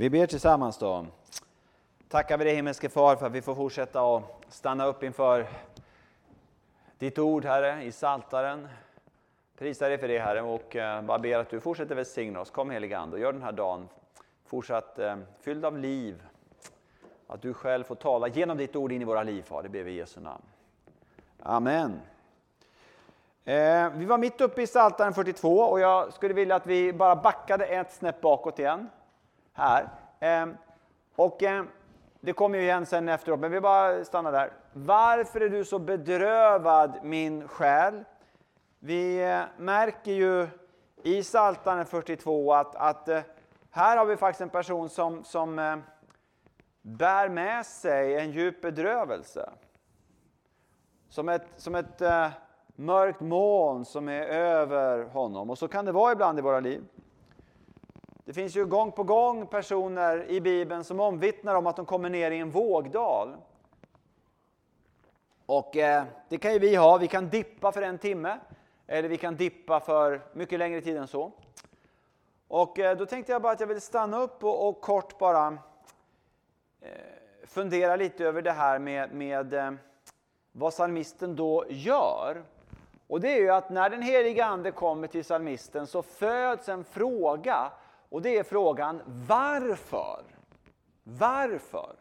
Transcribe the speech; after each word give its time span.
Vi 0.00 0.10
ber 0.10 0.26
tillsammans 0.26 0.78
då. 0.78 1.06
Tackar 2.08 2.38
vi 2.38 2.44
dig 2.44 2.54
himmelske 2.54 2.88
Far 2.88 3.16
för 3.16 3.26
att 3.26 3.32
vi 3.32 3.42
får 3.42 3.54
fortsätta 3.54 4.16
att 4.16 4.22
stanna 4.48 4.86
upp 4.86 5.02
inför 5.02 5.46
ditt 6.98 7.18
ord 7.18 7.44
Herre 7.44 7.82
i 7.82 7.92
Saltaren. 7.92 8.68
Prisar 9.58 9.88
dig 9.88 9.98
för 9.98 10.08
det 10.08 10.18
Herre 10.18 10.42
och 10.42 10.76
eh, 10.76 11.02
bara 11.02 11.18
ber 11.18 11.38
att 11.38 11.50
du 11.50 11.60
fortsätter 11.60 11.94
välsigna 11.94 12.40
oss. 12.40 12.50
Kom 12.50 12.70
helige 12.70 12.98
Ande 12.98 13.16
och 13.16 13.22
gör 13.22 13.32
den 13.32 13.42
här 13.42 13.52
dagen 13.52 13.88
fortsatt 14.46 14.98
eh, 14.98 15.16
fylld 15.40 15.64
av 15.64 15.78
liv. 15.78 16.22
Att 17.26 17.42
du 17.42 17.54
själv 17.54 17.84
får 17.84 17.94
tala 17.94 18.28
genom 18.28 18.56
ditt 18.56 18.76
ord 18.76 18.92
in 18.92 19.02
i 19.02 19.04
våra 19.04 19.22
liv 19.22 19.42
Far, 19.42 19.62
det 19.62 19.68
ber 19.68 19.82
vi 19.82 19.92
i 19.92 19.96
Jesu 19.96 20.20
namn. 20.20 20.44
Amen. 21.42 22.00
Eh, 23.44 23.90
vi 23.90 24.04
var 24.04 24.18
mitt 24.18 24.40
uppe 24.40 24.62
i 24.62 24.66
Psaltaren 24.66 25.14
42 25.14 25.60
och 25.60 25.80
jag 25.80 26.12
skulle 26.12 26.34
vilja 26.34 26.54
att 26.54 26.66
vi 26.66 26.92
bara 26.92 27.16
backade 27.16 27.66
ett 27.66 27.92
snäpp 27.92 28.20
bakåt 28.20 28.58
igen. 28.58 28.88
Här. 29.60 29.88
Ehm, 30.20 30.56
och 31.16 31.42
ehm, 31.42 31.68
det 32.20 32.32
kommer 32.32 32.58
ju 32.58 32.64
igen 32.64 32.86
sen 32.86 33.08
efteråt, 33.08 33.40
men 33.40 33.50
vi 33.50 33.60
bara 33.60 34.04
stannar 34.04 34.32
där. 34.32 34.52
Varför 34.72 35.40
är 35.40 35.48
du 35.48 35.64
så 35.64 35.78
bedrövad 35.78 36.98
min 37.02 37.48
själ? 37.48 38.04
Vi 38.78 39.30
eh, 39.30 39.42
märker 39.56 40.12
ju 40.12 40.48
i 41.02 41.22
Psaltaren 41.22 41.86
42 41.86 42.52
att, 42.52 42.76
att 42.76 43.08
eh, 43.08 43.20
här 43.70 43.96
har 43.96 44.04
vi 44.04 44.16
faktiskt 44.16 44.40
en 44.40 44.48
person 44.48 44.88
som, 44.88 45.24
som 45.24 45.58
eh, 45.58 45.76
bär 46.82 47.28
med 47.28 47.66
sig 47.66 48.16
en 48.16 48.30
djup 48.30 48.62
bedrövelse. 48.62 49.50
Som 51.08 51.28
ett, 51.28 51.46
som 51.56 51.74
ett 51.74 52.02
mörkt 52.76 53.20
moln 53.20 53.84
som 53.84 54.08
är 54.08 54.22
över 54.22 55.04
honom. 55.04 55.50
Och 55.50 55.58
så 55.58 55.68
kan 55.68 55.84
det 55.84 55.92
vara 55.92 56.12
ibland 56.12 56.38
i 56.38 56.42
våra 56.42 56.60
liv. 56.60 56.84
Det 58.30 58.34
finns 58.34 58.56
ju 58.56 58.66
gång 58.66 58.92
på 58.92 59.02
gång 59.02 59.46
personer 59.46 60.30
i 60.30 60.40
Bibeln 60.40 60.84
som 60.84 61.00
omvittnar 61.00 61.54
om 61.54 61.66
att 61.66 61.76
de 61.76 61.86
kommer 61.86 62.10
ner 62.10 62.30
i 62.30 62.38
en 62.38 62.50
vågdal. 62.50 63.36
Och 65.46 65.76
eh, 65.76 66.04
det 66.28 66.38
kan 66.38 66.52
ju 66.52 66.58
vi 66.58 66.76
ha. 66.76 66.98
Vi 66.98 67.08
kan 67.08 67.28
dippa 67.28 67.72
för 67.72 67.82
en 67.82 67.98
timme. 67.98 68.38
Eller 68.86 69.08
vi 69.08 69.16
kan 69.16 69.36
dippa 69.36 69.80
för 69.80 70.20
mycket 70.32 70.58
längre 70.58 70.80
tid 70.80 70.96
än 70.96 71.06
så. 71.06 71.32
Och 72.48 72.78
eh, 72.78 72.96
då 72.96 73.06
tänkte 73.06 73.32
jag 73.32 73.42
bara 73.42 73.52
att 73.52 73.60
jag 73.60 73.66
ville 73.66 73.80
stanna 73.80 74.20
upp 74.20 74.44
och, 74.44 74.68
och 74.68 74.80
kort 74.80 75.18
bara 75.18 75.58
eh, 76.80 76.88
fundera 77.44 77.96
lite 77.96 78.24
över 78.24 78.42
det 78.42 78.52
här 78.52 78.78
med, 78.78 79.12
med 79.12 79.54
eh, 79.54 79.72
vad 80.52 80.72
psalmisten 80.72 81.36
då 81.36 81.64
gör. 81.68 82.42
Och 83.06 83.20
det 83.20 83.28
är 83.28 83.40
ju 83.40 83.50
att 83.50 83.70
när 83.70 83.90
den 83.90 84.02
heliga 84.02 84.44
Ande 84.44 84.70
kommer 84.70 85.06
till 85.06 85.22
psalmisten 85.22 85.86
så 85.86 86.02
föds 86.02 86.68
en 86.68 86.84
fråga. 86.84 87.72
Och 88.10 88.22
det 88.22 88.38
är 88.38 88.42
frågan 88.42 89.02
varför? 89.28 90.24
Varför? 91.02 91.96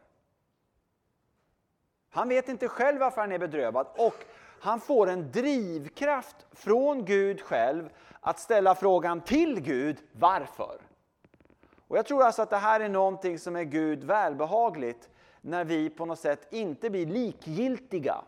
Han 2.09 2.29
vet 2.29 2.49
inte 2.49 2.67
själv 2.67 2.99
varför 2.99 3.21
han 3.21 3.31
är 3.31 3.39
bedrövad 3.39 3.87
och 3.97 4.25
han 4.61 4.79
får 4.79 5.09
en 5.09 5.31
drivkraft 5.31 6.45
från 6.51 7.05
Gud 7.05 7.41
själv 7.41 7.89
att 8.21 8.39
ställa 8.39 8.75
frågan 8.75 9.21
till 9.21 9.59
Gud 9.59 9.97
varför. 10.11 10.77
Och 11.87 11.97
Jag 11.97 12.05
tror 12.05 12.23
alltså 12.23 12.41
att 12.41 12.49
det 12.49 12.57
här 12.57 12.79
är 12.79 12.89
någonting 12.89 13.39
som 13.39 13.55
är 13.55 13.63
Gud 13.63 14.03
välbehagligt 14.03 15.09
när 15.41 15.63
vi 15.63 15.89
på 15.89 16.05
något 16.05 16.19
sätt 16.19 16.47
inte 16.53 16.89
blir 16.89 17.05
likgiltiga. 17.05 18.21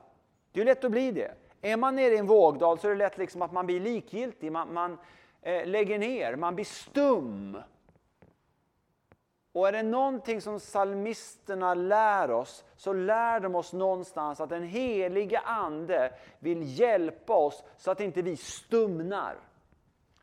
Det 0.51 0.61
är 0.61 0.65
lätt 0.65 0.83
att 0.83 0.91
bli 0.91 1.11
det. 1.11 1.33
Är 1.61 1.77
man 1.77 1.95
nere 1.95 2.13
i 2.13 2.17
en 2.17 2.27
vågdal 2.27 2.79
så 2.79 2.87
är 2.87 2.91
det 2.91 2.97
lätt 2.97 3.17
liksom 3.17 3.41
att 3.41 3.51
man 3.51 3.65
blir 3.65 3.79
likgiltig, 3.79 4.51
man, 4.51 4.73
man 4.73 4.97
Eh, 5.41 5.65
lägger 5.65 5.99
ner, 5.99 6.35
man 6.35 6.55
blir 6.55 6.65
stum. 6.65 7.57
Och 9.53 9.67
är 9.67 9.71
det 9.71 9.83
någonting 9.83 10.41
som 10.41 10.59
psalmisterna 10.59 11.73
lär 11.73 12.31
oss, 12.31 12.65
så 12.75 12.93
lär 12.93 13.39
de 13.39 13.55
oss 13.55 13.73
någonstans 13.73 14.41
att 14.41 14.49
den 14.49 14.63
helige 14.63 15.39
Ande 15.39 16.13
vill 16.39 16.79
hjälpa 16.79 17.33
oss 17.33 17.63
så 17.77 17.91
att 17.91 18.01
inte 18.01 18.21
vi 18.21 18.37
stumnar. 18.37 19.35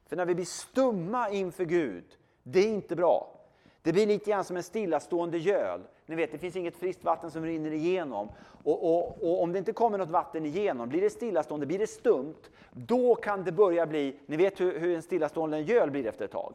För 0.06 0.16
när 0.16 0.26
vi 0.26 0.34
blir 0.34 0.44
stumma 0.44 1.30
inför 1.30 1.64
Gud, 1.64 2.04
det 2.42 2.60
är 2.60 2.68
inte 2.68 2.96
bra. 2.96 3.34
Det 3.82 3.92
blir 3.92 4.06
lite 4.06 4.30
grann 4.30 4.44
som 4.44 4.56
en 4.56 4.62
stillastående 4.62 5.38
göl. 5.38 5.80
Ni 6.08 6.16
vet, 6.16 6.32
det 6.32 6.38
finns 6.38 6.56
inget 6.56 6.76
friskt 6.76 7.04
vatten 7.04 7.30
som 7.30 7.44
rinner 7.44 7.70
igenom. 7.70 8.28
Och, 8.64 8.84
och, 8.84 9.22
och, 9.22 9.42
om 9.42 9.52
det 9.52 9.58
inte 9.58 9.72
kommer 9.72 9.98
något 9.98 10.10
vatten 10.10 10.46
igenom, 10.46 10.88
blir 10.88 11.00
det 11.00 11.10
stillastående, 11.10 11.66
blir 11.66 11.78
det 11.78 11.86
stumt, 11.86 12.50
då 12.72 13.14
kan 13.14 13.44
det 13.44 13.52
börja 13.52 13.86
bli, 13.86 14.16
ni 14.26 14.36
vet 14.36 14.60
hur, 14.60 14.78
hur 14.78 14.96
en 14.96 15.02
stillastående 15.02 15.60
göl 15.60 15.90
blir 15.90 16.06
efter 16.06 16.24
ett 16.24 16.30
tag. 16.30 16.54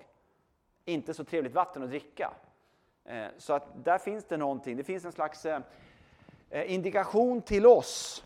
Inte 0.86 1.14
så 1.14 1.24
trevligt 1.24 1.54
vatten 1.54 1.84
att 1.84 1.90
dricka. 1.90 2.34
Eh, 3.06 3.26
så 3.38 3.54
att 3.54 3.86
där 3.86 3.98
finns 3.98 4.26
det 4.26 4.38
någonting, 4.38 4.78
det 4.78 4.84
finns 4.84 5.06
en 5.06 5.12
slags 5.12 5.46
eh, 5.46 5.62
eh 6.50 6.74
indikation 6.74 7.42
till 7.42 7.66
oss 7.66 8.24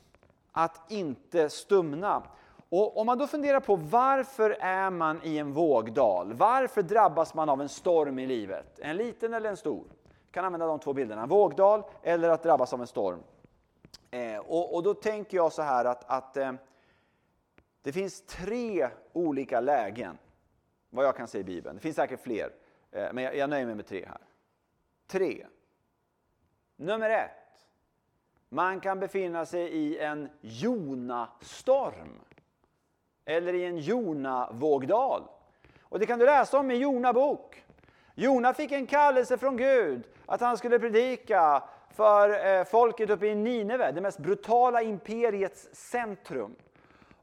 att 0.52 0.92
inte 0.92 1.50
stumna. 1.50 2.24
Och 2.70 2.98
om 2.98 3.06
man 3.06 3.18
då 3.18 3.28
funderar 3.28 3.60
på 3.60 3.76
varför 3.76 4.50
är 4.60 4.90
man 4.90 5.20
i 5.24 5.38
en 5.38 5.54
vågdal? 5.54 6.34
Varför 6.34 6.82
drabbas 6.82 7.34
man 7.34 7.50
av 7.50 7.62
en 7.62 7.70
storm 7.70 8.20
i 8.20 8.28
livet? 8.28 8.80
En 8.80 8.98
liten 8.98 9.34
eller 9.34 9.50
en 9.50 9.58
stor? 9.58 9.84
Jag 10.38 10.42
kan 10.44 10.46
använda 10.46 10.68
de 10.68 10.80
två 10.80 10.94
bilderna, 10.94 11.26
vågdal 11.26 11.84
eller 12.04 12.30
att 12.30 12.44
drabbas 12.44 12.74
av 12.74 12.82
en 12.82 12.88
storm. 12.88 13.20
Eh, 14.12 14.38
och, 14.38 14.76
och, 14.76 14.84
då 14.84 14.94
tänker 14.94 15.38
jag 15.38 15.54
så 15.54 15.62
här 15.62 15.86
att, 15.86 16.04
att 16.10 16.38
eh, 16.38 16.54
det 17.82 17.92
finns 17.92 18.22
tre 18.22 18.90
olika 19.14 19.60
lägen, 19.60 20.18
vad 20.90 21.06
jag 21.06 21.16
kan 21.16 21.28
se 21.28 21.40
i 21.40 21.44
Bibeln. 21.44 21.76
Det 21.76 21.82
finns 21.82 21.96
säkert 21.96 22.20
fler, 22.20 22.52
eh, 22.92 23.14
men 23.14 23.24
jag, 23.24 23.36
jag 23.36 23.50
nöjer 23.50 23.66
mig 23.66 23.76
med 23.76 23.86
tre 23.86 24.06
här. 24.06 24.18
Tre. 25.08 25.46
Nummer 26.76 27.10
ett. 27.10 27.66
Man 28.50 28.80
kan 28.80 29.00
befinna 29.00 29.46
sig 29.46 29.68
i 29.68 30.00
en 30.00 30.30
Jona-storm. 30.42 32.20
Eller 33.26 33.54
i 33.54 33.66
en 33.66 33.78
Jona-vågdal. 33.78 35.24
Och 35.82 36.00
det 36.00 36.06
kan 36.06 36.20
du 36.20 36.26
läsa 36.26 36.60
om 36.60 36.72
i 36.72 36.76
Jona 36.76 37.14
bok. 37.14 37.64
Jona 38.20 38.54
fick 38.54 38.72
en 38.72 38.88
kallelse 38.88 39.38
från 39.38 39.58
Gud 39.58 40.04
att 40.26 40.42
han 40.42 40.58
skulle 40.58 40.80
predika 40.80 41.64
för 41.90 42.58
eh, 42.60 42.64
folket 42.64 43.10
uppe 43.10 43.28
i 43.28 43.36
Nineve, 43.36 43.92
det 43.92 44.02
mest 44.02 44.20
brutala 44.20 44.82
imperiets 44.82 45.70
centrum. 45.72 46.56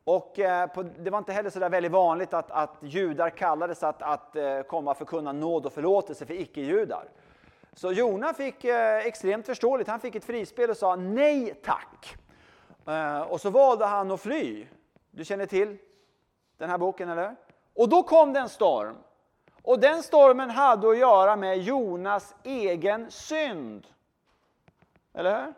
Och 0.05 0.39
eh, 0.39 0.69
det 0.99 1.11
var 1.11 1.19
inte 1.19 1.33
heller 1.33 1.51
så 1.51 1.59
där 1.59 1.69
väldigt 1.69 1.93
vanligt 1.93 2.35
att, 2.35 2.51
att 2.51 2.77
judar 2.81 3.31
kallades 3.31 3.83
att, 3.83 4.03
att 4.03 4.37
eh, 4.37 4.43
komma 4.43 4.65
komma 4.67 4.95
förkunna 4.95 5.33
nåd 5.33 5.67
och 5.67 5.73
förlåtelse 5.73 6.27
för 6.27 6.35
icke-judar. 6.35 7.05
Så 7.73 7.93
Jona 7.93 8.35
fick 8.35 8.65
extremt 9.05 9.47
förståeligt, 9.47 9.89
han 9.89 10.01
fick 10.01 10.15
ett 10.15 10.25
frispel 10.25 10.71
och 10.71 10.77
sa 10.77 10.97
nej 10.97 11.55
tack. 11.65 12.17
Och 13.29 13.41
så 13.41 13.51
valde 13.51 13.85
han 13.85 14.11
att 14.11 14.21
fly. 14.21 14.67
Du 15.11 15.25
känner 15.25 15.47
till 15.47 15.77
den 16.59 16.71
här 16.71 16.79
boken 16.79 17.09
eller? 17.09 17.37
Och 17.75 17.89
då 17.89 18.03
kom 18.03 18.33
det 18.33 18.41
en 18.41 18.49
storm. 18.49 18.97
Och 19.65 19.81
den 19.81 20.03
stormen 20.03 20.51
hade 20.51 20.91
att 20.91 20.99
göra 20.99 21.37
med 21.37 21.59
Jonas 21.59 22.35
egen 22.43 23.11
synd. 23.11 23.87
Eller 25.13 25.45
hur? 25.45 25.55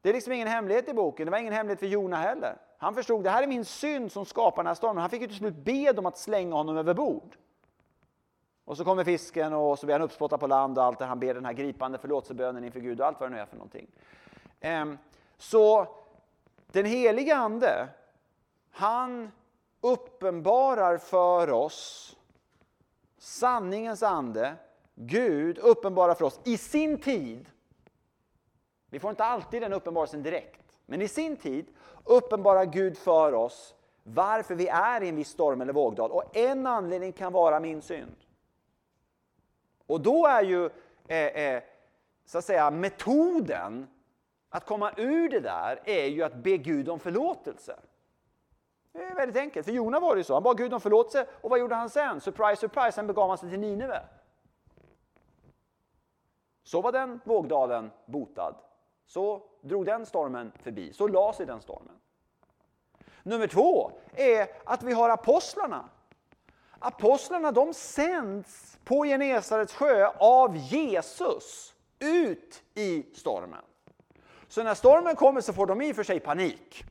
Det 0.00 0.08
är 0.08 0.12
liksom 0.12 0.32
ingen 0.32 0.48
hemlighet 0.48 0.88
i 0.88 0.94
boken, 0.94 1.24
det 1.26 1.30
var 1.30 1.38
ingen 1.38 1.52
hemlighet 1.52 1.80
för 1.80 1.86
Jona 1.86 2.16
heller. 2.16 2.56
Han 2.78 2.94
förstod 2.94 3.24
det 3.24 3.30
här 3.30 3.42
är 3.42 3.46
min 3.46 3.64
synd 3.64 4.12
som 4.12 4.24
skapar 4.24 4.62
den 4.62 4.66
här 4.66 4.74
stormen. 4.74 5.00
Han 5.00 5.10
fick 5.10 5.20
ju 5.20 5.26
till 5.26 5.36
slut 5.36 5.54
be 5.54 5.92
dem 5.92 6.06
att 6.06 6.18
slänga 6.18 6.54
honom 6.54 6.76
över 6.76 6.94
bord. 6.94 7.36
Och 8.64 8.76
så 8.76 8.84
kommer 8.84 9.04
fisken 9.04 9.52
och 9.52 9.78
så 9.78 9.86
blir 9.86 9.94
han 9.94 10.02
uppspottad 10.02 10.38
på 10.38 10.46
land 10.46 10.78
och 10.78 10.84
allt 10.84 10.98
det. 10.98 11.04
Han 11.04 11.20
ber 11.20 11.34
den 11.34 11.44
här 11.44 11.52
gripande 11.52 11.98
förlåtelsebönen 11.98 12.64
inför 12.64 12.80
Gud 12.80 13.00
och 13.00 13.06
allt 13.06 13.20
vad 13.20 13.30
det 13.30 13.34
nu 13.34 13.40
är 13.40 13.46
för 13.46 13.56
någonting. 13.56 13.86
Ehm, 14.60 14.98
så 15.38 15.86
den 16.66 16.84
heliga 16.84 17.36
Ande, 17.36 17.88
han 18.70 19.30
uppenbarar 19.84 20.98
för 20.98 21.50
oss 21.50 22.16
sanningens 23.18 24.02
ande, 24.02 24.56
Gud 24.94 25.58
uppenbarar 25.58 26.14
för 26.14 26.24
oss 26.24 26.40
i 26.44 26.58
sin 26.58 26.98
tid. 26.98 27.50
Vi 28.90 28.98
får 28.98 29.10
inte 29.10 29.24
alltid 29.24 29.62
den 29.62 29.72
uppenbarelsen 29.72 30.22
direkt, 30.22 30.78
men 30.86 31.02
i 31.02 31.08
sin 31.08 31.36
tid 31.36 31.66
uppenbarar 32.04 32.64
Gud 32.64 32.98
för 32.98 33.32
oss 33.32 33.74
varför 34.02 34.54
vi 34.54 34.68
är 34.68 35.02
i 35.02 35.08
en 35.08 35.16
viss 35.16 35.28
storm 35.28 35.60
eller 35.60 35.72
vågdal. 35.72 36.10
Och 36.10 36.36
en 36.36 36.66
anledning 36.66 37.12
kan 37.12 37.32
vara 37.32 37.60
min 37.60 37.82
synd. 37.82 38.16
Och 39.86 40.00
då 40.00 40.26
är 40.26 40.42
ju 40.42 40.70
eh, 41.08 41.18
eh, 41.18 41.62
så 42.24 42.38
att 42.38 42.44
säga 42.44 42.70
metoden 42.70 43.86
att 44.48 44.66
komma 44.66 44.92
ur 44.96 45.28
det 45.28 45.40
där 45.40 45.80
är 45.84 46.06
ju 46.06 46.22
att 46.22 46.34
be 46.34 46.56
Gud 46.56 46.88
om 46.88 47.00
förlåtelse. 47.00 47.76
Det 48.94 49.04
är 49.04 49.14
väldigt 49.14 49.36
enkelt. 49.36 49.66
För 49.66 49.72
Jona 49.72 50.00
var 50.00 50.14
det 50.14 50.20
ju 50.20 50.24
så. 50.24 50.34
Han 50.34 50.42
bad 50.42 50.58
Gud 50.58 50.74
om 50.74 50.80
förlåtelse 50.80 51.26
och 51.40 51.50
vad 51.50 51.58
gjorde 51.58 51.74
han 51.74 51.90
sen? 51.90 52.20
Surprise, 52.20 52.56
surprise, 52.56 52.92
sen 52.92 53.06
begav 53.06 53.28
han 53.28 53.38
sig 53.38 53.50
till 53.50 53.60
Nineve. 53.60 54.02
Så 56.62 56.80
var 56.80 56.92
den 56.92 57.20
vågdalen 57.24 57.90
botad. 58.06 58.54
Så 59.06 59.42
drog 59.60 59.86
den 59.86 60.06
stormen 60.06 60.52
förbi. 60.62 60.92
Så 60.92 61.08
la 61.08 61.32
sig 61.32 61.46
den 61.46 61.60
stormen. 61.60 61.94
Nummer 63.22 63.46
två 63.46 63.90
är 64.14 64.48
att 64.64 64.82
vi 64.82 64.92
har 64.92 65.10
apostlarna. 65.10 65.88
Apostlarna 66.78 67.52
de 67.52 67.74
sänds 67.74 68.78
på 68.84 69.04
Genesarets 69.04 69.74
sjö 69.74 70.06
av 70.18 70.56
Jesus 70.56 71.74
ut 71.98 72.62
i 72.74 73.06
stormen. 73.14 73.64
Så 74.48 74.62
när 74.62 74.74
stormen 74.74 75.16
kommer 75.16 75.40
så 75.40 75.52
får 75.52 75.66
de 75.66 75.82
i 75.82 75.92
och 75.92 75.96
för 75.96 76.02
sig 76.02 76.20
panik. 76.20 76.84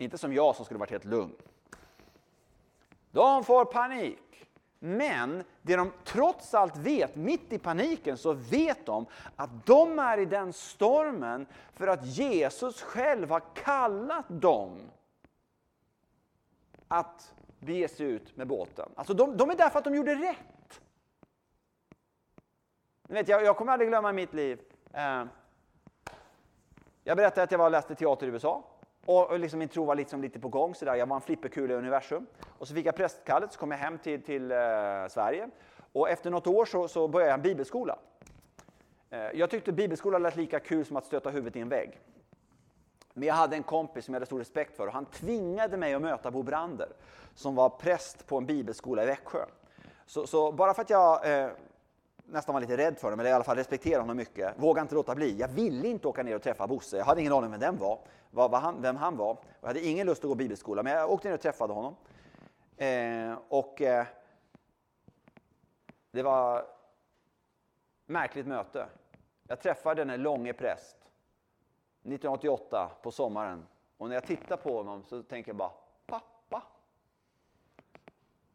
Inte 0.00 0.18
som 0.18 0.32
jag 0.32 0.56
som 0.56 0.64
skulle 0.64 0.80
varit 0.80 0.90
helt 0.90 1.04
lugn. 1.04 1.36
De 3.10 3.44
får 3.44 3.64
panik. 3.64 4.48
Men 4.78 5.44
det 5.62 5.76
de 5.76 5.92
trots 6.04 6.54
allt 6.54 6.76
vet, 6.76 7.16
mitt 7.16 7.52
i 7.52 7.58
paniken, 7.58 8.16
så 8.16 8.32
vet 8.32 8.86
de 8.86 9.06
att 9.36 9.66
de 9.66 9.98
är 9.98 10.18
i 10.18 10.24
den 10.24 10.52
stormen 10.52 11.46
för 11.72 11.86
att 11.86 12.06
Jesus 12.06 12.82
själv 12.82 13.30
har 13.30 13.42
kallat 13.54 14.24
dem 14.28 14.78
att 16.88 17.34
bege 17.58 17.88
sig 17.88 18.06
ut 18.06 18.36
med 18.36 18.46
båten. 18.46 18.88
Alltså 18.94 19.14
de, 19.14 19.36
de 19.36 19.50
är 19.50 19.54
där 19.54 19.68
för 19.68 19.78
att 19.78 19.84
de 19.84 19.94
gjorde 19.94 20.14
rätt. 20.14 20.80
Ni 23.08 23.14
vet, 23.14 23.28
jag, 23.28 23.44
jag 23.44 23.56
kommer 23.56 23.72
aldrig 23.72 23.88
glömma 23.88 24.12
mitt 24.12 24.34
liv. 24.34 24.60
Eh, 24.92 25.24
jag 27.04 27.16
berättade 27.16 27.42
att 27.42 27.50
jag 27.50 27.58
var 27.58 27.66
och 27.66 27.72
läste 27.72 27.94
teater 27.94 28.26
i 28.26 28.30
USA. 28.30 28.64
Och 29.10 29.38
liksom 29.38 29.58
min 29.58 29.68
tro 29.68 29.84
var 29.84 29.94
liksom 29.94 30.22
lite 30.22 30.40
på 30.40 30.48
gång. 30.48 30.74
Så 30.74 30.84
där. 30.84 30.94
Jag 30.94 31.06
var 31.06 31.16
en 31.16 31.22
flipperkula 31.22 31.74
i 31.74 31.76
universum. 31.76 32.26
Och 32.58 32.68
så 32.68 32.74
fick 32.74 32.86
jag 32.86 32.96
prästkallet, 32.96 33.52
så 33.52 33.58
kom 33.58 33.70
jag 33.70 33.78
hem 33.78 33.98
till, 33.98 34.22
till 34.22 34.50
eh, 34.50 34.58
Sverige. 35.08 35.48
Och 35.92 36.10
efter 36.10 36.30
något 36.30 36.46
år 36.46 36.64
så, 36.64 36.88
så 36.88 37.08
började 37.08 37.30
jag 37.30 37.38
en 37.38 37.42
bibelskola. 37.42 37.98
Eh, 39.10 39.20
jag 39.20 39.50
tyckte 39.50 39.72
bibelskola 39.72 40.18
lät 40.18 40.36
lika 40.36 40.60
kul 40.60 40.84
som 40.84 40.96
att 40.96 41.06
stöta 41.06 41.30
huvudet 41.30 41.56
i 41.56 41.60
en 41.60 41.68
vägg. 41.68 42.00
Men 43.14 43.28
jag 43.28 43.34
hade 43.34 43.56
en 43.56 43.62
kompis 43.62 44.04
som 44.04 44.14
jag 44.14 44.16
hade 44.16 44.26
stor 44.26 44.38
respekt 44.38 44.76
för 44.76 44.86
och 44.86 44.92
han 44.92 45.06
tvingade 45.06 45.76
mig 45.76 45.94
att 45.94 46.02
möta 46.02 46.30
Bo 46.30 46.42
Brander 46.42 46.88
som 47.34 47.54
var 47.54 47.68
präst 47.68 48.26
på 48.26 48.38
en 48.38 48.46
bibelskola 48.46 49.02
i 49.02 49.06
Växjö. 49.06 49.44
Så, 50.06 50.26
så 50.26 50.52
bara 50.52 50.74
för 50.74 50.82
att 50.82 50.90
jag 50.90 51.40
eh, 51.40 51.50
nästan 52.30 52.52
var 52.52 52.60
lite 52.60 52.76
rädd 52.76 52.98
för 52.98 53.06
honom, 53.06 53.20
eller 53.20 53.30
i 53.30 53.32
alla 53.32 53.44
fall 53.44 53.56
respekterade 53.56 54.00
honom 54.00 54.16
mycket, 54.16 54.54
vågade 54.56 54.82
inte 54.82 54.94
låta 54.94 55.14
bli. 55.14 55.38
Jag 55.38 55.48
ville 55.48 55.88
inte 55.88 56.08
åka 56.08 56.22
ner 56.22 56.36
och 56.36 56.42
träffa 56.42 56.66
Bosse, 56.66 56.96
jag 56.96 57.04
hade 57.04 57.20
ingen 57.20 57.32
aning 57.32 57.44
om 57.44 57.50
vem 57.50 57.60
den 57.60 57.78
var, 57.78 57.98
vad, 58.30 58.50
vad 58.50 58.60
han, 58.60 58.82
vem 58.82 58.96
han 58.96 59.16
var. 59.16 59.36
Jag 59.60 59.68
hade 59.68 59.86
ingen 59.86 60.06
lust 60.06 60.24
att 60.24 60.28
gå 60.28 60.34
bibelskola, 60.34 60.82
men 60.82 60.92
jag 60.92 61.10
åkte 61.10 61.28
ner 61.28 61.34
och 61.34 61.40
träffade 61.40 61.72
honom. 61.72 61.96
Eh, 62.76 63.38
och 63.48 63.82
eh, 63.82 64.06
det 66.10 66.22
var 66.22 66.66
märkligt 68.06 68.46
möte. 68.46 68.86
Jag 69.48 69.60
träffade 69.60 70.04
den 70.04 70.22
långe 70.22 70.52
präst 70.52 70.96
1988 72.02 72.90
på 73.02 73.10
sommaren. 73.10 73.66
Och 73.96 74.08
när 74.08 74.14
jag 74.16 74.26
tittar 74.26 74.56
på 74.56 74.76
honom 74.76 75.04
så 75.04 75.22
tänker 75.22 75.50
jag 75.50 75.56
bara, 75.56 75.72
pappa. 76.06 76.62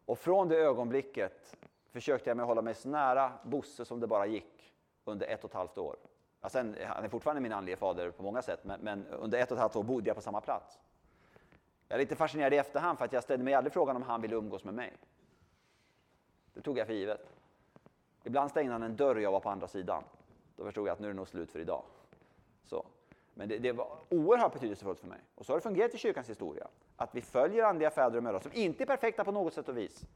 Och 0.06 0.18
från 0.18 0.48
det 0.48 0.56
ögonblicket 0.56 1.56
försökte 1.96 2.30
jag 2.30 2.36
mig 2.36 2.46
hålla 2.46 2.62
mig 2.62 2.74
så 2.74 2.88
nära 2.88 3.32
Bosse 3.42 3.84
som 3.84 4.00
det 4.00 4.06
bara 4.06 4.26
gick 4.26 4.74
under 5.04 5.26
ett 5.26 5.44
och 5.44 5.50
ett 5.50 5.54
halvt 5.54 5.78
år. 5.78 5.96
Ja, 6.40 6.48
sen, 6.48 6.76
han 6.86 7.04
är 7.04 7.08
fortfarande 7.08 7.40
min 7.40 7.52
andlige 7.52 7.76
fader 7.76 8.10
på 8.10 8.22
många 8.22 8.42
sätt, 8.42 8.60
men, 8.64 8.80
men, 8.80 9.06
under 9.06 9.38
ett 9.38 9.50
och 9.50 9.56
ett 9.56 9.60
halvt 9.60 9.76
år 9.76 9.82
bodde 9.82 10.08
jag 10.08 10.16
på 10.16 10.22
samma 10.22 10.40
plats. 10.40 10.78
Jag 11.88 11.96
är 11.96 12.00
lite 12.00 12.16
fascinerad 12.16 12.54
i 12.54 12.56
efterhand 12.56 12.98
för 12.98 13.04
att 13.04 13.12
jag 13.12 13.22
ställde 13.22 13.44
mig 13.44 13.54
aldrig 13.54 13.72
frågan 13.72 13.96
om 13.96 14.02
han 14.02 14.22
ville 14.22 14.36
umgås 14.36 14.64
med 14.64 14.74
mig. 14.74 14.92
Det 16.54 16.60
tog 16.60 16.78
jag 16.78 16.86
för 16.86 16.94
givet. 16.94 17.32
Ibland 18.24 18.50
stängde 18.50 18.72
han 18.72 18.82
en 18.82 18.96
dörr 18.96 19.14
och 19.14 19.22
jag 19.22 19.32
var 19.32 19.40
på 19.40 19.50
andra 19.50 19.68
sidan. 19.68 20.04
Då 20.56 20.64
förstod 20.64 20.88
jag 20.88 20.92
att 20.92 21.00
nu 21.00 21.06
är 21.06 21.10
det 21.10 21.16
nog 21.16 21.28
slut 21.28 21.50
för 21.52 21.58
idag. 21.58 21.82
Så. 22.64 22.86
Men 23.34 23.48
det, 23.48 23.58
det, 23.58 23.72
var 23.72 23.98
oerhört 24.08 24.52
betydelsefullt 24.52 25.00
för 25.00 25.06
mig. 25.06 25.20
Och 25.34 25.46
så 25.46 25.52
har 25.52 25.58
det 25.58 25.62
fungerat 25.62 25.94
i 25.94 25.98
kyrkans 25.98 26.30
historia. 26.30 26.68
Att 26.96 27.14
vi 27.14 27.22
följer 27.22 27.64
andliga 27.64 27.90
fäder 27.90 28.16
och 28.16 28.22
mödrar 28.22 28.40
som 28.40 28.52
inte 28.54 28.84
är 28.84 28.86
perfekta 28.86 29.24
på 29.24 29.32
något 29.32 29.54
sätt 29.54 29.68
och 29.68 29.76
vis. 29.76 30.06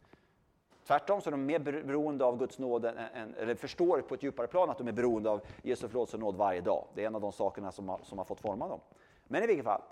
Tvärtom 0.90 1.20
så 1.20 1.28
är 1.28 1.30
de 1.30 1.46
mer 1.46 1.58
beroende 1.58 2.24
av 2.24 2.38
Guds 2.38 2.58
nåd, 2.58 2.84
än, 2.84 3.34
eller 3.38 3.54
förstår 3.54 4.00
på 4.00 4.14
ett 4.14 4.22
djupare 4.22 4.46
plan 4.46 4.70
att 4.70 4.78
de 4.78 4.88
är 4.88 4.92
beroende 4.92 5.30
av 5.30 5.40
Jesu 5.62 5.88
förlåtelse 5.88 6.16
och 6.16 6.20
nåd 6.20 6.36
varje 6.36 6.60
dag. 6.60 6.84
Det 6.94 7.02
är 7.02 7.06
en 7.06 7.14
av 7.14 7.20
de 7.20 7.32
sakerna 7.32 7.72
som 7.72 7.88
har, 7.88 8.00
som 8.02 8.18
har 8.18 8.24
fått 8.24 8.40
forma 8.40 8.68
dem. 8.68 8.80
Men 9.24 9.42
i 9.42 9.46
vilket 9.46 9.64
fall. 9.64 9.82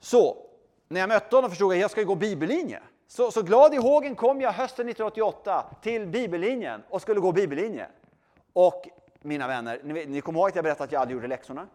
Så, 0.00 0.36
när 0.88 1.00
jag 1.00 1.08
mötte 1.08 1.36
honom 1.36 1.50
förstod 1.50 1.72
jag 1.72 1.76
att 1.76 1.80
jag 1.80 1.90
ska 1.90 2.02
gå 2.02 2.14
bibellinje. 2.14 2.82
Så, 3.06 3.30
så 3.30 3.42
glad 3.42 3.74
i 3.74 3.76
hågen 3.76 4.14
kom 4.14 4.40
jag 4.40 4.52
hösten 4.52 4.88
1988 4.88 5.76
till 5.82 6.06
bibellinjen 6.06 6.82
och 6.88 7.02
skulle 7.02 7.20
gå 7.20 7.32
bibellinje. 7.32 7.86
Och 8.52 8.88
mina 9.20 9.48
vänner, 9.48 9.80
ni, 9.84 10.06
ni 10.06 10.20
kommer 10.20 10.40
ihåg 10.40 10.48
att 10.48 10.54
jag 10.54 10.64
berättade 10.64 10.84
att 10.84 10.92
jag 10.92 11.00
aldrig 11.00 11.14
gjorde 11.14 11.28
läxorna? 11.28 11.68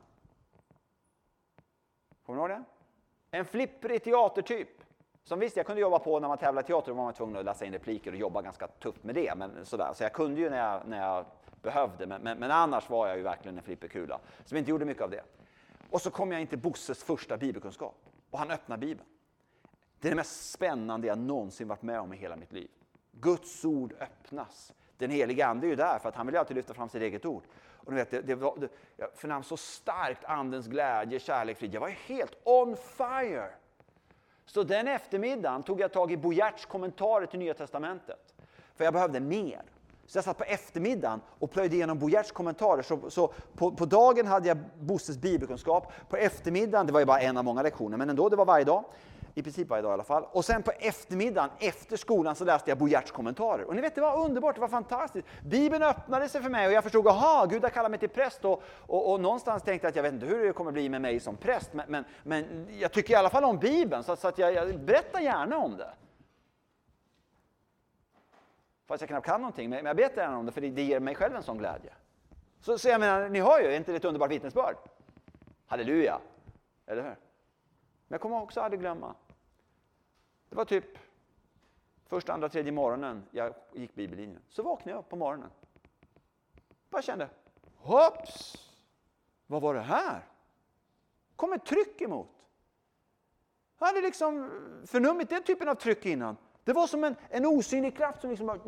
Kommer 2.25 2.39
ni 2.39 2.41
ihåg 2.41 2.49
det? 2.49 2.63
En 3.37 3.45
flipprig 3.45 4.03
teatertyp. 4.03 4.84
Som 5.27 5.39
visst, 5.39 5.57
jag 5.57 5.65
kunde 5.65 5.81
jobba 5.81 5.99
på 5.99 6.19
när 6.19 6.27
man 6.27 6.37
tävlade 6.37 6.65
i 6.65 6.67
teater, 6.67 6.91
då 6.91 6.97
var 6.97 7.03
man 7.03 7.13
tvungen 7.13 7.37
att 7.37 7.45
läsa 7.45 7.65
in 7.65 7.73
repliker 7.73 8.11
och 8.11 8.17
jobba 8.17 8.41
ganska 8.41 8.67
tufft 8.67 9.03
med 9.03 9.15
det. 9.15 9.35
Men 9.37 9.65
sådär. 9.65 9.91
Så 9.93 10.03
jag 10.03 10.13
kunde 10.13 10.41
ju 10.41 10.49
när 10.49 10.71
jag, 10.71 10.87
när 10.87 11.01
jag 11.01 11.25
behövde, 11.61 12.07
men, 12.07 12.21
men, 12.21 12.39
men 12.39 12.51
annars 12.51 12.89
var 12.89 13.07
jag 13.07 13.17
ju 13.17 13.23
verkligen 13.23 13.57
en 13.57 13.63
flipperkula. 13.63 14.19
Som 14.45 14.57
inte 14.57 14.69
gjorde 14.69 14.85
mycket 14.85 15.03
av 15.03 15.09
det. 15.09 15.23
Och 15.89 16.01
så 16.01 16.11
kom 16.11 16.31
jag 16.31 16.41
in 16.41 16.47
till 16.47 16.59
Bosses 16.59 17.03
första 17.03 17.37
bibelkunskap 17.37 17.95
och 18.29 18.39
han 18.39 18.51
öppnade 18.51 18.79
Bibeln. 18.79 19.09
Det 19.99 20.07
är 20.07 20.09
det 20.09 20.15
mest 20.15 20.51
spännande 20.51 21.07
jag 21.07 21.17
någonsin 21.17 21.67
varit 21.67 21.81
med 21.81 21.99
om 21.99 22.13
i 22.13 22.17
hela 22.17 22.35
mitt 22.35 22.51
liv. 22.51 22.69
Guds 23.11 23.65
ord 23.65 23.93
öppnas. 23.99 24.73
Den 24.97 25.11
helige 25.11 25.47
Ande 25.47 25.67
är 25.67 25.69
ju 25.69 25.75
där 25.75 25.99
för 25.99 26.09
att 26.09 26.15
han 26.15 26.25
vill 26.25 26.37
alltid 26.37 26.55
lyfta 26.55 26.73
fram 26.73 26.89
sitt 26.89 27.01
eget 27.01 27.25
ord. 27.25 27.43
Och 27.57 27.97
vet, 27.97 28.11
det, 28.11 28.21
det 28.21 28.35
var, 28.35 28.57
det, 28.57 28.69
jag 28.97 29.13
förnam 29.13 29.43
så 29.43 29.57
starkt 29.57 30.25
Andens 30.25 30.67
glädje, 30.67 31.19
kärlek, 31.19 31.57
frid. 31.57 31.73
Jag 31.73 31.81
var 31.81 31.89
helt 31.89 32.37
on 32.43 32.75
fire. 32.77 33.49
Så 34.45 34.63
den 34.63 34.87
eftermiddagen 34.87 35.63
tog 35.63 35.81
jag 35.81 35.91
tag 35.91 36.11
i 36.11 36.17
Bojerts 36.17 36.65
kommentarer 36.65 37.25
till 37.25 37.39
Nya 37.39 37.53
Testamentet. 37.53 38.33
För 38.75 38.83
jag 38.83 38.93
behövde 38.93 39.19
mer. 39.19 39.61
Så 40.07 40.17
jag 40.17 40.25
satt 40.25 40.37
på 40.37 40.43
eftermiddagen 40.43 41.21
och 41.39 41.51
plöjde 41.51 41.75
igenom 41.75 41.99
Bojerts 41.99 42.31
kommentarer. 42.31 42.81
Så, 42.81 43.09
så 43.09 43.33
på, 43.57 43.71
på, 43.71 43.85
dagen 43.85 44.27
hade 44.27 44.47
jag 44.47 44.57
Bosses 44.79 45.17
bibelkunskap. 45.17 45.91
På 46.09 46.17
eftermiddagen, 46.17 46.87
det 46.87 46.93
var 46.93 46.99
ju 46.99 47.05
bara 47.05 47.19
en 47.19 47.37
av 47.37 47.43
många 47.43 47.61
lektioner, 47.61 47.97
men 47.97 48.09
ändå, 48.09 48.29
det 48.29 48.35
var 48.35 48.45
varje 48.45 48.65
dag. 48.65 48.83
I 49.37 49.43
princip 49.43 49.67
varje 49.67 49.81
dag 49.81 49.91
i 49.91 49.93
alla 49.93 50.03
fall. 50.03 50.25
Och 50.31 50.45
sen 50.45 50.63
på 50.63 50.71
eftermiddagen, 50.71 51.49
efter 51.59 51.97
skolan, 51.97 52.35
så 52.35 52.45
läste 52.45 52.71
jag 52.71 52.77
Bojerts 52.77 53.11
kommentarer. 53.11 53.63
Och 53.63 53.75
ni 53.75 53.81
vet, 53.81 53.95
det 53.95 54.01
var 54.01 54.25
underbart, 54.25 54.55
det 54.55 54.61
var 54.61 54.67
fantastiskt. 54.67 55.27
Bibeln 55.45 55.83
öppnade 55.83 56.29
sig 56.29 56.41
för 56.41 56.49
mig 56.49 56.67
och 56.67 56.73
jag 56.73 56.83
förstod, 56.83 57.07
aha, 57.07 57.45
Gud 57.45 57.63
har 57.63 57.69
kallat 57.69 57.91
mig 57.91 57.99
till 57.99 58.09
präst. 58.09 58.45
Och, 58.45 58.63
och, 58.87 59.11
och 59.11 59.19
någonstans 59.19 59.63
tänkte 59.63 59.85
jag 59.85 59.89
att 59.89 59.95
jag 59.95 60.03
vet 60.03 60.13
inte 60.13 60.25
hur 60.25 60.45
det 60.45 60.53
kommer 60.53 60.71
bli 60.71 60.89
med 60.89 61.01
mig 61.01 61.19
som 61.19 61.37
präst, 61.37 61.73
men, 61.73 61.85
men, 61.87 62.05
men 62.23 62.67
jag 62.79 62.91
tycker 62.91 63.13
i 63.13 63.15
alla 63.15 63.29
fall 63.29 63.43
om 63.43 63.57
Bibeln, 63.57 64.03
så, 64.03 64.15
så 64.15 64.27
att 64.27 64.37
jag, 64.37 64.53
jag 64.53 64.79
berättar 64.79 65.19
gärna 65.19 65.57
om 65.57 65.77
det. 65.77 65.89
Fast 68.87 69.01
jag 69.01 69.09
knappt 69.09 69.25
kan 69.25 69.41
någonting, 69.41 69.69
men 69.69 69.85
jag 69.85 69.95
berättar 69.95 70.21
gärna 70.21 70.37
om 70.37 70.45
det, 70.45 70.51
för 70.51 70.61
det, 70.61 70.69
det 70.69 70.83
ger 70.83 70.99
mig 70.99 71.15
själv 71.15 71.35
en 71.35 71.43
sån 71.43 71.57
glädje. 71.57 71.93
Så, 72.61 72.77
så 72.77 72.89
jag 72.89 72.99
menar, 72.99 73.29
ni 73.29 73.39
hör 73.39 73.59
ju, 73.59 73.67
är 73.67 73.77
inte 73.77 73.91
det 73.91 73.97
ett 73.97 74.05
underbart 74.05 74.31
vittnesbörd? 74.31 74.75
Halleluja! 75.65 76.19
Eller 76.87 77.01
hur? 77.01 77.09
Men 77.09 77.17
jag 78.07 78.21
kommer 78.21 78.41
också 78.41 78.61
aldrig 78.61 78.79
glömma 78.79 79.15
det 80.55 80.57
var 80.57 80.65
typ 80.65 80.97
första, 82.05 82.33
andra, 82.33 82.49
tredje 82.49 82.71
morgonen 82.71 83.23
jag 83.31 83.53
gick 83.73 83.95
bibellinjen. 83.95 84.41
Så 84.49 84.63
vaknade 84.63 84.97
jag 84.97 85.09
på 85.09 85.15
morgonen. 85.15 85.49
Bara 86.89 87.01
kände, 87.01 87.29
hopps! 87.75 88.55
Vad 89.47 89.61
var 89.61 89.73
det 89.73 89.81
här? 89.81 90.21
kom 91.35 91.53
ett 91.53 91.65
tryck 91.65 92.01
emot. 92.01 92.29
Jag 93.79 93.87
hade 93.87 94.01
liksom 94.01 94.51
förnummit 94.85 95.29
den 95.29 95.43
typen 95.43 95.69
av 95.69 95.75
tryck 95.75 96.05
innan. 96.05 96.37
Det 96.63 96.73
var 96.73 96.87
som 96.87 97.03
en, 97.03 97.15
en 97.29 97.45
osynlig 97.45 97.97
kraft 97.97 98.21
som 98.21 98.29
liksom 98.29 98.47
bara... 98.47 98.59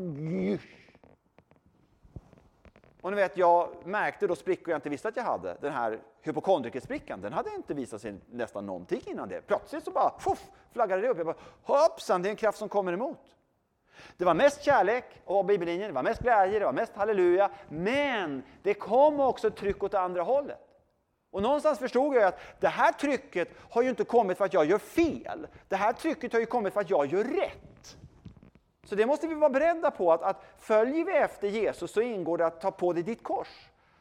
Och 3.01 3.11
ni 3.11 3.15
vet, 3.15 3.37
jag 3.37 3.69
märkte 3.83 4.27
då 4.27 4.35
sprickor 4.35 4.69
jag 4.69 4.77
inte 4.77 4.89
visste 4.89 5.07
att 5.07 5.15
jag 5.17 5.23
hade. 5.23 5.57
Den 5.61 5.73
här 5.73 5.99
hypokondrikersprickan, 6.21 7.21
den 7.21 7.33
hade 7.33 7.55
inte 7.55 7.73
visat 7.73 8.01
sig 8.01 8.15
nästan 8.31 8.65
någonting 8.65 9.01
innan 9.05 9.29
det. 9.29 9.41
Plötsligt 9.41 9.83
så 9.83 9.91
bara 9.91 10.19
fuff, 10.19 10.45
flaggade 10.73 11.01
det 11.01 11.09
upp. 11.09 11.17
Jag 11.17 11.25
bara, 11.25 11.35
hoppsan, 11.63 12.21
det 12.21 12.29
är 12.29 12.31
en 12.31 12.35
kraft 12.35 12.57
som 12.57 12.69
kommer 12.69 12.93
emot. 12.93 13.19
Det 14.17 14.25
var 14.25 14.33
mest 14.33 14.63
kärlek 14.63 15.05
och 15.25 15.45
bibellinjen, 15.45 15.87
det 15.87 15.93
var 15.93 16.03
mest 16.03 16.21
glädje, 16.21 16.59
det 16.59 16.65
var 16.65 16.73
mest 16.73 16.95
halleluja. 16.95 17.49
Men 17.69 18.43
det 18.63 18.73
kom 18.73 19.19
också 19.19 19.47
ett 19.47 19.55
tryck 19.55 19.83
åt 19.83 19.93
andra 19.93 20.21
hållet. 20.21 20.67
Och 21.31 21.41
någonstans 21.41 21.79
förstod 21.79 22.15
jag 22.15 22.23
att 22.23 22.39
det 22.59 22.67
här 22.67 22.91
trycket 22.91 23.49
har 23.69 23.81
ju 23.81 23.89
inte 23.89 24.03
kommit 24.03 24.37
för 24.37 24.45
att 24.45 24.53
jag 24.53 24.65
gör 24.65 24.77
fel. 24.77 25.47
Det 25.67 25.75
här 25.75 25.93
trycket 25.93 26.33
har 26.33 26.39
ju 26.39 26.45
kommit 26.45 26.73
för 26.73 26.81
att 26.81 26.89
jag 26.89 27.05
gör 27.05 27.23
rätt. 27.23 27.97
Så 28.87 28.95
det 28.95 29.05
måste 29.05 29.27
vi 29.27 29.35
vara 29.35 29.49
beredda 29.49 29.91
på, 29.91 30.13
att, 30.13 30.23
att 30.23 30.45
följer 30.57 31.05
vi 31.05 31.11
efter 31.11 31.47
Jesus 31.47 31.91
så 31.91 32.01
ingår 32.01 32.37
det 32.37 32.45
att 32.45 32.61
ta 32.61 32.71
på 32.71 32.93
dig 32.93 33.03
ditt 33.03 33.23
kors. 33.23 33.47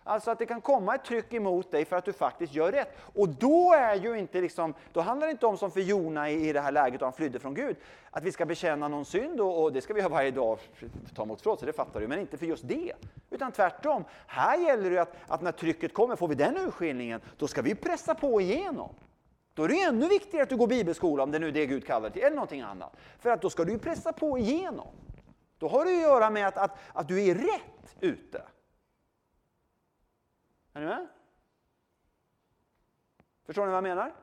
Alltså 0.05 0.31
att 0.31 0.39
det 0.39 0.47
kan 0.47 0.61
komma 0.61 0.95
ett 0.95 1.05
tryck 1.05 1.35
emot 1.35 1.71
dig 1.71 1.85
för 1.85 1.97
att 1.97 2.05
du 2.05 2.13
faktiskt 2.13 2.55
gör 2.55 2.73
rätt. 2.73 2.97
Och 2.99 3.29
då, 3.29 3.73
är 3.73 3.95
ju 3.95 4.19
inte 4.19 4.41
liksom, 4.41 4.75
då 4.93 5.01
handlar 5.01 5.27
det 5.27 5.31
inte 5.31 5.47
om 5.47 5.57
som 5.57 5.71
för 5.71 5.81
Jona 5.81 6.31
i, 6.31 6.49
i 6.49 6.53
det 6.53 6.61
här 6.61 6.73
läget, 6.73 7.01
då 7.01 7.07
han 7.07 7.13
flydde 7.13 7.39
från 7.39 7.55
Gud, 7.55 7.77
att 8.11 8.23
vi 8.23 8.33
ska 8.33 8.47
bekänna 8.47 8.89
någon 8.89 9.05
synd 9.05 9.41
och, 9.41 9.63
och 9.63 9.73
det 9.73 9.81
ska 9.81 9.95
vi 9.95 10.01
göra 10.01 10.09
varje 10.09 10.31
dag, 10.31 10.59
ta 11.15 11.23
emot 11.23 11.41
förlåtelse, 11.41 11.67
det 11.67 11.73
fattar 11.73 12.01
du, 12.01 12.09
men 12.09 12.19
inte 12.19 12.39
för 12.39 12.47
just 12.47 12.69
det. 12.69 12.93
Utan 13.31 13.53
tvärtom, 13.53 14.05
här 14.27 14.59
gäller 14.59 14.91
det 14.91 14.99
att, 14.99 15.17
att 15.27 15.43
när 15.43 15.53
trycket 15.53 15.95
kommer, 15.95 16.17
får 16.17 16.29
vi 16.29 16.35
den 16.35 16.57
urskiljningen, 16.57 17.21
då 17.37 17.49
ska 17.49 17.63
vi 17.63 17.75
pressa 17.75 18.15
på 18.15 18.41
igenom. 18.41 18.95
Då 19.57 19.65
är 19.65 19.69
det 19.69 19.83
ännu 19.83 20.09
viktigare 20.09 20.43
att 20.43 20.49
du 20.49 20.57
går 20.57 20.67
bibelskola, 20.67 21.23
om 21.23 21.31
det 21.31 21.39
nu 21.39 21.49
är 21.49 21.53
det 21.53 21.67
Gud 21.67 21.87
kallar 21.87 22.11
till, 22.11 22.23
eller 22.23 22.37
någonting 22.37 22.61
annat. 22.61 22.97
För 23.19 23.31
att 23.31 23.43
då 23.43 23.51
ska 23.51 23.65
du 23.65 23.73
ju 23.73 23.79
pressa 23.79 24.13
på 24.13 24.39
igenom. 24.39 24.95
Då 25.59 25.69
har 25.69 25.85
det 25.85 25.91
att 25.91 26.03
göra 26.03 26.31
med 26.31 26.47
att, 26.49 26.57
att, 26.57 26.79
att 26.93 27.09
du 27.09 27.25
är 27.25 27.35
rätt 27.35 27.97
ute. 28.01 28.43
Är 30.73 30.81
ni 30.81 30.87
med? 30.87 31.07
Förstår 33.47 33.63
ni 33.63 33.69
vad 33.69 33.77
jag 33.77 33.83
menar? 33.83 34.15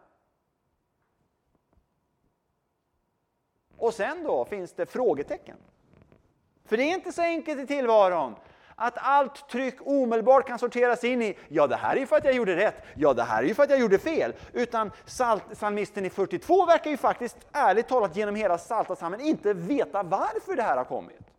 Och 3.77 3.93
sen 3.93 4.23
då 4.23 4.45
finns 4.45 4.73
det 4.73 4.85
frågetecken. 4.85 5.57
För 6.65 6.77
det 6.77 6.83
är 6.83 6.95
inte 6.95 7.11
så 7.11 7.21
enkelt 7.21 7.61
i 7.61 7.67
tillvaron 7.67 8.35
att 8.75 8.93
allt 8.97 9.49
tryck 9.49 9.75
omedelbart 9.85 10.47
kan 10.47 10.59
sorteras 10.59 11.03
in 11.03 11.21
i 11.21 11.37
ja, 11.47 11.67
det 11.67 11.75
här 11.75 11.95
är 11.95 11.99
ju 11.99 12.05
för 12.05 12.15
att 12.15 12.25
jag 12.25 12.33
gjorde 12.33 12.55
rätt, 12.55 12.75
ja, 12.95 13.13
det 13.13 13.23
här 13.23 13.43
är 13.43 13.47
ju 13.47 13.53
för 13.53 13.63
att 13.63 13.69
jag 13.69 13.79
gjorde 13.79 13.99
fel. 13.99 14.33
Utan 14.53 14.91
psalmisten 15.53 16.05
i 16.05 16.09
42 16.09 16.65
verkar 16.65 16.91
ju 16.91 16.97
faktiskt 16.97 17.37
ärligt 17.51 17.87
talat 17.87 18.15
genom 18.15 18.35
hela 18.35 18.57
Psaltarpsalmen 18.57 19.21
inte 19.21 19.53
veta 19.53 20.03
varför 20.03 20.55
det 20.55 20.63
här 20.63 20.77
har 20.77 20.85
kommit. 20.85 21.32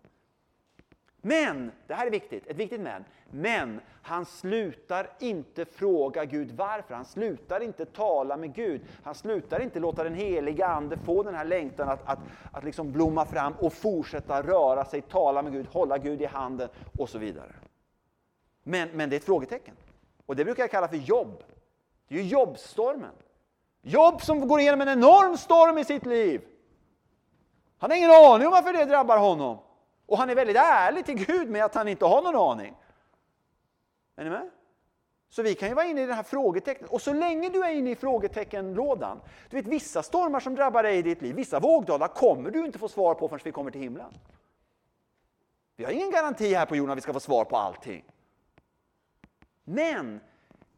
Men, 1.27 1.73
det 1.87 1.95
här 1.95 2.07
är 2.07 2.11
viktigt, 2.11 2.47
ett 2.47 2.57
viktigt 2.57 2.81
men. 2.81 3.05
Men 3.31 3.81
han 4.03 4.27
slutar 4.27 5.11
inte 5.19 5.65
fråga 5.65 6.25
Gud 6.25 6.51
varför. 6.51 6.95
Han 6.95 7.05
slutar 7.05 7.61
inte 7.61 7.85
tala 7.85 8.37
med 8.37 8.55
Gud. 8.55 8.81
Han 9.03 9.15
slutar 9.15 9.61
inte 9.61 9.81
låta 9.81 10.05
den 10.05 10.15
heliga 10.15 10.67
Ande 10.67 10.97
få 10.97 11.23
den 11.23 11.35
här 11.35 11.45
längtan 11.45 11.89
att, 11.89 12.09
att, 12.09 12.19
att 12.53 12.65
liksom 12.65 12.93
blomma 12.93 13.25
fram 13.25 13.53
och 13.53 13.73
fortsätta 13.73 14.43
röra 14.43 14.85
sig, 14.85 15.03
tala 15.03 15.43
med 15.43 15.53
Gud, 15.53 15.67
hålla 15.67 15.99
Gud 15.99 16.23
i 16.23 16.27
handen 16.27 16.69
och 16.99 17.09
så 17.09 17.19
vidare. 17.19 17.53
Men, 18.63 18.89
men 18.93 19.11
det 19.11 19.17
är 19.17 19.19
ett 19.19 19.25
frågetecken. 19.25 19.75
Och 20.27 20.37
det 20.37 20.45
brukar 20.45 20.63
jag 20.63 20.71
kalla 20.71 20.89
för 20.89 20.97
jobb. 20.97 21.43
Det 22.09 22.15
är 22.15 22.23
ju 22.23 22.29
jobbstormen. 22.29 23.15
Jobb 23.83 24.23
som 24.23 24.49
går 24.49 24.61
igenom 24.61 24.81
en 24.81 24.89
enorm 24.89 25.37
storm 25.37 25.79
i 25.79 25.85
sitt 25.85 26.07
liv. 26.07 26.41
Han 27.79 27.91
har 27.91 27.97
ingen 27.99 28.11
aning 28.11 28.47
om 28.47 28.53
varför 28.53 28.73
det 28.73 28.85
drabbar 28.85 29.19
honom. 29.19 29.59
Och 30.07 30.19
han 30.19 30.31
är 30.31 30.35
väldigt 30.35 30.57
ärlig 30.57 31.05
till 31.05 31.27
Gud 31.27 31.51
med 31.51 31.65
att 31.65 31.75
han 31.75 31.89
inte 31.89 32.05
har 32.05 32.23
någon 32.23 32.51
aning. 32.51 32.75
Är 34.17 34.25
ni 34.25 34.31
med? 34.31 34.51
Så 35.29 35.43
vi 35.43 35.55
kan 35.55 35.69
ju 35.69 35.75
vara 35.75 35.87
inne 35.87 36.03
i 36.03 36.07
det 36.07 36.15
här 36.15 36.23
frågetecknet. 36.23 36.91
Och 36.91 37.03
så 37.03 37.13
länge 37.13 37.49
du 37.49 37.65
är 37.65 37.73
inne 37.73 37.91
i 37.91 37.97
frågeteckenlådan, 37.97 39.21
du 39.51 39.57
vet 39.57 39.67
vissa 39.67 40.03
stormar 40.03 40.41
som 40.41 40.55
drabbar 40.55 40.83
dig 40.83 40.99
i 40.99 41.03
ditt 41.03 41.23
liv, 41.23 41.35
vissa 41.35 41.61
vågdalar 41.61 42.09
kommer 42.09 42.51
du 42.51 42.65
inte 42.65 42.79
få 42.79 42.89
svar 42.89 43.15
på 43.15 43.29
förrän 43.29 43.41
vi 43.45 43.53
kommer 43.53 43.71
till 43.71 43.81
himlen. 43.81 44.13
Vi 45.77 45.85
har 45.85 45.93
ingen 45.93 46.11
garanti 46.11 46.55
här 46.55 46.67
på 46.67 46.77
jorden 46.77 46.91
att 46.91 46.97
vi 46.97 47.03
ska 47.03 47.13
få 47.13 47.21
svar 47.21 47.45
på 47.45 47.57
allting. 47.57 48.05
Men 49.65 50.21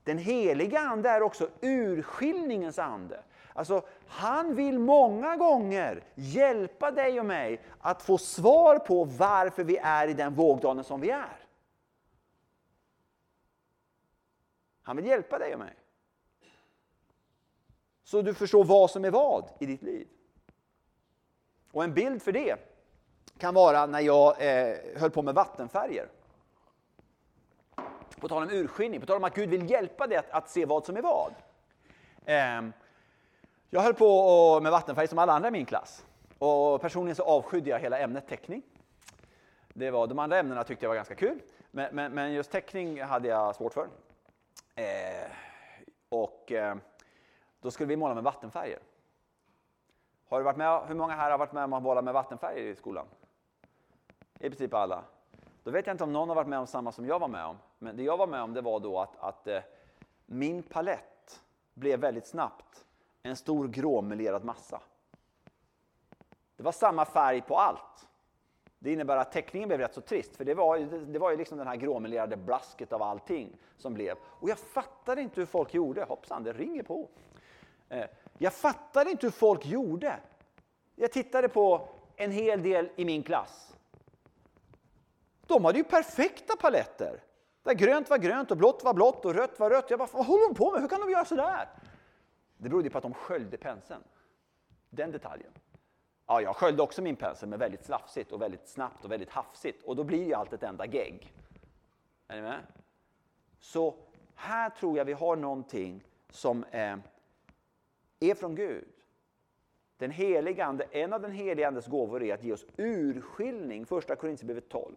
den 0.05 0.19
heliga 0.19 0.81
Ande 0.81 1.11
är 1.11 1.23
också 1.23 1.49
urskiljningens 1.61 2.79
ande. 2.79 3.23
Alltså, 3.57 3.83
han 4.07 4.55
vill 4.55 4.79
många 4.79 5.37
gånger 5.37 6.05
hjälpa 6.15 6.91
dig 6.91 7.21
och 7.21 7.27
mig 7.27 7.63
att 7.79 8.03
få 8.03 8.19
svar 8.19 8.79
på 8.79 9.05
varför 9.05 9.65
vi 9.65 9.77
är 9.77 10.09
i 10.09 10.15
den 10.15 10.35
vågdalen 10.35 10.85
som 10.85 11.01
vi 11.01 11.11
är. 11.11 11.39
Han 14.83 14.97
vill 14.97 15.07
hjälpa 15.07 15.39
dig 15.39 15.53
och 15.53 15.59
mig. 15.59 15.75
Så 18.05 18.23
du 18.23 18.35
förstår 18.35 18.65
vad 18.65 18.91
som 18.91 19.05
är 19.05 19.11
vad 19.11 19.51
i 19.61 19.67
ditt 19.67 19.83
liv. 19.83 20.09
Och 21.73 21.85
en 21.85 21.95
bild 21.95 22.23
för 22.23 22.33
det 22.33 22.57
kan 23.39 23.55
vara 23.55 23.87
när 23.87 24.01
jag 24.01 24.43
eh, 24.43 24.77
höll 24.97 25.11
på 25.11 25.23
med 25.23 25.35
vattenfärger. 25.35 26.09
På 28.21 28.29
tal 28.29 28.43
om 28.43 28.51
urskiljning, 28.51 29.01
på 29.01 29.07
tal 29.07 29.17
om 29.17 29.25
att 29.25 29.35
Gud 29.35 29.51
vill 29.51 29.71
hjälpa 29.71 30.07
dig 30.07 30.19
att, 30.19 30.31
att 30.31 30.51
se 30.51 30.65
vad 30.65 30.85
som 30.85 30.97
är 30.97 31.03
vad. 31.03 31.35
Eh, 32.25 32.73
jag 33.77 33.83
höll 33.83 33.95
på 33.95 34.61
med 34.63 34.73
vattenfärg 34.73 35.09
som 35.09 35.19
alla 35.19 35.33
andra 35.33 35.49
i 35.49 35.53
min 35.53 35.67
klass. 35.67 36.07
Och 36.39 36.81
personligen 36.81 37.17
så 37.17 37.23
avskydde 37.23 37.71
jag 37.71 37.79
hela 37.79 37.99
ämnet 37.99 38.29
teckning. 38.29 38.63
Det 39.69 39.91
var, 39.91 40.07
de 40.07 40.19
andra 40.19 40.39
ämnena 40.39 40.65
tyckte 40.65 40.85
jag 40.85 40.89
var 40.89 40.97
ganska 40.97 41.15
kul, 41.15 41.41
men, 41.71 41.95
men, 41.95 42.13
men 42.13 42.33
just 42.33 42.51
teckning 42.51 43.03
hade 43.03 43.29
jag 43.29 43.57
svårt 43.57 43.75
för. 43.75 43.89
Eh, 44.75 45.31
och 46.09 46.53
eh, 46.53 46.77
då 47.61 47.71
skulle 47.71 47.87
vi 47.87 47.97
måla 47.97 48.15
med 48.15 48.25
vattenfärger. 48.25 48.79
Har 50.29 50.39
du 50.39 50.45
varit 50.45 50.57
med, 50.57 50.81
hur 50.87 50.95
många 50.95 51.15
här 51.15 51.31
har 51.31 51.39
varit 51.39 51.53
med 51.53 51.65
om 51.65 51.73
att 51.73 51.83
måla 51.83 52.03
med 52.03 52.15
vattenfärger 52.15 52.63
i 52.63 52.75
skolan? 52.77 53.07
I 54.39 54.49
princip 54.49 54.75
alla. 54.75 55.05
Då 55.65 55.71
vet 55.71 55.87
jag 55.87 55.95
inte 55.95 56.05
om 56.05 56.13
någon 56.13 56.29
har 56.29 56.37
varit 56.37 56.49
med 56.49 56.59
om 56.59 56.67
samma 56.67 56.93
som 56.93 57.07
jag 57.07 57.19
var 57.19 57.29
med 57.29 57.45
om. 57.45 57.57
Men 57.79 57.97
det 57.97 58.03
jag 58.03 58.17
var 58.17 58.27
med 58.27 58.43
om 58.43 58.55
det 58.55 58.61
var 58.61 58.81
då 58.81 59.01
att, 59.01 59.17
att 59.19 59.47
eh, 59.47 59.61
min 60.27 60.63
palett 60.63 61.41
blev 61.75 62.01
väldigt 62.01 62.27
snabbt 62.27 62.86
en 63.31 63.37
stor 63.37 63.69
gråmelerad 63.69 64.45
massa. 64.45 64.81
Det 66.57 66.63
var 66.63 66.73
samma 66.73 67.05
färg 67.05 67.43
på 67.43 67.59
allt. 67.59 68.07
Det 68.79 68.93
innebär 68.93 69.17
att 69.17 69.33
teckningen 69.33 69.69
blev 69.69 69.81
rätt 69.81 69.95
så 69.95 70.01
trist, 70.01 70.37
för 70.37 70.45
det 70.45 70.55
var, 70.55 70.79
det 71.13 71.19
var 71.19 71.31
ju 71.31 71.37
liksom 71.37 71.59
den 71.59 71.67
här 71.67 71.77
gråmelerade 71.77 72.37
blasket 72.37 72.93
av 72.93 73.03
allting 73.03 73.57
som 73.77 73.95
blev. 73.95 74.17
Och 74.25 74.49
jag 74.49 74.59
fattade 74.59 75.23
inte 75.23 75.41
hur 75.41 75.47
folk 75.47 75.75
gjorde. 75.75 76.05
Hoppsan, 76.05 76.45
det 76.45 76.53
ringer 76.53 76.83
på. 76.83 77.09
Eh, 77.89 78.05
jag 78.39 78.53
fattade 78.53 79.11
inte 79.11 79.27
hur 79.27 79.33
folk 79.33 79.67
gjorde. 79.67 80.17
Jag 80.95 81.13
tittade 81.13 81.49
på 81.49 81.89
en 82.17 82.31
hel 82.31 82.63
del 82.63 82.91
i 82.97 83.05
min 83.05 83.23
klass. 83.23 83.77
De 85.47 85.65
hade 85.65 85.79
ju 85.79 85.85
perfekta 85.85 86.57
paletter. 86.57 87.23
Där 87.63 87.75
grönt 87.75 88.11
var 88.11 88.19
grönt 88.19 88.51
och 88.51 88.57
blått 88.57 88.85
var 88.85 88.95
blått 88.95 89.25
och 89.25 89.35
rött 89.35 89.59
var 89.59 89.71
rött. 89.71 89.91
Jag 89.91 89.99
bara, 89.99 90.09
vad 90.13 90.27
håller 90.27 90.49
de 90.49 90.55
på 90.55 90.73
med? 90.73 90.81
Hur 90.81 90.89
kan 90.89 91.01
de 91.01 91.11
göra 91.11 91.25
sådär? 91.25 91.69
Det 92.59 92.69
berodde 92.69 92.91
på 92.91 92.99
att 92.99 93.03
de 93.03 93.15
sköljde 93.15 93.57
penseln. 93.57 94.03
Den 94.91 95.13
detaljen. 95.13 95.53
Ja, 96.27 96.41
jag 96.41 96.57
sköljde 96.57 96.83
också 96.83 97.03
min 97.03 97.17
pensel, 97.17 97.49
men 97.49 97.59
väldigt 97.59 97.85
slafsigt 97.85 98.33
och 98.33 98.43
väldigt 98.43 98.69
snabbt 98.69 99.05
och 99.05 99.11
väldigt 99.11 99.31
hafsigt. 99.31 99.83
Och 99.83 99.97
då 99.97 100.05
blir 100.05 100.25
ju 100.25 100.35
allt 100.35 100.53
ett 100.53 100.63
enda 100.63 100.87
gegg. 100.87 101.33
Är 102.29 102.37
ni 102.37 102.43
med? 102.43 102.61
Så 103.61 103.95
här 104.35 104.71
tror 104.71 104.99
jag 104.99 105.05
vi 105.05 105.13
har 105.13 105.37
någonting 105.37 106.05
som 106.31 106.65
är, 106.71 107.03
är 108.21 108.35
från 108.35 108.55
Gud. 108.55 108.89
Den 109.99 110.11
heliga 110.11 110.65
ande, 110.65 110.85
en 110.91 111.13
av 111.13 111.21
den 111.23 111.33
heliga 111.33 111.69
Andes 111.69 111.87
gåvor 111.87 112.23
är 112.23 112.35
att 112.35 112.45
ge 112.45 112.53
oss 112.53 112.67
urskiljning, 112.77 113.87
första 113.87 114.17
Korinthierbrevet 114.17 114.69
12. 114.69 114.95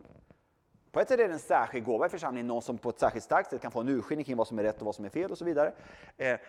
På 0.92 1.00
ett 1.00 1.08
sätt 1.08 1.20
är 1.20 1.28
det 1.28 1.34
en 1.34 1.40
särskild 1.40 1.86
gåva 1.86 2.06
i 2.06 2.10
församlingen, 2.10 2.48
någon 2.48 2.62
som 2.62 2.78
på 2.78 2.90
ett 2.90 3.00
särskilt 3.00 3.26
starkt 3.26 3.50
sätt 3.50 3.62
kan 3.62 3.72
få 3.72 3.80
en 3.80 3.90
urskiljning 3.90 4.26
kring 4.26 4.38
vad 4.38 4.48
som 4.48 4.60
är 4.60 4.64
rätt 4.64 4.80
och 4.80 4.86
vad 4.86 4.96
som 4.96 5.06
är 5.06 5.10
fel 5.10 5.32
och 5.32 5.38
så 5.38 5.46
vidare. 5.46 5.74
Eh, 6.18 6.40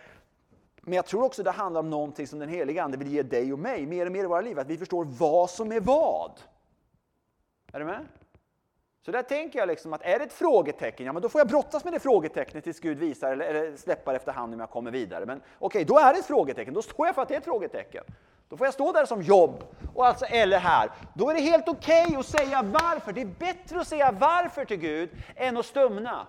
men 0.81 0.93
jag 0.93 1.05
tror 1.05 1.23
också 1.23 1.43
det 1.43 1.51
handlar 1.51 1.79
om 1.79 1.89
någonting 1.89 2.27
som 2.27 2.39
den 2.39 2.49
heliga 2.49 2.83
Ande 2.83 2.97
vill 2.97 3.07
ge 3.07 3.23
dig 3.23 3.53
och 3.53 3.59
mig 3.59 3.85
mer 3.85 4.05
och 4.05 4.11
mer 4.11 4.23
i 4.23 4.27
våra 4.27 4.41
liv, 4.41 4.59
att 4.59 4.67
vi 4.67 4.77
förstår 4.77 5.05
vad 5.05 5.49
som 5.49 5.71
är 5.71 5.79
vad. 5.79 6.31
Är 7.73 7.79
du 7.79 7.85
med? 7.85 8.07
Så 9.05 9.11
där 9.11 9.23
tänker 9.23 9.59
jag 9.59 9.67
liksom 9.67 9.93
att 9.93 10.01
är 10.01 10.19
det 10.19 10.25
ett 10.25 10.33
frågetecken, 10.33 11.05
ja 11.05 11.13
men 11.13 11.21
då 11.21 11.29
får 11.29 11.39
jag 11.39 11.47
brottas 11.47 11.83
med 11.83 11.93
det 11.93 11.99
frågetecknet 11.99 12.63
tills 12.63 12.79
Gud 12.79 12.97
visar 12.97 13.31
eller, 13.31 13.45
eller 13.45 13.77
släpper 13.77 14.13
efterhand 14.13 14.53
om 14.53 14.59
jag 14.59 14.69
kommer 14.69 14.91
vidare. 14.91 15.25
Men 15.25 15.37
okej, 15.37 15.57
okay, 15.59 15.83
då 15.83 15.99
är 15.99 16.13
det 16.13 16.19
ett 16.19 16.25
frågetecken, 16.25 16.73
då 16.73 16.81
står 16.81 17.05
jag 17.05 17.15
för 17.15 17.21
att 17.21 17.27
det 17.27 17.35
är 17.35 17.37
ett 17.37 17.45
frågetecken. 17.45 18.03
Då 18.49 18.57
får 18.57 18.67
jag 18.67 18.73
stå 18.73 18.91
där 18.91 19.05
som 19.05 19.21
jobb, 19.21 19.63
och 19.95 20.05
alltså, 20.05 20.25
eller 20.25 20.59
här. 20.59 20.91
Då 21.13 21.29
är 21.29 21.33
det 21.33 21.41
helt 21.41 21.67
okej 21.67 22.05
okay 22.05 22.15
att 22.15 22.25
säga 22.25 22.63
varför. 22.63 23.13
Det 23.13 23.21
är 23.21 23.25
bättre 23.39 23.79
att 23.79 23.87
säga 23.87 24.11
varför 24.11 24.65
till 24.65 24.77
Gud 24.77 25.09
än 25.35 25.57
att 25.57 25.65
stumna. 25.65 26.27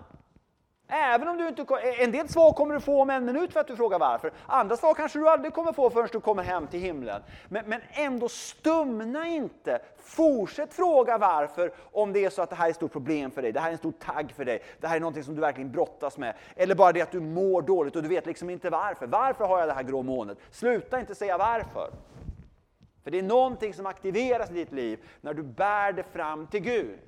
Även 0.95 1.27
om 1.27 1.37
du 1.37 1.47
inte, 1.47 1.65
en 1.99 2.11
del 2.11 2.29
svar 2.29 2.53
kommer 2.53 2.73
du 2.73 2.81
få 2.81 3.01
om 3.01 3.09
en 3.09 3.25
minut 3.25 3.53
för 3.53 3.59
att 3.59 3.67
du 3.67 3.75
frågar 3.75 3.99
varför. 3.99 4.31
Andra 4.45 4.77
svar 4.77 4.93
kanske 4.93 5.19
du 5.19 5.29
aldrig 5.29 5.53
kommer 5.53 5.73
få 5.73 5.89
förrän 5.89 6.09
du 6.11 6.19
kommer 6.19 6.43
hem 6.43 6.67
till 6.67 6.79
himlen. 6.79 7.21
Men, 7.49 7.65
men 7.65 7.81
ändå 7.91 8.29
stumna 8.29 9.27
inte. 9.27 9.81
Fortsätt 9.97 10.73
fråga 10.73 11.17
varför 11.17 11.71
om 11.91 12.13
det 12.13 12.25
är 12.25 12.29
så 12.29 12.41
att 12.41 12.49
det 12.49 12.55
här 12.55 12.65
är 12.65 12.69
ett 12.69 12.75
stort 12.75 12.91
problem 12.91 13.31
för 13.31 13.41
dig. 13.41 13.51
Det 13.51 13.59
här 13.59 13.67
är 13.67 13.71
en 13.71 13.77
stor 13.77 13.91
tagg 13.91 14.31
för 14.31 14.45
dig. 14.45 14.63
Det 14.79 14.87
här 14.87 14.95
är 14.95 14.99
något 14.99 15.25
som 15.25 15.35
du 15.35 15.41
verkligen 15.41 15.71
brottas 15.71 16.17
med. 16.17 16.35
Eller 16.55 16.75
bara 16.75 16.91
det 16.91 17.01
att 17.01 17.11
du 17.11 17.19
mår 17.19 17.61
dåligt 17.61 17.95
och 17.95 18.03
du 18.03 18.09
vet 18.09 18.25
liksom 18.25 18.49
inte 18.49 18.69
varför. 18.69 19.07
Varför 19.07 19.45
har 19.45 19.59
jag 19.59 19.67
det 19.67 19.73
här 19.73 19.83
grå 19.83 20.03
molnet? 20.03 20.37
Sluta 20.51 20.99
inte 20.99 21.15
säga 21.15 21.37
varför. 21.37 21.91
För 23.03 23.11
det 23.11 23.19
är 23.19 23.23
någonting 23.23 23.73
som 23.73 23.85
aktiveras 23.85 24.51
i 24.51 24.53
ditt 24.53 24.71
liv 24.71 24.99
när 25.21 25.33
du 25.33 25.43
bär 25.43 25.91
det 25.93 26.03
fram 26.03 26.47
till 26.47 26.61
Gud. 26.61 26.99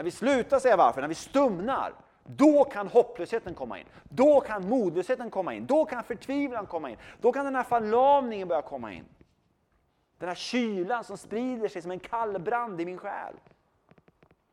När 0.00 0.04
vi 0.04 0.10
slutar 0.10 0.58
säga 0.58 0.76
varför, 0.76 1.00
när 1.00 1.08
vi 1.08 1.14
stumnar, 1.14 1.92
då 2.24 2.64
kan 2.64 2.88
hopplösheten 2.88 3.54
komma 3.54 3.78
in. 3.78 3.86
Då 4.08 4.40
kan 4.40 4.68
modlösheten 4.68 5.30
komma 5.30 5.54
in. 5.54 5.66
Då 5.66 5.84
kan 5.84 6.04
förtvivlan 6.04 6.66
komma 6.66 6.90
in. 6.90 6.96
Då 7.20 7.32
kan 7.32 7.44
den 7.44 7.56
här 7.56 7.62
förlamningen 7.62 8.48
börja 8.48 8.62
komma 8.62 8.92
in. 8.92 9.04
Den 10.18 10.28
här 10.28 10.36
kylan 10.36 11.04
som 11.04 11.18
sprider 11.18 11.68
sig 11.68 11.82
som 11.82 11.90
en 11.90 11.98
kallbrand 11.98 12.80
i 12.80 12.84
min 12.84 12.98
själ. 12.98 13.34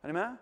Är 0.01 0.08
ni 0.08 0.13
med? 0.13 0.36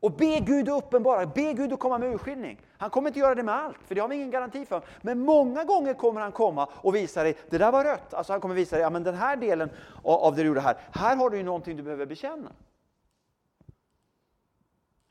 Och 0.00 0.12
be 0.12 0.38
Gud 0.40 0.68
uppenbara, 0.68 1.26
be 1.26 1.52
Gud 1.52 1.72
att 1.72 1.80
komma 1.80 1.98
med 1.98 2.14
urskiljning. 2.14 2.60
Han 2.78 2.90
kommer 2.90 3.08
inte 3.08 3.20
göra 3.20 3.34
det 3.34 3.42
med 3.42 3.54
allt, 3.54 3.78
för 3.86 3.94
det 3.94 4.00
har 4.00 4.08
vi 4.08 4.14
ingen 4.14 4.30
garanti 4.30 4.66
för. 4.66 4.82
Men 5.00 5.20
många 5.20 5.64
gånger 5.64 5.94
kommer 5.94 6.20
han 6.20 6.32
komma 6.32 6.68
och 6.72 6.94
visa 6.94 7.22
dig, 7.22 7.36
det 7.50 7.58
där 7.58 7.72
var 7.72 7.84
rött. 7.84 8.14
Alltså 8.14 8.32
han 8.32 8.40
kommer 8.40 8.54
visa 8.54 8.76
dig, 8.76 8.82
ja 8.82 8.90
men 8.90 9.02
den 9.02 9.14
här 9.14 9.36
delen 9.36 9.70
av 10.02 10.34
det 10.34 10.42
du 10.42 10.48
gjorde 10.48 10.60
här, 10.60 10.76
här 10.92 11.16
har 11.16 11.30
du 11.30 11.36
ju 11.36 11.42
någonting 11.42 11.76
du 11.76 11.82
behöver 11.82 12.06
bekänna. 12.06 12.48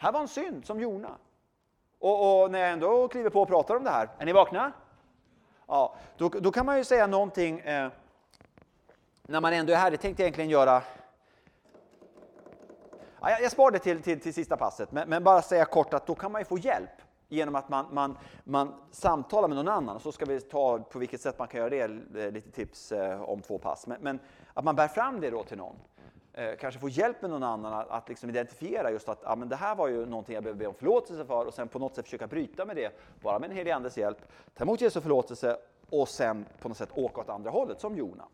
Här 0.02 0.12
var 0.12 0.20
en 0.20 0.28
synd 0.28 0.66
som 0.66 0.80
Jona. 0.80 1.18
Och, 2.00 2.44
och, 2.44 2.52
när 2.52 2.60
jag 2.60 2.72
ändå 2.72 3.08
kliver 3.08 3.30
på 3.30 3.42
och 3.42 3.48
pratar 3.48 3.76
om 3.76 3.84
det 3.84 3.90
här, 3.90 4.10
är 4.18 4.26
ni 4.26 4.34
vakna? 4.34 4.72
Ja, 5.68 5.96
då, 6.18 6.30
då 6.30 6.52
kan 6.52 6.66
man 6.66 6.78
ju 6.78 6.84
säga 6.84 7.08
någonting 7.08 7.60
eh, 7.60 7.92
när 9.22 9.42
man 9.42 9.54
ändå 9.54 9.74
är 9.74 9.78
här. 9.78 9.92
Det 9.92 9.98
tänkte 9.98 10.24
jag 10.24 10.26
egentligen 10.26 10.50
göra 10.50 10.82
Ja, 13.22 13.30
jag, 13.30 13.42
jag 13.42 13.52
spar 13.52 13.72
det 13.72 13.80
till, 13.80 14.02
till, 14.02 14.20
till 14.20 14.34
sista 14.34 14.58
passet, 14.58 14.92
men, 14.92 15.10
men, 15.10 15.24
bara 15.24 15.42
säga 15.42 15.66
kort 15.66 15.94
att 15.94 16.08
då 16.08 16.16
kan 16.16 16.32
man 16.32 16.42
ju 16.42 16.46
få 16.46 16.58
hjälp 16.58 17.02
genom 17.28 17.56
att 17.56 17.70
man, 17.70 17.86
man, 17.92 18.18
man 18.44 18.74
samtalar 18.92 19.48
med 19.48 19.58
någon 19.58 19.68
annan. 19.68 19.96
Och 19.96 20.02
så 20.02 20.12
ska 20.12 20.26
vi 20.26 20.42
ta 20.42 20.80
på 20.80 21.00
vilket 21.00 21.22
sätt 21.22 21.40
man 21.40 21.48
kan 21.48 21.60
göra 21.60 21.70
det, 21.70 22.26
eh, 22.26 22.32
lite 22.32 22.52
tips 22.52 22.92
eh, 22.92 23.22
om 23.22 23.42
två 23.42 23.58
pass. 23.58 23.88
Men, 23.88 24.02
men, 24.02 24.20
att 24.54 24.64
man 24.64 24.76
bär 24.76 24.88
fram 24.88 25.22
det 25.22 25.30
då 25.30 25.44
till 25.44 25.58
någon. 25.58 25.76
Eh, 26.34 26.56
kanske 26.60 26.80
få 26.80 26.90
hjälp 26.90 27.22
med 27.22 27.30
någon 27.30 27.44
annan 27.44 27.74
att, 27.74 27.90
att 27.90 28.10
liksom 28.10 28.30
identifiera 28.30 28.92
just 28.92 29.10
att 29.10 29.20
ja, 29.24 29.36
men 29.36 29.50
det 29.50 29.56
här 29.56 29.76
var 29.76 29.88
ju 29.88 30.06
någonting 30.06 30.34
jag 30.36 30.44
behöver 30.44 30.60
be 30.60 30.68
om 30.68 30.74
förlåtelse 30.74 31.26
för 31.26 31.46
och 31.46 31.54
sen 31.54 31.68
på 31.68 31.80
något 31.80 31.96
sätt 31.96 32.06
försöka 32.06 32.28
bryta 32.28 32.66
med 32.66 32.76
det, 32.76 33.00
bara 33.22 33.40
med 33.40 33.50
den 33.50 33.58
helige 33.58 33.76
Andes 33.76 33.98
hjälp. 33.98 34.18
Ta 34.54 34.64
emot 34.64 34.82
Jesu 34.82 35.02
förlåtelse 35.02 35.58
och 35.90 36.10
sen 36.10 36.46
på 36.60 36.68
något 36.68 36.78
sätt 36.78 36.90
åka 36.94 37.22
åt 37.22 37.30
andra 37.30 37.50
hållet, 37.50 37.82
som 37.82 37.98
Jona. 37.98 38.28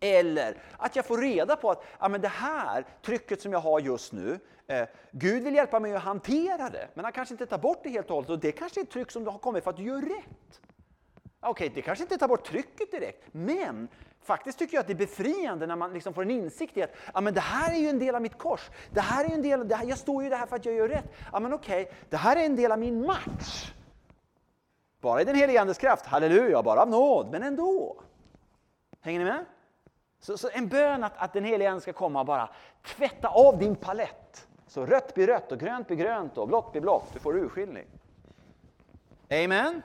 Eller 0.00 0.62
att 0.76 0.96
jag 0.96 1.06
får 1.06 1.18
reda 1.18 1.56
på 1.56 1.70
att 1.70 1.84
ja, 2.00 2.08
men 2.08 2.20
det 2.20 2.28
här 2.28 2.86
trycket 3.02 3.40
som 3.40 3.52
jag 3.52 3.60
har 3.60 3.80
just 3.80 4.12
nu, 4.12 4.38
eh, 4.66 4.88
Gud 5.10 5.42
vill 5.42 5.54
hjälpa 5.54 5.80
mig 5.80 5.94
att 5.94 6.02
hantera 6.02 6.68
det, 6.68 6.88
men 6.94 7.04
han 7.04 7.12
kanske 7.12 7.34
inte 7.34 7.46
tar 7.46 7.58
bort 7.58 7.80
det 7.82 7.88
helt 7.88 8.10
och 8.10 8.14
hållet. 8.14 8.30
Och 8.30 8.38
det 8.38 8.52
kanske 8.52 8.80
är 8.80 8.82
ett 8.82 8.90
tryck 8.90 9.10
som 9.10 9.26
har 9.26 9.38
kommit 9.38 9.64
för 9.64 9.70
att 9.70 9.76
du 9.76 9.82
gör 9.82 10.00
rätt. 10.00 10.60
Okej, 11.40 11.50
okay, 11.50 11.68
det 11.74 11.82
kanske 11.82 12.04
inte 12.04 12.18
tar 12.18 12.28
bort 12.28 12.44
trycket 12.44 12.90
direkt, 12.90 13.24
men 13.32 13.88
faktiskt 14.22 14.58
tycker 14.58 14.74
jag 14.74 14.80
att 14.80 14.86
det 14.86 14.92
är 14.92 15.06
befriande 15.06 15.66
när 15.66 15.76
man 15.76 15.92
liksom 15.92 16.14
får 16.14 16.22
en 16.22 16.30
insikt 16.30 16.76
i 16.76 16.82
att 16.82 16.90
ja, 17.14 17.20
men 17.20 17.34
det 17.34 17.40
här 17.40 17.74
är 17.74 17.78
ju 17.78 17.88
en 17.88 17.98
del 17.98 18.14
av 18.14 18.22
mitt 18.22 18.38
kors. 18.38 18.70
Det 18.90 19.00
här 19.00 19.24
är 19.24 19.34
en 19.34 19.42
del, 19.42 19.68
det 19.68 19.74
här, 19.74 19.86
jag 19.86 19.98
står 19.98 20.22
ju 20.22 20.30
där 20.30 20.46
för 20.46 20.56
att 20.56 20.64
jag 20.64 20.74
gör 20.74 20.88
rätt. 20.88 21.12
Ja, 21.32 21.40
men 21.40 21.52
okej, 21.52 21.82
okay, 21.82 21.94
det 22.10 22.16
här 22.16 22.36
är 22.36 22.46
en 22.46 22.56
del 22.56 22.72
av 22.72 22.78
min 22.78 23.06
match. 23.06 23.72
Bara 25.00 25.20
i 25.22 25.24
den 25.24 25.36
helige 25.36 25.60
Andes 25.60 25.78
kraft, 25.78 26.06
halleluja, 26.06 26.62
bara 26.62 26.82
av 26.82 26.90
nåd, 26.90 27.28
men 27.30 27.42
ändå. 27.42 28.02
Hänger 29.00 29.18
ni 29.18 29.24
med? 29.24 29.44
Så, 30.20 30.38
så 30.38 30.48
en 30.52 30.68
bön 30.68 31.04
att, 31.04 31.12
att 31.16 31.32
den 31.32 31.44
helige 31.44 31.70
Ande 31.70 31.80
ska 31.80 31.92
komma 31.92 32.20
och 32.20 32.26
bara 32.26 32.50
tvätta 32.82 33.28
av 33.28 33.58
din 33.58 33.76
palett. 33.76 34.46
Så 34.66 34.86
rött 34.86 35.14
blir 35.14 35.26
rött 35.26 35.52
och 35.52 35.58
grönt 35.58 35.86
blir 35.86 35.96
grönt 35.96 36.38
och 36.38 36.48
blått 36.48 36.72
blir 36.72 36.82
blått. 36.82 37.12
Du 37.12 37.18
får 37.18 37.36
urskiljning. 37.36 37.86
Amen. 39.30 39.82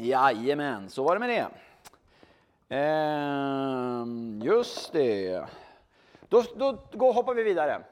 Jajamän, 0.00 0.90
så 0.90 1.04
var 1.04 1.14
det 1.14 1.20
med 1.20 1.28
det. 1.28 1.50
Ehm, 2.76 4.40
just 4.44 4.92
det. 4.92 5.46
Då, 6.28 6.42
då, 6.56 6.78
då 6.90 7.12
hoppar 7.12 7.34
vi 7.34 7.42
vidare. 7.42 7.82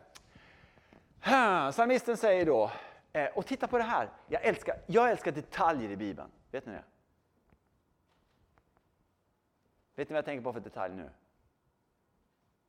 Psalmisten 1.71 2.17
säger 2.17 2.47
då, 2.47 2.71
eh, 3.13 3.27
och 3.27 3.47
titta 3.47 3.67
på 3.67 3.79
det 3.79 3.85
här. 3.85 4.11
Jag 4.29 4.45
älskar, 4.45 4.77
jag 4.87 5.11
älskar 5.11 5.33
detaljer 5.33 5.91
i 5.91 5.97
Bibeln. 5.97 6.31
Vet 6.51 6.67
ni 6.67 6.73
det? 6.73 6.85
Vet 9.95 10.09
ni 10.09 10.13
vad 10.13 10.19
jag 10.19 10.25
tänker 10.25 10.45
på 10.45 10.53
för 10.53 10.61
detalj 10.61 10.95
nu? 10.95 11.11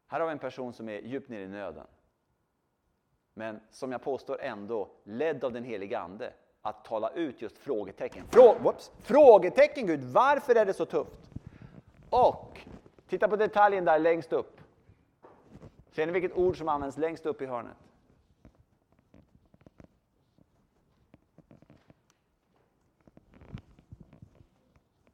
Här 0.07 0.19
har 0.19 0.27
vi 0.27 0.31
en 0.31 0.39
person 0.39 0.73
som 0.73 0.89
är 0.89 0.99
djupt 0.99 1.29
nere 1.29 1.41
i 1.41 1.47
nöden. 1.47 1.87
Men 3.33 3.59
som 3.71 3.91
jag 3.91 4.01
påstår 4.01 4.41
ändå 4.41 4.91
ledd 5.03 5.43
av 5.43 5.53
den 5.53 5.63
heliga 5.63 5.99
Ande 5.99 6.33
att 6.69 6.85
tala 6.85 7.09
ut 7.09 7.41
just 7.41 7.57
frågetecken. 7.57 8.25
Frå 8.29 8.57
whoops, 8.59 8.91
frågetecken 8.99 9.87
Gud, 9.87 10.03
varför 10.03 10.55
är 10.55 10.65
det 10.65 10.73
så 10.73 10.85
tufft? 10.85 11.29
Och 12.09 12.59
titta 13.07 13.27
på 13.27 13.35
detaljen 13.35 13.85
där 13.85 13.99
längst 13.99 14.33
upp. 14.33 14.61
Ser 15.91 16.05
ni 16.05 16.11
vilket 16.11 16.33
ord 16.33 16.57
som 16.57 16.69
används 16.69 16.97
längst 16.97 17.25
upp 17.25 17.41
i 17.41 17.45
hörnet? 17.45 17.77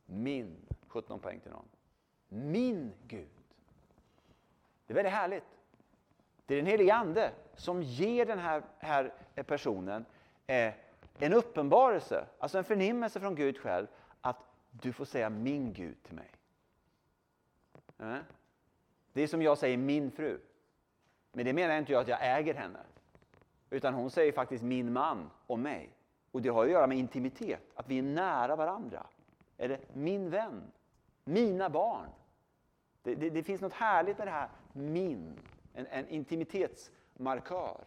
Min. 0.06 0.58
17 0.88 1.20
poäng 1.20 1.40
till 1.40 1.52
någon 1.52 1.66
min 2.36 2.94
Gud. 3.08 3.28
Det 4.88 4.94
är 4.94 4.96
väldigt 4.96 5.14
härligt. 5.14 5.44
Det 6.46 6.54
är 6.54 6.58
den 6.58 6.66
helige 6.66 6.94
Ande 6.94 7.32
som 7.56 7.84
ger 7.84 8.26
den 8.26 8.40
här, 8.40 8.64
här 8.80 9.14
personen 9.44 10.06
eh, 10.48 10.74
en 11.20 11.34
uppenbarelse, 11.34 12.26
alltså 12.40 12.58
en 12.58 12.64
förnimmelse 12.64 13.20
från 13.20 13.36
Gud 13.36 13.58
själv, 13.58 13.88
att 14.22 14.38
du 14.72 14.94
får 14.94 15.06
säga 15.06 15.30
min 15.30 15.74
Gud 15.74 16.04
till 16.04 16.16
mig. 16.16 16.32
Eh? 18.00 18.18
Det 19.14 19.22
är 19.22 19.28
som 19.28 19.42
jag 19.42 19.58
säger 19.58 19.78
min 19.78 20.12
fru. 20.12 20.40
Men 21.32 21.46
det 21.46 21.54
menar 21.54 21.78
inte 21.78 21.92
jag 21.92 22.02
att 22.02 22.08
jag 22.08 22.38
äger 22.38 22.54
henne. 22.54 22.80
Utan 23.70 23.94
hon 23.94 24.12
säger 24.12 24.32
faktiskt 24.32 24.64
min 24.64 24.94
man 24.94 25.30
och 25.48 25.60
mig. 25.60 25.90
Och 26.32 26.42
det 26.42 26.50
har 26.50 26.66
att 26.66 26.72
göra 26.72 26.88
med 26.88 26.98
intimitet, 26.98 27.72
att 27.76 27.90
vi 27.90 27.98
är 27.98 28.04
nära 28.04 28.56
varandra. 28.56 29.08
Eller 29.58 29.80
min 29.94 30.30
vän, 30.30 30.72
mina 31.24 31.70
barn. 31.70 32.10
Det, 33.04 33.16
det, 33.16 33.30
det, 33.30 33.44
finns 33.44 33.62
något 33.62 33.74
härligt 33.74 34.18
med 34.18 34.28
det 34.28 34.32
här 34.32 34.50
min, 34.74 35.40
en, 35.74 35.88
en 35.88 36.08
intimitetsmarkör. 36.08 37.84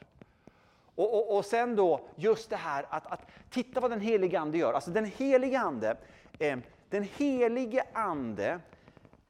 Och, 0.99 1.15
och, 1.15 1.37
och, 1.37 1.45
sen 1.45 1.77
då 1.77 2.01
just 2.17 2.51
det 2.51 2.57
här 2.57 2.87
att, 2.91 3.07
att 3.07 3.21
titta 3.51 3.81
vad 3.81 3.91
den 3.91 4.01
helige 4.01 4.41
Ande 4.41 4.59
gör. 4.59 4.73
Alltså 4.73 4.91
den 4.91 5.05
helige 5.05 5.61
Ande, 5.61 5.97
eh, 6.39 6.59
den 6.89 7.03
helige 7.03 7.85
Ande 7.93 8.61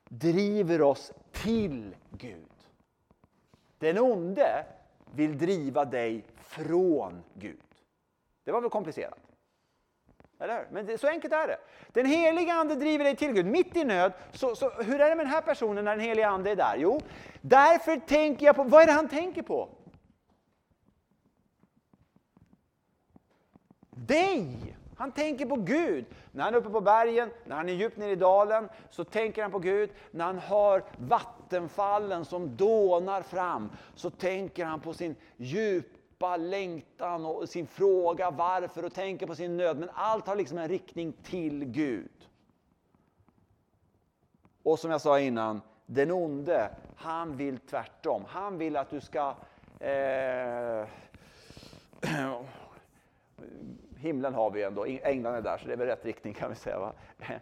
driver 0.09 0.83
oss 0.83 1.13
till 1.33 1.95
Gud. 2.11 2.51
Den 3.79 3.99
onde 3.99 4.65
vill 5.15 5.39
driva 5.39 5.85
dig 5.85 6.25
från 6.37 7.23
Gud. 7.35 7.61
Det 8.45 8.53
var 8.53 8.61
väl 8.61 8.71
komplicerat? 8.71 9.19
Eller 10.39 10.67
Men 10.71 10.87
det, 10.87 10.99
så 10.99 11.09
enkelt 11.09 11.33
är 11.33 11.47
det. 11.47 11.59
Den 11.93 12.07
heliga 12.07 12.53
Ande 12.53 12.75
driver 12.75 13.05
dig 13.05 13.17
till 13.17 13.33
Gud 13.33 13.47
mitt 13.47 13.77
i 13.77 13.85
nöd. 13.85 14.13
Så, 14.33 14.57
så, 14.57 14.71
hur 14.71 15.01
är 15.01 15.09
det 15.09 15.17
med 15.17 15.27
den 15.27 15.33
här 15.33 15.43
personen 15.43 15.85
när 15.85 15.97
den 15.97 16.05
heliga 16.05 16.29
Ande 16.29 16.51
är 16.51 16.57
där? 16.57 16.77
Jo, 16.77 17.01
därför 17.41 17.97
tänker 17.97 18.47
jag 18.47 18.57
på, 18.57 18.63
vad 18.63 18.83
är 18.83 18.87
det 18.87 18.93
han 18.93 19.09
tänker 19.09 19.43
på? 19.43 19.69
Dig! 24.07 24.75
Han 24.97 25.13
tänker 25.13 25.47
på 25.47 25.57
Gud. 25.57 26.05
När 26.33 26.45
han 26.45 26.55
är 26.55 26.59
uppe 26.59 26.71
på 26.71 26.81
bergen, 26.81 27.31
när 27.45 27.57
han 27.57 27.69
är 27.69 27.73
djupt 27.73 27.97
nere 27.97 28.11
i 28.11 28.17
dalen, 28.17 28.69
så 28.91 29.05
tänker 29.05 29.43
han 29.43 29.51
på 29.51 29.59
Gud. 29.59 29.91
När 30.11 30.25
han 30.25 30.39
hör 30.39 30.85
vattenfallen 30.97 32.25
som 32.25 32.57
dånar 32.57 33.23
fram, 33.23 33.71
så 33.95 34.11
tänker 34.11 34.65
han 34.65 34.81
på 34.81 34.93
sin 34.93 35.17
djupa 35.37 36.37
längtan 36.37 37.27
och 37.27 37.49
sin 37.49 37.67
fråga 37.67 38.31
varför 38.31 38.85
och 38.85 38.95
tänker 38.95 39.27
på 39.27 39.35
sin 39.35 39.57
nöd. 39.57 39.79
Men 39.79 39.91
allt 39.95 40.27
har 40.27 40.37
liksom 40.37 40.59
en 40.59 40.69
riktning 40.69 41.13
till 41.13 41.65
Gud. 41.65 42.29
Och 44.63 44.79
som 44.79 44.91
jag 44.91 45.01
sa 45.01 45.21
innan, 45.21 45.61
den 45.87 46.11
onde, 46.11 46.71
han 46.97 47.37
vill 47.37 47.59
tvärtom. 47.59 48.25
Han 48.29 48.59
vill 48.59 48.77
att 48.77 48.91
du 48.91 49.01
ska... 49.01 49.35
Eh, 49.81 50.87
himlen 53.99 54.35
har 54.35 54.51
vi 54.51 54.63
ändå, 54.63 54.87
änglarna 54.87 55.37
är 55.37 55.43
där, 55.43 55.59
så 55.59 55.67
det 55.67 55.73
är 55.73 55.77
väl 55.77 55.87
rätt 55.87 56.05
riktning 56.05 56.35
kan 56.35 56.51
vi 56.51 56.57
säga. 56.57 56.79
Va? 56.79 56.93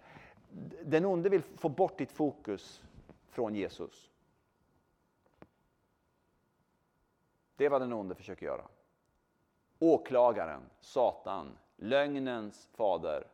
Den 0.82 1.04
onde 1.04 1.28
vill 1.28 1.42
få 1.42 1.68
bort 1.68 1.98
ditt 1.98 2.12
fokus 2.12 2.82
från 3.28 3.54
Jesus. 3.54 4.10
Det 7.56 7.64
är 7.64 7.70
vad 7.70 7.80
den 7.80 7.92
onde 7.92 8.14
försöker 8.14 8.46
göra. 8.46 8.64
Åklagaren, 9.78 10.62
Satan, 10.80 11.58
lögnens 11.76 12.68
fader, 12.74 13.26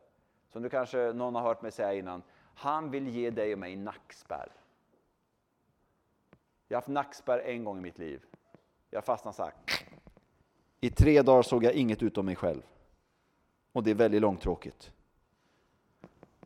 som 0.49 0.63
du 0.63 0.69
kanske 0.69 1.13
någon 1.13 1.35
har 1.35 1.41
hört 1.41 1.61
mig 1.61 1.71
säga 1.71 1.93
innan, 1.93 2.23
han 2.55 2.91
vill 2.91 3.07
ge 3.07 3.29
dig 3.29 3.53
och 3.53 3.59
mig 3.59 3.75
nackspärr. 3.75 4.51
Jag 6.67 6.75
har 6.75 6.81
haft 6.81 6.87
nackspärr 6.87 7.39
en 7.39 7.63
gång 7.63 7.77
i 7.77 7.81
mitt 7.81 7.97
liv. 7.97 8.25
Jag 8.89 9.05
fastnade 9.05 9.35
så 9.35 9.43
här. 9.43 9.53
I 10.79 10.89
tre 10.89 11.21
dagar 11.21 11.41
såg 11.41 11.63
jag 11.63 11.73
inget 11.73 12.03
utom 12.03 12.25
mig 12.25 12.35
själv. 12.35 12.61
Och 13.73 13.83
det 13.83 13.91
är 13.91 13.95
väldigt 13.95 14.21
långtråkigt. 14.21 14.91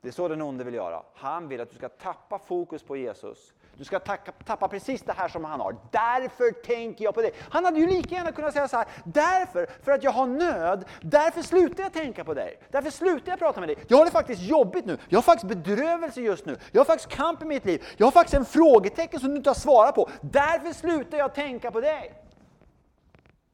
Det 0.01 0.07
är 0.07 0.11
så 0.11 0.27
den 0.27 0.41
onde 0.41 0.63
vill 0.63 0.73
göra. 0.73 1.03
Han 1.13 1.47
vill 1.47 1.61
att 1.61 1.69
du 1.69 1.75
ska 1.75 1.89
tappa 1.89 2.39
fokus 2.39 2.83
på 2.83 2.97
Jesus 2.97 3.53
du 3.77 3.83
ska 3.83 3.99
tappa 4.45 4.67
precis 4.67 5.01
det 5.01 5.13
här 5.13 5.27
som 5.27 5.45
han 5.45 5.59
har. 5.59 5.75
Därför 5.91 6.51
tänker 6.51 7.05
jag 7.05 7.15
på 7.15 7.21
dig. 7.21 7.31
Han 7.49 7.65
hade 7.65 7.79
ju 7.79 7.87
lika 7.87 8.15
gärna 8.15 8.31
kunnat 8.31 8.53
säga 8.53 8.67
så 8.67 8.77
här. 8.77 8.87
Därför, 9.05 9.67
för 9.83 9.91
att 9.91 10.03
jag 10.03 10.11
har 10.11 10.27
nöd, 10.27 10.85
därför 11.01 11.41
slutar 11.41 11.83
jag 11.83 11.93
tänka 11.93 12.23
på 12.23 12.33
dig. 12.33 12.59
Därför 12.71 12.89
slutar 12.89 13.31
jag 13.31 13.39
prata 13.39 13.59
med 13.59 13.69
dig. 13.69 13.77
Jag 13.87 13.97
har 13.97 14.05
det 14.05 14.11
faktiskt 14.11 14.41
jobbigt 14.41 14.85
nu. 14.85 14.97
Jag 15.09 15.17
har 15.17 15.23
faktiskt 15.23 15.49
bedrövelse 15.49 16.21
just 16.21 16.45
nu. 16.45 16.57
Jag 16.71 16.79
har 16.79 16.85
faktiskt 16.85 17.09
kamp 17.09 17.41
i 17.41 17.45
mitt 17.45 17.65
liv. 17.65 17.85
Jag 17.97 18.07
har 18.07 18.11
faktiskt 18.11 18.33
en 18.33 18.45
frågetecken 18.45 19.19
som 19.19 19.29
du 19.29 19.35
inte 19.37 19.49
har 19.49 19.55
svarat 19.55 19.95
på. 19.95 20.09
Därför 20.21 20.73
slutar 20.73 21.17
jag 21.17 21.35
tänka 21.35 21.71
på 21.71 21.81
dig. 21.81 22.26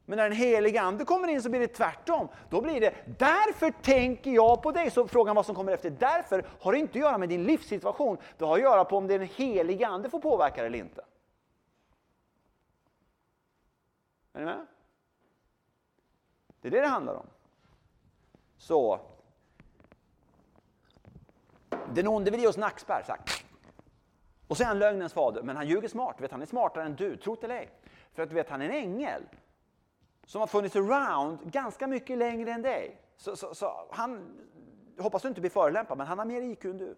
Men 0.05 0.17
när 0.17 0.29
den 0.29 0.37
helige 0.37 0.81
Ande 0.81 1.05
kommer 1.05 1.27
in 1.27 1.41
så 1.41 1.49
blir 1.49 1.59
det 1.59 1.67
tvärtom. 1.67 2.27
Då 2.49 2.61
blir 2.61 2.81
det, 2.81 2.93
därför 3.05 3.71
tänker 3.71 4.31
jag 4.31 4.61
på 4.61 4.71
dig. 4.71 4.91
Så 4.91 5.07
frågan 5.07 5.35
vad 5.35 5.45
som 5.45 5.55
kommer 5.55 5.71
efter. 5.71 5.89
Därför 5.89 6.45
har 6.59 6.71
det 6.71 6.79
inte 6.79 6.91
att 6.91 7.01
göra 7.05 7.17
med 7.17 7.29
din 7.29 7.43
livssituation. 7.43 8.17
Det 8.37 8.45
har 8.45 8.55
att 8.55 8.61
göra 8.61 8.85
på 8.85 8.97
om 8.97 9.07
den 9.07 9.21
helige 9.21 9.87
Ande 9.87 10.09
får 10.09 10.19
påverka 10.19 10.61
det 10.61 10.67
eller 10.67 10.79
inte. 10.79 11.05
Är 14.33 14.39
ni 14.39 14.45
med? 14.45 14.65
Det 16.61 16.67
är 16.67 16.71
det 16.71 16.81
det 16.81 16.87
handlar 16.87 17.13
om. 17.13 17.27
Så. 18.57 18.99
Den 21.93 22.07
onde 22.07 22.31
vill 22.31 22.39
ge 22.39 22.47
oss 22.47 22.57
nackspärr. 22.57 23.17
Och 24.47 24.57
så 24.57 24.63
är 24.63 24.67
han 24.67 24.79
lögnens 24.79 25.13
fader, 25.13 25.41
men 25.43 25.55
han 25.55 25.67
ljuger 25.67 25.87
smart. 25.87 26.21
Vet, 26.21 26.31
han 26.31 26.41
är 26.41 26.45
smartare 26.45 26.83
än 26.83 26.95
du, 26.95 27.17
tro 27.17 27.35
det 27.35 27.45
eller 27.45 27.55
ej. 27.55 27.69
För 28.13 28.23
att 28.23 28.29
du 28.29 28.35
vet, 28.35 28.49
han 28.49 28.61
är 28.61 28.65
en 28.65 28.75
ängel 28.75 29.23
som 30.25 30.39
har 30.39 30.47
funnits 30.47 30.75
around 30.75 31.51
ganska 31.51 31.87
mycket 31.87 32.17
längre 32.17 32.51
än 32.51 32.61
dig. 32.61 33.01
Så, 33.17 33.35
så, 33.35 33.55
så 33.55 33.87
han, 33.91 34.39
hoppas 34.99 35.21
du 35.21 35.27
inte 35.27 35.41
blir 35.41 35.51
förolämpad, 35.51 35.97
men 35.97 36.07
han 36.07 36.19
har 36.19 36.25
mer 36.25 36.41
IQ 36.41 36.65
än 36.65 36.77
du. 36.77 36.95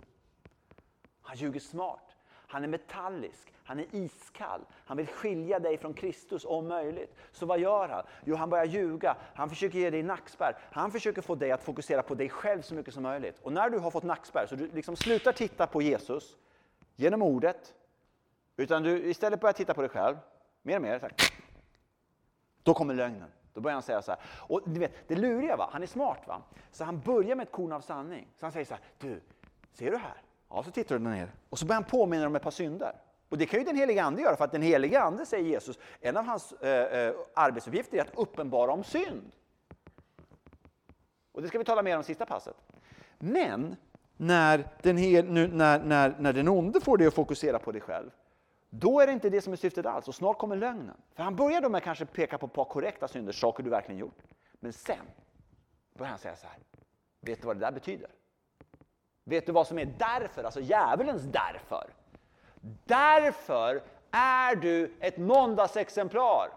Han 1.21 1.37
ljuger 1.37 1.59
smart. 1.59 2.15
Han 2.47 2.63
är 2.63 2.67
metallisk, 2.67 3.53
han 3.63 3.79
är 3.79 3.85
iskall. 3.91 4.61
Han 4.71 4.97
vill 4.97 5.07
skilja 5.07 5.59
dig 5.59 5.77
från 5.77 5.93
Kristus 5.93 6.45
om 6.45 6.67
möjligt. 6.67 7.15
Så 7.31 7.45
vad 7.45 7.59
gör 7.59 7.89
han? 7.89 8.03
Jo, 8.25 8.35
han 8.35 8.49
börjar 8.49 8.65
ljuga. 8.65 9.17
Han 9.35 9.49
försöker 9.49 9.79
ge 9.79 9.89
dig 9.89 10.03
nackspärr. 10.03 10.57
Han 10.71 10.91
försöker 10.91 11.21
få 11.21 11.35
dig 11.35 11.51
att 11.51 11.63
fokusera 11.63 12.03
på 12.03 12.15
dig 12.15 12.29
själv 12.29 12.61
så 12.61 12.75
mycket 12.75 12.93
som 12.93 13.03
möjligt. 13.03 13.39
Och 13.41 13.53
när 13.53 13.69
du 13.69 13.79
har 13.79 13.91
fått 13.91 14.03
nackspärr, 14.03 14.47
så 14.47 14.55
du 14.55 14.67
liksom 14.67 14.95
slutar 14.95 15.31
titta 15.31 15.67
på 15.67 15.81
Jesus 15.81 16.37
genom 16.95 17.21
ordet, 17.21 17.73
utan 18.57 18.83
du 18.83 19.03
istället 19.03 19.41
börjar 19.41 19.53
titta 19.53 19.73
på 19.73 19.81
dig 19.81 19.89
själv, 19.89 20.17
mer 20.61 20.75
och 20.75 20.81
mer. 20.81 20.99
Så 20.99 21.05
här, 21.05 21.13
då 22.65 22.73
kommer 22.73 22.93
lögnen. 22.93 23.29
Då 23.53 23.61
börjar 23.61 23.73
han 23.73 23.83
säga 23.83 24.01
så 24.01 24.11
här. 24.11 24.19
Och 24.25 24.61
du 24.65 24.79
vet, 24.79 25.07
det 25.07 25.15
luriga 25.15 25.55
va, 25.55 25.69
han 25.71 25.83
är 25.83 25.87
smart 25.87 26.27
va. 26.27 26.41
Så 26.71 26.83
han 26.83 26.99
börjar 26.99 27.35
med 27.35 27.43
ett 27.43 27.51
korn 27.51 27.71
av 27.71 27.81
sanning. 27.81 28.27
Så 28.39 28.45
han 28.45 28.51
säger 28.51 28.65
så 28.65 28.73
här, 28.73 28.83
du, 28.97 29.21
ser 29.73 29.91
du 29.91 29.97
här? 29.97 30.21
Ja, 30.49 30.63
så 30.63 30.71
tittar 30.71 30.99
du 30.99 31.09
ner. 31.09 31.31
Och 31.49 31.59
så 31.59 31.65
börjar 31.65 31.81
han 31.81 31.89
påminna 31.89 32.27
om 32.27 32.35
ett 32.35 32.41
par 32.41 32.51
synder. 32.51 32.95
Och 33.29 33.37
det 33.37 33.45
kan 33.45 33.59
ju 33.59 33.65
den 33.65 33.75
helige 33.75 34.03
Ande 34.03 34.21
göra, 34.21 34.35
för 34.35 34.45
att 34.45 34.51
den 34.51 34.61
helige 34.61 35.01
Ande, 35.01 35.25
säger 35.25 35.45
Jesus, 35.45 35.79
en 36.01 36.17
av 36.17 36.25
hans 36.25 36.53
eh, 36.53 36.99
eh, 36.99 37.13
arbetsuppgifter 37.33 37.97
är 37.97 38.01
att 38.01 38.15
uppenbara 38.17 38.71
om 38.71 38.83
synd. 38.83 39.31
Och 41.31 41.41
det 41.41 41.47
ska 41.47 41.57
vi 41.57 41.65
tala 41.65 41.81
mer 41.81 41.97
om 41.97 42.03
sista 42.03 42.25
passet. 42.25 42.55
Men 43.19 43.75
när 44.17 44.67
den, 44.81 44.97
hel, 44.97 45.25
nu, 45.25 45.47
när, 45.47 45.83
när, 45.83 46.15
när 46.19 46.33
den 46.33 46.47
onde 46.47 46.81
får 46.81 46.97
dig 46.97 47.07
att 47.07 47.13
fokusera 47.13 47.59
på 47.59 47.71
dig 47.71 47.81
själv, 47.81 48.09
då 48.79 48.99
är 48.99 49.07
det 49.07 49.13
inte 49.13 49.29
det 49.29 49.41
som 49.41 49.53
är 49.53 49.57
syftet 49.57 49.85
alls. 49.85 50.07
Och 50.07 50.15
snart 50.15 50.37
kommer 50.37 50.55
lögnen. 50.55 50.95
För 51.13 51.23
han 51.23 51.35
börjar 51.35 51.61
då 51.61 51.69
med 51.69 51.77
att 51.77 51.83
kanske 51.83 52.05
peka 52.05 52.37
på 52.37 52.45
ett 52.45 52.53
par 52.53 52.65
korrekta 52.65 53.07
synder, 53.07 53.33
saker 53.33 53.63
du 53.63 53.69
verkligen 53.69 53.99
gjort. 53.99 54.17
Men 54.59 54.73
sen 54.73 54.97
börjar 55.93 56.09
han 56.09 56.19
säga 56.19 56.35
så 56.35 56.47
här. 56.47 56.57
Vet 57.21 57.41
du 57.41 57.47
vad 57.47 57.55
det 57.55 57.59
där 57.59 57.71
betyder? 57.71 58.09
Vet 59.23 59.45
du 59.45 59.51
vad 59.51 59.67
som 59.67 59.79
är 59.79 59.85
därför, 59.85 60.43
alltså 60.43 60.59
djävulens 60.59 61.23
därför? 61.23 61.93
Därför 62.85 63.83
är 64.11 64.55
du 64.55 64.93
ett 64.99 65.17
måndagsexemplar. 65.17 66.49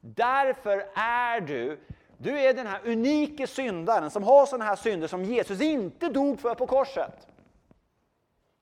Därför 0.00 0.86
är 0.94 1.40
du, 1.40 1.80
du 2.18 2.40
är 2.40 2.54
den 2.54 2.66
här 2.66 2.80
unika 2.84 3.46
syndaren 3.46 4.10
som 4.10 4.22
har 4.22 4.46
sådana 4.46 4.64
här 4.64 4.76
synder 4.76 5.08
som 5.08 5.24
Jesus 5.24 5.60
inte 5.60 6.08
dog 6.08 6.40
för 6.40 6.54
på 6.54 6.66
korset. 6.66 7.28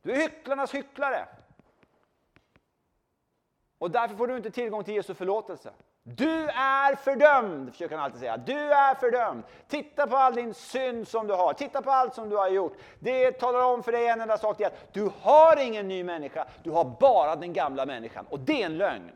Du 0.02 0.12
är 0.12 0.16
hycklarnas 0.16 0.74
hycklare. 0.74 1.28
Och 3.82 3.90
därför 3.90 4.16
får 4.16 4.26
du 4.26 4.36
inte 4.36 4.50
tillgång 4.50 4.84
till 4.84 4.94
Jesu 4.94 5.14
förlåtelse. 5.14 5.70
Du 6.02 6.48
är 6.48 6.94
fördömd, 6.96 7.72
försöker 7.72 7.96
han 7.96 8.04
alltid 8.04 8.20
säga. 8.20 8.36
Du 8.36 8.72
är 8.72 8.94
fördömd. 8.94 9.42
Titta 9.68 10.06
på 10.06 10.16
all 10.16 10.34
din 10.34 10.54
synd 10.54 11.08
som 11.08 11.26
du 11.26 11.34
har. 11.34 11.52
Titta 11.52 11.82
på 11.82 11.90
allt 11.90 12.14
som 12.14 12.28
du 12.28 12.36
har 12.36 12.48
gjort. 12.48 12.76
Det 12.98 13.32
talar 13.32 13.64
om 13.64 13.82
för 13.82 13.92
dig 13.92 14.08
en 14.08 14.20
enda 14.20 14.38
sak, 14.38 14.58
det 14.58 14.64
är 14.64 14.68
att 14.68 14.92
du 14.92 15.10
har 15.20 15.56
ingen 15.56 15.88
ny 15.88 16.04
människa. 16.04 16.46
Du 16.62 16.70
har 16.70 16.84
bara 17.00 17.36
den 17.36 17.52
gamla 17.52 17.86
människan. 17.86 18.26
Och 18.28 18.38
det 18.38 18.62
är 18.62 18.66
en 18.66 18.78
lögn. 18.78 19.10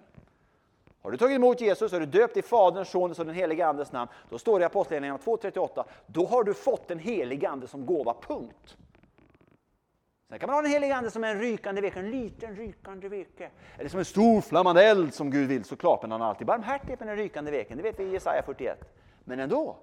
Har 1.02 1.10
du 1.10 1.16
tagit 1.16 1.36
emot 1.36 1.60
Jesus 1.60 1.92
och 1.92 1.96
är 1.96 2.00
du 2.00 2.06
döpt 2.06 2.36
i 2.36 2.42
Faderns, 2.42 2.90
Sonens 2.90 3.18
och 3.18 3.26
den 3.26 3.34
helige 3.34 3.66
Andes 3.66 3.92
namn, 3.92 4.10
då 4.30 4.38
står 4.38 4.58
det 4.58 4.62
i 4.62 4.66
Apostlagärningarna 4.66 5.18
2.38, 5.18 5.84
då 6.06 6.26
har 6.26 6.44
du 6.44 6.54
fått 6.54 6.88
den 6.88 6.98
helige 6.98 7.48
Ande 7.48 7.68
som 7.68 7.86
gåva, 7.86 8.14
punkt. 8.20 8.76
Sen 10.28 10.38
kan 10.38 10.46
man 10.46 10.54
ha 10.54 10.62
den 10.62 10.70
helige 10.70 10.94
Ande 10.94 11.10
som 11.10 11.24
en 11.24 11.40
rykande 11.40 11.80
veke, 11.80 11.98
en 11.98 12.10
liten 12.10 12.56
rykande 12.56 13.08
veke. 13.08 13.50
Eller 13.78 13.90
som 13.90 13.98
en 13.98 14.04
stor 14.04 14.40
flammande 14.40 14.84
eld 14.84 15.14
som 15.14 15.30
Gud 15.30 15.48
vill 15.48 15.64
såklart, 15.64 16.02
men 16.02 16.10
han 16.10 16.20
har 16.20 16.28
alltid 16.28 16.46
barmhärtighet 16.46 17.00
med 17.00 17.08
den 17.08 17.16
rykande 17.16 17.50
veken. 17.50 17.76
Det 17.76 17.82
vet 17.82 17.98
vi 18.00 18.04
i 18.04 18.12
Jesaja 18.12 18.42
41. 18.42 18.78
Men 19.24 19.40
ändå. 19.40 19.76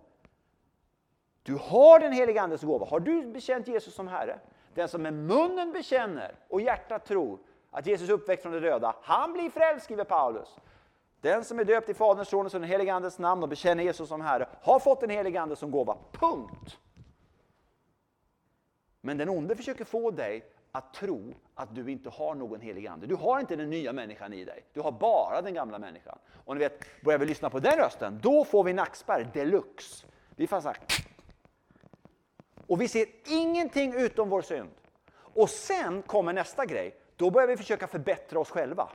Du 1.43 1.55
har 1.55 1.99
den 1.99 2.13
helige 2.13 2.41
Andes 2.41 2.61
gåva. 2.61 2.85
Har 2.85 2.99
du 2.99 3.31
bekänt 3.31 3.67
Jesus 3.67 3.93
som 3.93 4.07
Herre? 4.07 4.39
Den 4.73 4.89
som 4.89 5.01
med 5.01 5.13
munnen 5.13 5.71
bekänner 5.71 6.35
och 6.47 6.61
hjärtat 6.61 7.05
tror 7.05 7.39
att 7.71 7.87
Jesus 7.87 8.09
är 8.09 8.13
uppväckt 8.13 8.41
från 8.41 8.51
de 8.51 8.59
döda, 8.59 8.95
han 9.01 9.33
blir 9.33 9.49
frälst, 9.49 9.85
skriver 9.85 10.03
Paulus. 10.03 10.55
Den 11.21 11.43
som 11.43 11.59
är 11.59 11.63
döpt 11.63 11.89
i 11.89 11.93
Faderns, 11.93 12.29
Sonens 12.29 12.53
och 12.53 12.59
den 12.59 12.69
helige 12.69 12.93
Andes 12.93 13.19
namn 13.19 13.43
och 13.43 13.49
bekänner 13.49 13.83
Jesus 13.83 14.09
som 14.09 14.21
Herre 14.21 14.47
har 14.61 14.79
fått 14.79 15.01
den 15.01 15.09
helige 15.09 15.41
Ande 15.41 15.55
som 15.55 15.71
gåva. 15.71 15.97
Punkt! 16.11 16.77
Men 19.05 19.17
den 19.17 19.29
onde 19.29 19.55
försöker 19.55 19.85
få 19.85 20.11
dig 20.11 20.45
att 20.71 20.93
tro 20.93 21.33
att 21.55 21.75
du 21.75 21.91
inte 21.91 22.09
har 22.09 22.35
någon 22.35 22.61
helig 22.61 22.87
ande. 22.87 23.07
Du 23.07 23.15
har 23.15 23.39
inte 23.39 23.55
den 23.55 23.69
nya 23.69 23.93
människan 23.93 24.33
i 24.33 24.45
dig. 24.45 24.65
Du 24.73 24.81
har 24.81 24.91
bara 24.91 25.41
den 25.41 25.53
gamla 25.53 25.79
människan. 25.79 26.17
Och 26.45 26.55
ni 26.55 26.59
vet, 26.59 27.01
börjar 27.01 27.19
vi 27.19 27.25
lyssna 27.25 27.49
på 27.49 27.59
den 27.59 27.77
rösten, 27.77 28.19
då 28.23 28.45
får 28.45 28.63
vi 28.63 28.73
nackspärr 28.73 29.29
deluxe. 29.33 30.05
Vi 30.35 30.47
får 30.47 30.61
sagt. 30.61 30.91
Och 32.67 32.81
vi 32.81 32.87
ser 32.87 33.07
ingenting 33.25 33.93
utom 33.93 34.29
vår 34.29 34.41
synd. 34.41 34.69
Och 35.15 35.49
sen 35.49 36.01
kommer 36.01 36.33
nästa 36.33 36.65
grej. 36.65 36.95
Då 37.15 37.31
börjar 37.31 37.47
vi 37.47 37.57
försöka 37.57 37.87
förbättra 37.87 38.39
oss 38.39 38.49
själva. 38.49 38.89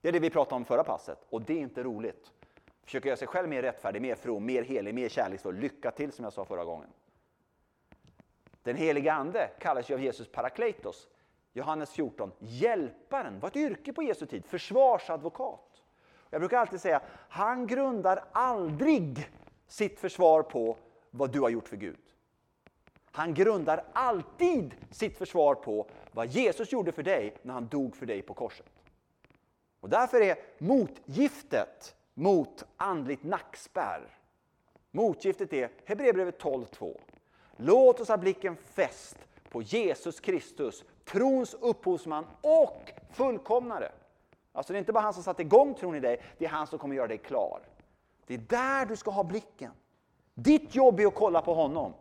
Det 0.00 0.08
är 0.08 0.12
det 0.12 0.18
vi 0.18 0.30
pratade 0.30 0.56
om 0.56 0.64
förra 0.64 0.84
passet. 0.84 1.18
Och 1.30 1.42
det 1.42 1.52
är 1.52 1.60
inte 1.60 1.82
roligt. 1.82 2.30
Försöka 2.84 3.08
göra 3.08 3.16
sig 3.16 3.28
själv 3.28 3.48
mer 3.48 3.62
rättfärdig, 3.62 4.02
mer 4.02 4.14
from, 4.14 4.46
mer 4.46 4.62
helig, 4.62 4.94
mer 4.94 5.08
kärleksfull. 5.08 5.56
Lycka 5.56 5.90
till 5.90 6.12
som 6.12 6.24
jag 6.24 6.32
sa 6.32 6.44
förra 6.44 6.64
gången. 6.64 6.88
Den 8.62 8.76
helige 8.76 9.12
Ande 9.12 9.50
kallas 9.58 9.90
ju 9.90 9.94
av 9.94 10.00
Jesus 10.00 10.28
Parakletos. 10.32 11.08
Johannes 11.52 11.90
14. 11.90 12.32
Hjälparen 12.38 13.40
var 13.40 13.48
ett 13.48 13.56
yrke 13.56 13.92
på 13.92 14.02
Jesu 14.02 14.26
tid. 14.26 14.44
Försvarsadvokat. 14.46 15.82
Jag 16.30 16.40
brukar 16.40 16.58
alltid 16.58 16.80
säga, 16.80 17.00
han 17.28 17.66
grundar 17.66 18.24
aldrig 18.32 19.30
sitt 19.68 20.00
försvar 20.00 20.42
på 20.42 20.76
vad 21.10 21.32
du 21.32 21.40
har 21.40 21.48
gjort 21.48 21.68
för 21.68 21.76
Gud. 21.76 21.98
Han 23.12 23.34
grundar 23.34 23.84
alltid 23.92 24.74
sitt 24.90 25.18
försvar 25.18 25.54
på 25.54 25.86
vad 26.12 26.26
Jesus 26.26 26.72
gjorde 26.72 26.92
för 26.92 27.02
dig 27.02 27.36
när 27.42 27.54
han 27.54 27.68
dog 27.68 27.96
för 27.96 28.06
dig 28.06 28.22
på 28.22 28.34
korset. 28.34 28.66
Och 29.80 29.88
därför 29.88 30.20
är 30.20 30.36
motgiftet 30.58 31.94
mot 32.14 32.64
andligt 32.76 33.24
nackspärr, 33.24 34.18
motgiftet 34.90 35.52
är 35.52 35.70
Hebreerbrevet 35.84 36.42
12.2. 36.42 37.00
Låt 37.62 38.00
oss 38.00 38.08
ha 38.08 38.16
blicken 38.16 38.56
fäst 38.56 39.16
på 39.50 39.62
Jesus 39.62 40.20
Kristus, 40.20 40.84
trons 41.04 41.54
upphovsman 41.54 42.26
och 42.40 42.92
fullkomnare. 43.12 43.92
Alltså 44.52 44.72
det 44.72 44.76
är 44.76 44.80
inte 44.80 44.92
bara 44.92 45.00
han 45.00 45.14
som 45.14 45.22
satte 45.22 45.42
igång 45.42 45.74
tron 45.74 45.94
i 45.94 46.00
dig, 46.00 46.22
det 46.38 46.44
är 46.44 46.48
han 46.48 46.66
som 46.66 46.78
kommer 46.78 46.94
göra 46.96 47.08
dig 47.08 47.18
klar. 47.18 47.60
Det 48.26 48.34
är 48.34 48.38
där 48.38 48.86
du 48.86 48.96
ska 48.96 49.10
ha 49.10 49.24
blicken. 49.24 49.72
Ditt 50.34 50.74
jobb 50.74 51.00
är 51.00 51.06
att 51.06 51.14
kolla 51.14 51.42
på 51.42 51.54
honom. 51.54 51.94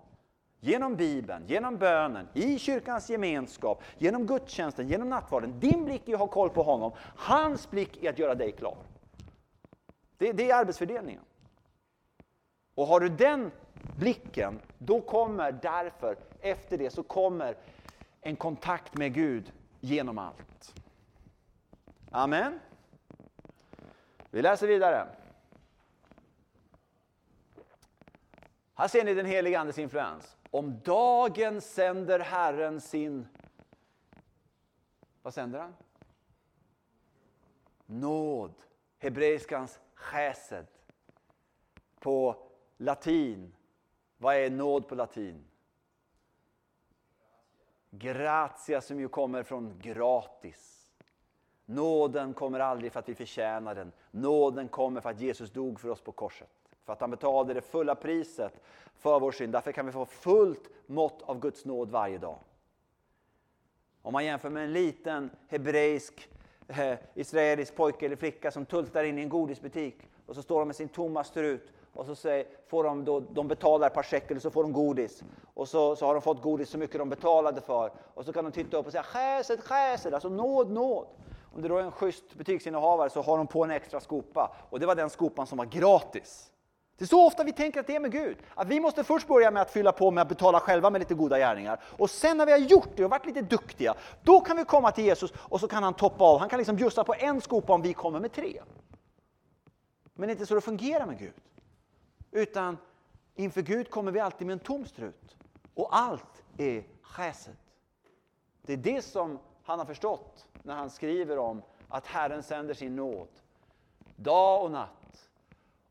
Genom 0.60 0.96
Bibeln, 0.96 1.44
genom 1.48 1.78
bönen, 1.78 2.28
i 2.34 2.60
kyrkans 2.60 3.10
gemenskap, 3.10 3.84
genom 3.98 4.26
gudstjänsten, 4.26 4.88
genom 4.88 5.10
nattvarden. 5.10 5.60
Din 5.60 5.86
blick 5.86 6.10
är 6.10 6.14
att 6.14 6.20
ha 6.20 6.28
koll 6.28 6.50
på 6.50 6.64
honom. 6.64 6.92
Hans 7.16 7.70
blick 7.70 8.04
är 8.04 8.10
att 8.10 8.20
göra 8.20 8.36
dig 8.36 8.52
klar. 8.52 8.78
Det, 10.18 10.32
det 10.32 10.52
är 10.52 10.56
arbetsfördelningen. 10.56 11.22
Och 12.76 12.88
har 12.88 13.00
du 13.00 13.10
den 13.10 13.52
blicken, 13.98 14.60
då 14.78 15.02
kommer 15.02 15.52
därför, 15.52 16.18
efter 16.42 16.78
det 16.78 16.90
så 16.90 17.04
kommer 17.04 17.56
en 18.22 18.36
kontakt 18.36 18.98
med 18.98 19.14
Gud 19.14 19.52
genom 19.80 20.18
allt. 20.18 20.74
Amen. 22.12 22.60
Vi 24.30 24.42
läser 24.42 24.68
vidare. 24.68 25.08
Här 28.74 28.88
ser 28.88 29.06
ni 29.06 29.14
den 29.14 29.26
helige 29.26 29.60
Andes 29.60 29.78
influens. 29.78 30.38
Om 30.52 30.80
dagen 30.80 31.62
sänder 31.62 32.20
Herren 32.20 32.82
sin... 32.82 33.28
Vad 35.22 35.34
sänder 35.34 35.60
han? 35.60 35.76
Nåd. 37.86 38.54
Hebreiskans 39.00 39.80
chesed. 39.94 40.68
På 42.00 42.36
latin 42.78 43.54
vad 44.22 44.36
är 44.36 44.50
nåd 44.50 44.88
på 44.88 44.96
latin? 44.96 45.46
Gratia 47.90 48.82
som 48.82 49.00
ju 49.00 49.08
kommer 49.08 49.44
från 49.44 49.80
gratis. 49.80 50.92
Nåden 51.66 52.34
kommer 52.34 52.60
aldrig 52.60 52.92
för 52.92 53.00
att 53.00 53.10
vi 53.10 53.16
förtjänar 53.16 53.76
den. 53.76 53.92
Nåden 54.12 54.68
kommer 54.68 55.02
för 55.02 55.10
att 55.10 55.22
Jesus 55.22 55.52
dog 55.52 55.80
för 55.80 55.90
oss 55.90 56.02
på 56.02 56.12
korset. 56.12 56.50
För 56.86 56.94
att 56.94 57.02
han 57.02 57.12
betalade 57.12 57.54
det 57.54 57.62
fulla 57.62 57.96
priset 57.96 58.62
för 58.96 59.20
vår 59.20 59.32
synd. 59.32 59.54
Därför 59.54 59.72
kan 59.72 59.86
vi 59.86 59.92
få 59.92 60.06
fullt 60.06 60.70
mått 60.86 61.22
av 61.22 61.40
Guds 61.40 61.66
nåd 61.66 61.90
varje 61.90 62.18
dag. 62.18 62.40
Om 64.02 64.14
man 64.14 64.26
jämför 64.26 64.50
med 64.50 64.64
en 64.64 64.74
liten 64.74 65.30
hebreisk, 65.48 66.30
eh, 66.68 66.94
israelisk 67.14 67.76
pojke 67.76 68.06
eller 68.06 68.16
flicka 68.16 68.52
som 68.52 68.66
tultar 68.66 69.04
in 69.04 69.18
i 69.18 69.22
en 69.22 69.30
godisbutik 69.30 69.96
och 70.26 70.36
så 70.36 70.42
står 70.42 70.60
de 70.60 70.68
med 70.68 70.76
sin 70.76 70.90
tomma 70.90 71.24
strut 71.24 71.74
och 71.94 72.06
så 72.06 72.16
säger, 72.16 72.46
får 72.68 72.84
de, 72.84 73.06
då, 73.06 73.20
de 73.20 73.48
betalar 73.48 73.88
ett 73.88 73.94
par 73.94 74.04
shekel 74.04 74.42
så 74.42 74.52
får 74.52 74.64
de 74.64 74.74
godis. 74.74 75.24
Och 75.54 75.68
så, 75.68 75.96
så 75.96 76.06
har 76.06 76.14
de 76.14 76.22
fått 76.22 76.42
godis 76.42 76.70
så 76.70 76.78
mycket 76.78 77.00
de 77.00 77.10
betalade 77.10 77.62
för. 77.62 77.92
Och 78.14 78.26
så 78.26 78.34
kan 78.34 78.44
de 78.44 78.52
titta 78.52 78.78
upp 78.78 78.86
och 78.86 78.92
säga 78.92 79.04
chesed, 79.04 79.64
chesed, 79.64 80.14
alltså 80.14 80.30
nåd, 80.30 80.72
nåd. 80.72 81.08
Om 81.56 81.62
det 81.62 81.68
då 81.68 81.78
är 81.78 81.84
en 81.84 81.92
schysst 81.92 82.36
butiksinnehavare 82.36 83.10
så 83.10 83.22
har 83.22 83.38
de 83.38 83.48
på 83.48 83.64
en 83.64 83.72
extra 83.72 84.00
skopa. 84.00 84.52
Och 84.70 84.80
det 84.80 84.86
var 84.86 84.96
den 84.96 85.10
skopan 85.10 85.48
som 85.48 85.58
var 85.58 85.66
gratis. 85.66 86.52
Det 86.98 87.06
är 87.06 87.08
så 87.08 87.28
ofta 87.28 87.44
vi 87.44 87.54
tänker 87.54 87.80
att 87.80 87.88
det 87.88 87.96
är 87.96 88.00
med 88.00 88.12
Gud. 88.12 88.38
Att 88.56 88.68
vi 88.68 88.80
måste 88.80 89.04
först 89.04 89.28
börja 89.28 89.52
med 89.52 89.62
att 89.62 89.72
fylla 89.72 89.92
på 89.92 90.12
med 90.12 90.22
att 90.22 90.30
betala 90.30 90.60
själva 90.60 90.90
med 90.90 91.00
lite 91.00 91.14
goda 91.14 91.38
gärningar. 91.38 91.80
Och 91.98 92.10
sen 92.10 92.38
när 92.38 92.46
vi 92.46 92.52
har 92.52 92.60
gjort 92.60 92.90
det 92.96 93.06
och 93.06 93.12
varit 93.12 93.26
lite 93.26 93.42
duktiga, 93.42 93.96
då 94.24 94.42
kan 94.42 94.58
vi 94.58 94.64
komma 94.66 94.92
till 94.92 95.06
Jesus 95.06 95.34
och 95.38 95.60
så 95.60 95.68
kan 95.68 95.84
han 95.84 95.94
toppa 95.94 96.24
av. 96.24 96.40
Han 96.40 96.50
kan 96.50 96.58
liksom 96.58 96.76
bjussa 96.76 97.04
på 97.04 97.16
en 97.18 97.42
skopa 97.42 97.74
om 97.74 97.82
vi 97.82 97.94
kommer 97.94 98.20
med 98.20 98.32
tre. 98.32 98.62
Men 100.14 100.28
det 100.28 100.32
är 100.32 100.36
inte 100.36 100.46
så 100.46 100.56
det 100.56 100.62
fungerar 100.62 101.06
med 101.06 101.20
Gud. 101.20 101.34
Utan 102.32 102.78
inför 103.36 103.62
Gud 103.62 103.90
kommer 103.90 104.12
vi 104.12 104.20
alltid 104.20 104.48
med 104.48 104.54
en 104.54 104.60
tom 104.60 104.86
strut. 104.86 105.36
Och 105.74 105.98
allt 105.98 106.44
är 106.58 106.84
skäset. 107.02 107.58
Det 108.62 108.74
är 108.74 108.78
det 108.78 109.02
som 109.02 109.40
han 109.64 109.80
har 109.80 109.86
förstått 109.86 110.48
när 110.64 110.76
han 110.76 110.90
skriver 110.90 111.38
om 111.38 111.62
att 111.88 112.08
Herren 112.08 112.44
sänder 112.44 112.74
sin 112.74 112.96
nåd 112.96 113.28
dag 114.16 114.64
och 114.64 114.72
natt 114.72 115.30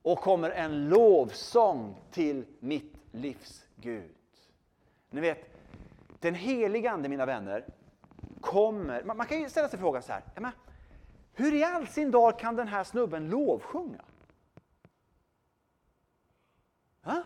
och 0.03 0.19
kommer 0.19 0.51
en 0.51 0.89
lovsång 0.89 2.01
till 2.11 2.45
mitt 2.61 2.95
livs 3.13 3.65
Gud. 3.77 4.15
Ni 5.11 5.21
vet, 5.21 5.39
den 6.21 6.35
heliga 6.35 6.91
Ande, 6.91 7.09
mina 7.09 7.27
vänner, 7.27 7.65
kommer... 8.41 9.05
Man, 9.05 9.17
man 9.17 9.27
kan 9.27 9.41
ju 9.41 9.49
ställa 9.49 9.69
sig 9.69 9.79
frågan 9.79 10.03
så 10.03 10.13
här, 10.13 10.23
hur 11.33 11.55
i 11.55 11.65
all 11.65 11.87
sin 11.87 12.11
dag 12.11 12.39
kan 12.39 12.57
den 12.57 12.69
här 12.69 12.85
snubben 12.85 13.31
lovsjunga? 13.31 14.05
Ha? 17.09 17.23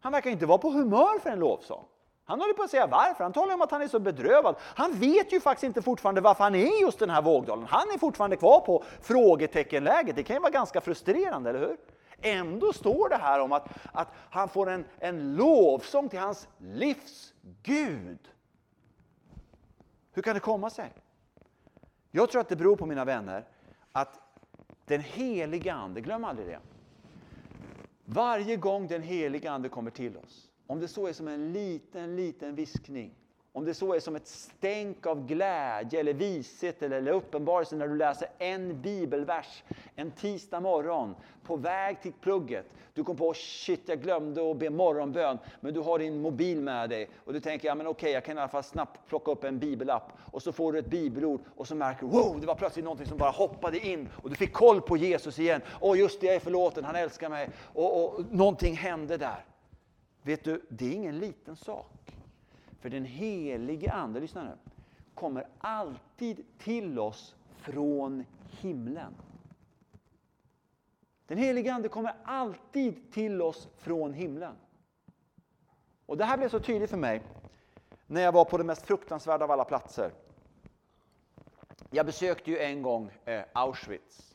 Han 0.00 0.12
verkar 0.12 0.30
inte 0.30 0.46
vara 0.46 0.58
på 0.58 0.70
humör 0.70 1.18
för 1.18 1.30
en 1.30 1.38
lovsång. 1.38 1.84
Han 2.24 2.40
håller 2.40 2.54
på 2.54 2.62
att 2.62 2.70
säga 2.70 2.86
varför. 2.86 3.24
Han 3.24 3.32
talar 3.32 3.54
om 3.54 3.62
att 3.62 3.70
han 3.70 3.82
är 3.82 3.88
så 3.88 3.98
bedrövad. 3.98 4.56
Han 4.60 4.92
vet 4.92 5.32
ju 5.32 5.40
faktiskt 5.40 5.64
inte 5.64 5.82
fortfarande 5.82 6.20
varför 6.20 6.44
han 6.44 6.54
är 6.54 6.78
i 6.78 6.80
just 6.80 6.98
den 6.98 7.10
här 7.10 7.22
vågdalen. 7.22 7.66
Han 7.66 7.90
är 7.94 7.98
fortfarande 7.98 8.36
kvar 8.36 8.60
på 8.60 8.84
frågeteckenläget. 9.02 10.16
Det 10.16 10.22
kan 10.22 10.36
ju 10.36 10.40
vara 10.40 10.50
ganska 10.50 10.80
frustrerande, 10.80 11.50
eller 11.50 11.60
hur? 11.60 11.76
Ändå 12.20 12.72
står 12.72 13.08
det 13.08 13.16
här 13.16 13.40
om 13.40 13.52
att, 13.52 13.68
att 13.92 14.08
han 14.30 14.48
får 14.48 14.70
en, 14.70 14.84
en 14.98 15.34
lovsång 15.36 16.08
till 16.08 16.18
hans 16.18 16.48
livs 16.58 17.34
Gud. 17.62 18.18
Hur 20.12 20.22
kan 20.22 20.34
det 20.34 20.40
komma 20.40 20.70
sig? 20.70 20.92
Jag 22.10 22.30
tror 22.30 22.40
att 22.40 22.48
det 22.48 22.56
beror 22.56 22.76
på, 22.76 22.86
mina 22.86 23.04
vänner, 23.04 23.44
att 23.92 24.20
den 24.84 25.00
heliga 25.00 25.74
Ande, 25.74 26.00
glöm 26.00 26.24
aldrig 26.24 26.48
det. 26.48 26.60
Varje 28.08 28.56
gång 28.56 28.86
den 28.86 29.02
heliga 29.02 29.50
Ande 29.50 29.68
kommer 29.68 29.90
till 29.90 30.16
oss 30.16 30.50
om 30.66 30.80
det 30.80 30.88
så 30.88 31.06
är 31.06 31.12
som 31.12 31.28
en 31.28 31.52
liten, 31.52 32.16
liten 32.16 32.54
viskning, 32.54 33.14
om 33.56 33.64
det 33.64 33.74
så 33.74 33.94
är 33.94 34.00
som 34.00 34.16
ett 34.16 34.26
stänk 34.26 35.06
av 35.06 35.26
glädje 35.26 36.00
eller 36.00 36.12
vishet 36.12 36.82
eller 36.82 37.12
uppenbarelse 37.12 37.76
när 37.76 37.88
du 37.88 37.96
läser 37.96 38.28
en 38.38 38.82
bibelvers 38.82 39.62
en 39.94 40.10
tisdag 40.10 40.60
morgon 40.60 41.14
på 41.42 41.56
väg 41.56 42.02
till 42.02 42.12
plugget. 42.12 42.66
Du 42.94 43.04
kom 43.04 43.16
på 43.16 43.34
shit, 43.34 43.80
jag 43.86 44.02
glömde 44.02 44.50
att 44.50 44.56
be 44.56 44.70
morgonbön, 44.70 45.38
men 45.60 45.74
du 45.74 45.80
har 45.80 45.98
din 45.98 46.20
mobil 46.20 46.60
med 46.60 46.90
dig 46.90 47.10
och 47.24 47.32
du 47.32 47.40
tänker, 47.40 47.68
ja 47.68 47.74
men 47.74 47.86
okej, 47.86 48.12
jag 48.12 48.24
kan 48.24 48.36
i 48.36 48.40
alla 48.40 48.48
fall 48.48 48.62
snabbt 48.62 49.08
plocka 49.08 49.30
upp 49.30 49.44
en 49.44 49.58
bibelapp 49.58 50.12
och 50.30 50.42
så 50.42 50.52
får 50.52 50.72
du 50.72 50.78
ett 50.78 50.90
bibelord 50.90 51.40
och 51.56 51.68
så 51.68 51.74
märker 51.74 52.00
du, 52.00 52.06
wow, 52.06 52.40
det 52.40 52.46
var 52.46 52.54
plötsligt 52.54 52.84
någonting 52.84 53.06
som 53.06 53.18
bara 53.18 53.30
hoppade 53.30 53.78
in 53.78 54.08
och 54.12 54.30
du 54.30 54.36
fick 54.36 54.52
koll 54.52 54.80
på 54.80 54.96
Jesus 54.96 55.38
igen. 55.38 55.60
Åh, 55.80 55.98
just 55.98 56.20
det, 56.20 56.26
jag 56.26 56.36
är 56.36 56.40
förlåten, 56.40 56.84
han 56.84 56.96
älskar 56.96 57.28
mig 57.28 57.50
och, 57.72 58.04
och 58.04 58.24
någonting 58.30 58.76
hände 58.76 59.16
där. 59.16 59.44
Vet 60.22 60.44
du, 60.44 60.62
det 60.68 60.86
är 60.86 60.92
ingen 60.92 61.18
liten 61.18 61.56
sak. 61.56 62.15
För 62.86 62.90
den 62.90 63.04
helige 63.04 63.92
Ande, 63.92 64.20
lyssna 64.20 64.44
nu, 64.44 64.52
kommer 65.14 65.46
alltid 65.58 66.44
till 66.58 66.98
oss 66.98 67.34
från 67.56 68.24
himlen. 68.60 69.14
Den 71.26 71.38
helige 71.38 71.74
Ande 71.74 71.88
kommer 71.88 72.14
alltid 72.24 73.12
till 73.12 73.42
oss 73.42 73.68
från 73.76 74.12
himlen. 74.12 74.54
Och 76.06 76.16
Det 76.16 76.24
här 76.24 76.38
blev 76.38 76.48
så 76.48 76.60
tydligt 76.60 76.90
för 76.90 76.96
mig 76.96 77.22
när 78.06 78.20
jag 78.20 78.32
var 78.32 78.44
på 78.44 78.58
det 78.58 78.64
mest 78.64 78.86
fruktansvärda 78.86 79.44
av 79.44 79.50
alla 79.50 79.64
platser. 79.64 80.10
Jag 81.90 82.06
besökte 82.06 82.50
ju 82.50 82.58
en 82.58 82.82
gång 82.82 83.10
eh, 83.24 83.42
Auschwitz. 83.52 84.34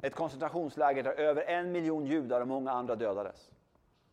Ett 0.00 0.14
koncentrationsläger 0.14 1.02
där 1.02 1.12
över 1.12 1.42
en 1.42 1.72
miljon 1.72 2.06
judar 2.06 2.40
och 2.40 2.48
många 2.48 2.72
andra 2.72 2.96
dödades. 2.96 3.50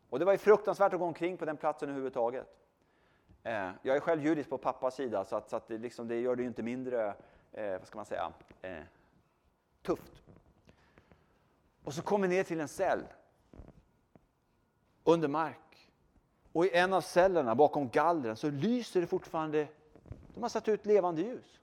Och 0.09 0.19
det 0.19 0.25
var 0.25 0.31
ju 0.31 0.37
fruktansvärt 0.37 0.93
att 0.93 0.99
gå 0.99 1.05
omkring 1.05 1.37
på 1.37 1.45
den 1.45 1.57
platsen 1.57 1.89
överhuvudtaget. 1.89 2.61
Eh, 3.45 3.71
jag 3.81 3.95
är 3.95 3.99
själv 3.99 4.25
judisk 4.25 4.49
på 4.49 4.58
pappas 4.58 4.95
sida 4.95 5.25
så, 5.25 5.36
att, 5.36 5.49
så 5.49 5.55
att 5.55 5.67
det, 5.67 5.77
liksom, 5.77 6.08
det, 6.08 6.19
gör 6.19 6.36
det 6.36 6.41
ju 6.41 6.47
inte 6.47 6.63
mindre, 6.63 7.15
eh, 7.51 7.71
vad 7.71 7.88
ska 7.88 7.97
man 7.97 8.05
säga, 8.05 8.34
eh, 8.62 8.84
tufft. 9.81 10.23
Och 11.84 11.93
så 11.93 12.01
kommer 12.01 12.27
vi 12.27 12.36
ner 12.36 12.43
till 12.43 12.60
en 12.60 12.67
cell 12.67 13.03
under 15.03 15.27
mark. 15.27 15.91
Och 16.51 16.65
i 16.65 16.77
en 16.77 16.93
av 16.93 17.01
cellerna 17.01 17.55
bakom 17.55 17.89
gallren 17.89 18.36
så 18.36 18.49
lyser 18.49 19.01
det 19.01 19.08
fortfarande, 19.08 19.67
de 20.34 20.43
har 20.43 20.49
satt 20.49 20.67
ut 20.67 20.86
levande 20.86 21.21
ljus. 21.21 21.60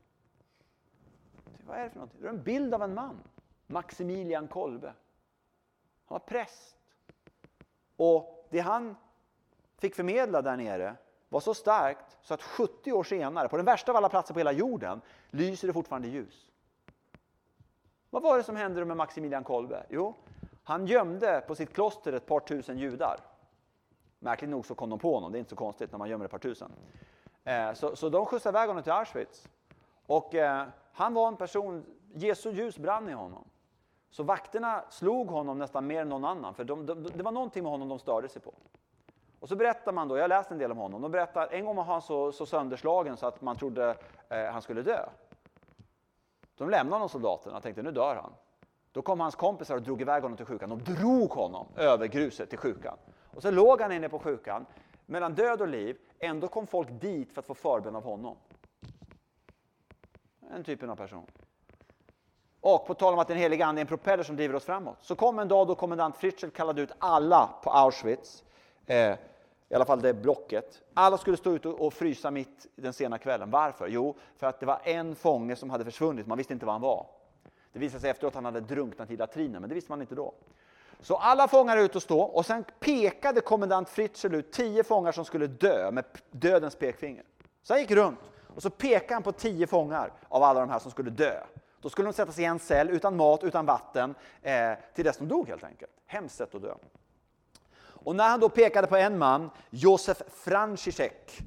Vad 1.67 1.77
är 1.77 1.85
det 1.85 1.91
för 1.91 1.97
någonting? 1.97 2.21
Det 2.21 2.27
är 2.27 2.33
en 2.33 2.43
bild 2.43 2.75
av 2.75 2.83
en 2.83 2.95
man, 2.95 3.19
Maximilian 3.67 4.49
Kolbe. 4.49 4.87
Han 4.87 4.95
var 6.15 6.19
präst. 6.19 6.77
Och 7.97 8.49
det 8.51 8.61
han 8.61 8.97
fick 9.79 9.95
förmedla 9.95 10.43
där 10.43 10.57
nere 10.57 10.97
var 11.33 11.41
så 11.41 11.55
starkt 11.55 12.19
så 12.23 12.35
att 12.35 12.43
70 12.43 12.93
år 12.93 13.05
senare, 13.05 13.49
på 13.49 13.57
den 13.57 13.67
värsta 13.67 13.93
av 13.93 13.97
alla 13.97 14.09
platser 14.09 14.35
på 14.35 14.41
hela 14.41 14.53
jorden, 14.53 15.01
lyser 15.31 15.67
det 15.67 15.73
fortfarande 15.73 16.09
ljus. 16.09 16.51
Vad 18.11 18.23
var 18.23 18.37
det 18.37 18.43
som 18.43 18.57
hände 18.57 18.85
med 18.85 18.97
Maximilian 18.97 19.45
Kolbe? 19.45 19.87
Jo, 19.89 20.15
han 20.65 20.87
gömde 20.87 21.45
på 21.47 21.55
sitt 21.55 21.73
kloster 21.73 22.13
ett 22.13 22.27
par 22.27 22.41
tusen 22.41 22.79
judar. 22.79 23.21
Märkligt 24.19 24.51
nog 24.51 24.67
så 24.67 24.75
kom 24.75 24.91
de 24.91 24.99
på 24.99 25.15
honom, 25.15 25.33
det 25.33 25.39
är 25.39 25.41
inte 25.41 25.51
så 25.51 25.57
konstigt 25.57 25.93
när 25.93 25.99
man 25.99 26.09
gömmer 26.09 26.25
ett 26.25 26.31
par 26.31 26.39
tusen. 26.39 26.73
Eh, 27.45 27.73
så, 27.73 27.97
så 27.97 28.09
de 28.09 28.27
skjutsade 28.27 28.59
iväg 28.59 28.69
honom 28.69 28.83
till 28.83 28.93
Auschwitz. 28.93 29.49
Och 30.07 30.35
eh, 30.35 30.67
han 30.93 31.15
var 31.15 31.29
en 31.29 31.37
person, 31.37 31.85
Jesu 32.15 32.51
ljus 32.51 32.79
brann 32.79 33.09
i 33.09 33.13
honom. 33.13 33.45
Så 34.11 34.23
vakterna 34.23 34.85
slog 34.91 35.29
honom 35.29 35.59
nästan 35.59 35.87
mer 35.87 36.03
än 36.03 36.09
någon 36.09 36.25
annan, 36.25 36.55
för 36.55 36.65
de, 36.65 36.87
de, 36.87 37.03
det 37.03 37.23
var 37.23 37.33
någonting 37.33 37.63
med 37.63 37.73
honom 37.73 37.89
de 37.89 37.99
störde 37.99 38.29
sig 38.29 38.43
på. 38.43 38.55
Och 39.43 39.49
så 39.49 39.57
berättar 39.57 39.93
man 39.93 40.09
då, 40.09 40.17
jag 40.17 40.23
har 40.23 40.29
läst 40.29 40.51
en 40.51 40.59
del 40.59 40.71
om 40.71 40.79
honom, 40.79 41.03
de 41.03 41.11
berättar 41.11 41.49
en 41.51 41.65
gång 41.65 41.77
var 41.77 41.85
han 41.85 42.03
så, 42.03 42.33
så 42.33 42.47
sönderslagen 42.47 43.17
så 43.17 43.27
att 43.27 43.41
man 43.41 43.57
trodde 43.57 43.97
eh, 44.29 44.45
han 44.45 44.63
skulle 44.63 44.83
dö. 44.83 45.09
De 46.57 46.71
lämnade 46.71 46.95
honom 46.95 47.09
soldaterna 47.09 47.57
och 47.57 47.63
tänkte 47.63 47.83
nu 47.83 47.91
dör 47.91 48.15
han. 48.15 48.33
Då 48.93 49.03
kom 49.03 49.21
hans 49.21 49.35
kompisar 49.35 49.75
och 49.75 49.83
drog 49.83 50.01
iväg 50.01 50.23
honom 50.23 50.37
till 50.37 50.47
sjukan. 50.47 50.71
De 50.71 50.95
drog 50.95 51.31
honom 51.31 51.67
över 51.77 52.07
gruset 52.07 52.49
till 52.51 52.59
sjukan. 52.59 52.97
Och 53.35 53.43
så 53.43 53.51
låg 53.51 53.81
han 53.81 53.93
inne 53.93 54.09
på 54.09 54.19
sjukan, 54.19 54.67
mellan 55.07 55.35
död 55.35 55.61
och 55.61 55.69
liv. 55.69 55.99
Ändå 56.19 56.49
kom 56.49 56.67
folk 56.67 56.89
dit 56.91 57.33
för 57.33 57.41
att 57.41 57.47
få 57.47 57.55
förbön 57.55 57.97
av 57.97 58.05
honom. 58.05 58.37
Den 60.41 60.65
typen 60.65 60.91
av 60.91 60.97
person. 60.97 61.27
Och 62.61 62.87
på 62.87 62.95
tal 62.95 63.13
om 63.13 63.19
att 63.19 63.29
den 63.29 63.39
heliga 63.39 63.67
Ande 63.67 63.81
är 63.81 63.83
en 63.83 63.87
propeller 63.87 64.23
som 64.23 64.37
driver 64.37 64.55
oss 64.55 64.65
framåt, 64.65 64.99
så 65.01 65.15
kom 65.15 65.39
en 65.39 65.49
dag 65.49 65.67
då 65.67 65.75
kommendant 65.75 66.17
Fritzl 66.17 66.49
kallade 66.49 66.83
ut 66.83 66.93
alla 66.99 67.51
på 67.63 67.71
Auschwitz, 67.71 68.45
eh, 68.87 69.17
i 69.73 69.75
alla 69.75 69.85
fall 69.85 70.01
det 70.03 70.15
blocket. 70.15 70.83
Alla 70.95 71.19
skulle 71.19 71.37
stå 71.37 71.55
ute 71.55 71.69
och 71.69 71.93
frysa 71.93 72.31
mitt 72.31 72.67
den 72.77 72.93
sena 72.93 73.19
kvällen. 73.19 73.51
Varför? 73.51 73.89
Jo, 73.89 74.17
för 74.37 74.47
att 74.47 74.61
det 74.61 74.67
var 74.67 74.81
en 74.85 75.15
fånge 75.15 75.57
som 75.57 75.71
hade 75.71 75.85
försvunnit, 75.85 76.27
man 76.27 76.39
visste 76.39 76.53
inte 76.53 76.67
var 76.67 76.73
han 76.73 76.83
var. 76.83 77.07
Det 77.73 77.79
visade 77.79 78.01
sig 78.01 78.11
efteråt 78.11 78.31
att 78.31 78.35
han 78.35 78.45
hade 78.45 78.61
drunknat 78.61 79.11
i 79.11 79.17
latrinen, 79.17 79.61
men 79.61 79.69
det 79.69 79.75
visste 79.75 79.93
man 79.93 80.01
inte 80.01 80.15
då. 80.15 80.35
Så 81.01 81.17
alla 81.17 81.49
fångar 81.49 81.77
ut 81.77 81.97
och 81.97 82.03
stå 82.03 82.21
och 82.21 82.47
sen 82.47 82.65
pekade 82.81 83.41
kommendant 83.41 83.89
Fritzl 83.89 84.35
ut 84.35 84.53
tio 84.53 84.85
fångar 84.85 85.13
som 85.13 85.25
skulle 85.25 85.47
dö 85.47 85.91
med 85.91 86.05
dödens 86.31 86.77
pekfinger. 86.77 87.25
Så 87.63 87.73
han 87.73 87.81
gick 87.81 87.91
runt 87.91 88.21
och 88.55 88.63
så 88.63 88.71
pekade 88.71 89.15
han 89.15 89.23
på 89.23 89.33
tio 89.33 89.67
fångar 89.67 90.13
av 90.29 90.43
alla 90.43 90.61
de 90.61 90.71
här 90.71 90.79
som 90.79 90.91
skulle 90.91 91.11
dö. 91.11 91.43
Då 91.81 91.89
skulle 91.89 92.09
de 92.09 92.13
sättas 92.13 92.39
i 92.39 92.45
en 92.45 92.59
cell 92.59 92.91
utan 92.91 93.17
mat, 93.17 93.45
utan 93.45 93.67
vatten, 93.67 94.15
eh, 94.43 94.73
till 94.95 95.05
dess 95.05 95.17
de 95.17 95.29
dog 95.29 95.49
helt 95.49 95.65
enkelt. 95.65 95.93
Hemskt 96.07 96.37
sätt 96.37 96.55
att 96.55 96.63
dö. 96.63 96.75
Och 98.05 98.17
när 98.17 98.29
han 98.29 98.41
då 98.41 98.49
pekade 98.49 98.87
på 98.87 98.97
en 98.97 99.19
man, 99.19 99.51
Josef 99.71 100.23
Franciszek, 100.29 101.41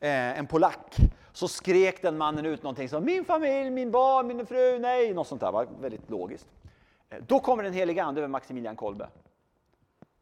eh, 0.00 0.38
en 0.38 0.46
polack, 0.46 0.96
så 1.32 1.48
skrek 1.48 2.02
den 2.02 2.18
mannen 2.18 2.46
ut 2.46 2.62
någonting 2.62 2.88
som 2.88 3.04
min 3.04 3.24
familj, 3.24 3.70
min 3.70 3.90
barn, 3.90 4.26
min 4.26 4.46
fru, 4.46 4.78
nej, 4.78 5.14
något 5.14 5.26
sånt 5.26 5.40
där. 5.40 5.52
var 5.52 5.68
väldigt 5.80 6.10
logiskt. 6.10 6.46
Eh, 7.10 7.18
då 7.26 7.40
kommer 7.40 7.62
den 7.62 7.72
heliga 7.72 8.04
Ande 8.04 8.20
över 8.20 8.28
Maximilian 8.28 8.76
Kolbe. 8.76 9.08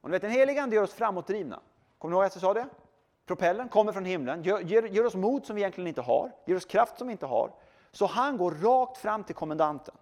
Och 0.00 0.09
ni 0.09 0.12
vet, 0.12 0.22
den 0.22 0.31
heliga 0.31 0.62
Ande 0.62 0.76
gör 0.76 0.83
oss 0.83 0.94
framåtdrivna. 0.94 1.61
Kommer 1.98 2.12
ni 2.12 2.16
ihåg 2.16 2.24
att 2.24 2.35
jag 2.35 2.40
sa 2.40 2.55
det? 2.55 2.66
Propellen 3.26 3.68
kommer 3.68 3.92
från 3.92 4.05
himlen, 4.05 4.42
ger, 4.42 4.59
ger, 4.59 4.83
ger 4.83 5.07
oss 5.07 5.14
mod 5.14 5.46
som 5.46 5.57
vi 5.57 5.62
egentligen 5.62 5.88
inte 5.88 6.00
har, 6.00 6.31
ger 6.44 6.57
oss 6.57 6.64
kraft 6.64 6.98
som 6.98 7.07
vi 7.07 7.12
inte 7.12 7.26
har. 7.26 7.50
Så 7.92 8.07
han 8.07 8.37
går 8.37 8.50
rakt 8.50 8.98
fram 8.98 9.24
till 9.24 9.35
kommendanten. 9.35 9.94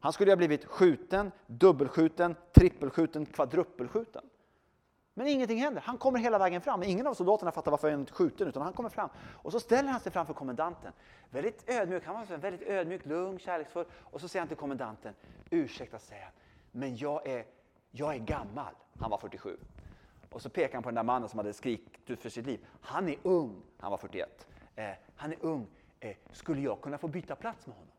Han 0.00 0.12
skulle 0.12 0.30
ha 0.30 0.36
blivit 0.36 0.64
skjuten, 0.64 1.32
dubbelskjuten, 1.46 2.36
trippelskjuten, 2.52 3.26
kvadruppelskjuten. 3.26 4.22
Men 5.14 5.26
ingenting 5.26 5.58
händer. 5.58 5.82
Han 5.82 5.98
kommer 5.98 6.18
hela 6.18 6.38
vägen 6.38 6.60
fram. 6.60 6.82
Ingen 6.82 7.06
av 7.06 7.14
soldaterna 7.14 7.52
fattar 7.52 7.70
varför 7.70 7.90
han 7.90 8.00
är 8.00 8.06
skjuten, 8.06 8.48
utan 8.48 8.62
han 8.62 8.72
kommer 8.72 8.88
fram. 8.88 9.08
Och 9.18 9.52
så 9.52 9.60
ställer 9.60 9.90
han 9.90 10.00
sig 10.00 10.12
framför 10.12 10.34
kommendanten. 10.34 10.92
Väldigt 11.30 11.70
ödmjuk, 11.70 12.04
han 12.06 12.14
var 12.14 12.36
väldigt 12.36 12.68
ödmjuk, 12.68 13.06
lugn, 13.06 13.38
kärleksfull. 13.38 13.84
Och 13.92 14.20
så 14.20 14.28
säger 14.28 14.40
han 14.40 14.48
till 14.48 14.56
kommendanten, 14.56 15.14
ursäkta 15.50 15.98
säger 15.98 16.22
han, 16.22 16.32
men 16.72 16.96
jag 16.96 17.26
är, 17.26 17.44
jag 17.90 18.14
är 18.14 18.18
gammal. 18.18 18.74
Han 19.00 19.10
var 19.10 19.18
47. 19.18 19.56
Och 20.30 20.42
så 20.42 20.48
pekar 20.48 20.74
han 20.74 20.82
på 20.82 20.88
den 20.88 20.94
där 20.94 21.02
mannen 21.02 21.28
som 21.28 21.38
hade 21.38 21.52
skrikit 21.52 22.10
ut 22.10 22.22
för 22.22 22.28
sitt 22.28 22.46
liv. 22.46 22.66
Han 22.80 23.08
är 23.08 23.16
ung. 23.22 23.62
Han 23.78 23.90
var 23.90 23.98
41. 23.98 24.46
Eh, 24.76 24.90
han 25.16 25.32
är 25.32 25.38
ung. 25.40 25.66
Eh, 26.00 26.16
skulle 26.32 26.60
jag 26.60 26.80
kunna 26.80 26.98
få 26.98 27.08
byta 27.08 27.36
plats 27.36 27.66
med 27.66 27.76
honom? 27.76 27.90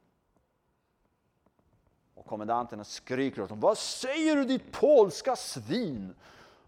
Och 2.16 2.26
kommendanterna 2.26 2.84
skriker 2.84 3.42
åt 3.42 3.50
honom. 3.50 3.62
Vad 3.62 3.78
säger 3.78 4.36
du 4.36 4.46
ditt 4.46 4.72
polska 4.72 5.36
svin? 5.36 6.16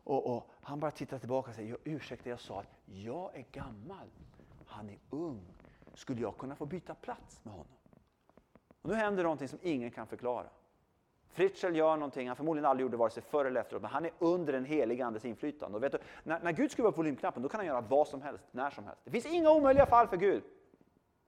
Och, 0.07 0.35
och, 0.35 0.49
han 0.61 0.79
bara 0.79 0.91
tittar 0.91 1.19
tillbaka 1.19 1.49
och 1.49 1.55
säger, 1.55 1.77
ursäkta 1.83 2.29
jag 2.29 2.39
sa 2.39 2.59
att 2.59 2.67
jag 2.85 3.35
är 3.35 3.45
gammal, 3.51 4.07
han 4.65 4.89
är 4.89 4.97
ung. 5.09 5.41
Skulle 5.93 6.21
jag 6.21 6.37
kunna 6.37 6.55
få 6.55 6.65
byta 6.65 6.95
plats 6.95 7.39
med 7.43 7.53
honom? 7.53 7.67
Och 8.81 8.89
nu 8.89 8.95
händer 8.95 9.23
någonting 9.23 9.47
som 9.47 9.59
ingen 9.61 9.91
kan 9.91 10.07
förklara. 10.07 10.47
Fritzl 11.29 11.75
gör 11.75 11.97
någonting 11.97 12.27
han 12.27 12.35
förmodligen 12.35 12.65
aldrig 12.65 12.83
gjorde 12.85 12.97
vare 12.97 13.09
sig 13.09 13.23
förr 13.23 13.45
eller 13.45 13.61
efteråt, 13.61 13.81
men 13.81 13.91
han 13.91 14.05
är 14.05 14.11
under 14.19 14.53
den 14.53 14.65
helige 14.65 15.05
Andes 15.05 15.25
inflytande. 15.25 15.77
Och 15.77 15.83
vet 15.83 15.91
du, 15.91 15.97
när, 16.23 16.39
när 16.39 16.51
Gud 16.51 16.71
skruvar 16.71 16.91
på 16.91 16.97
volymknappen 16.97 17.43
då 17.43 17.49
kan 17.49 17.59
han 17.59 17.67
göra 17.67 17.81
vad 17.81 18.07
som 18.07 18.21
helst, 18.21 18.43
när 18.51 18.69
som 18.69 18.83
helst. 18.83 19.01
Det 19.03 19.11
finns 19.11 19.25
inga 19.25 19.51
omöjliga 19.51 19.85
fall 19.85 20.07
för 20.07 20.17
Gud. 20.17 20.43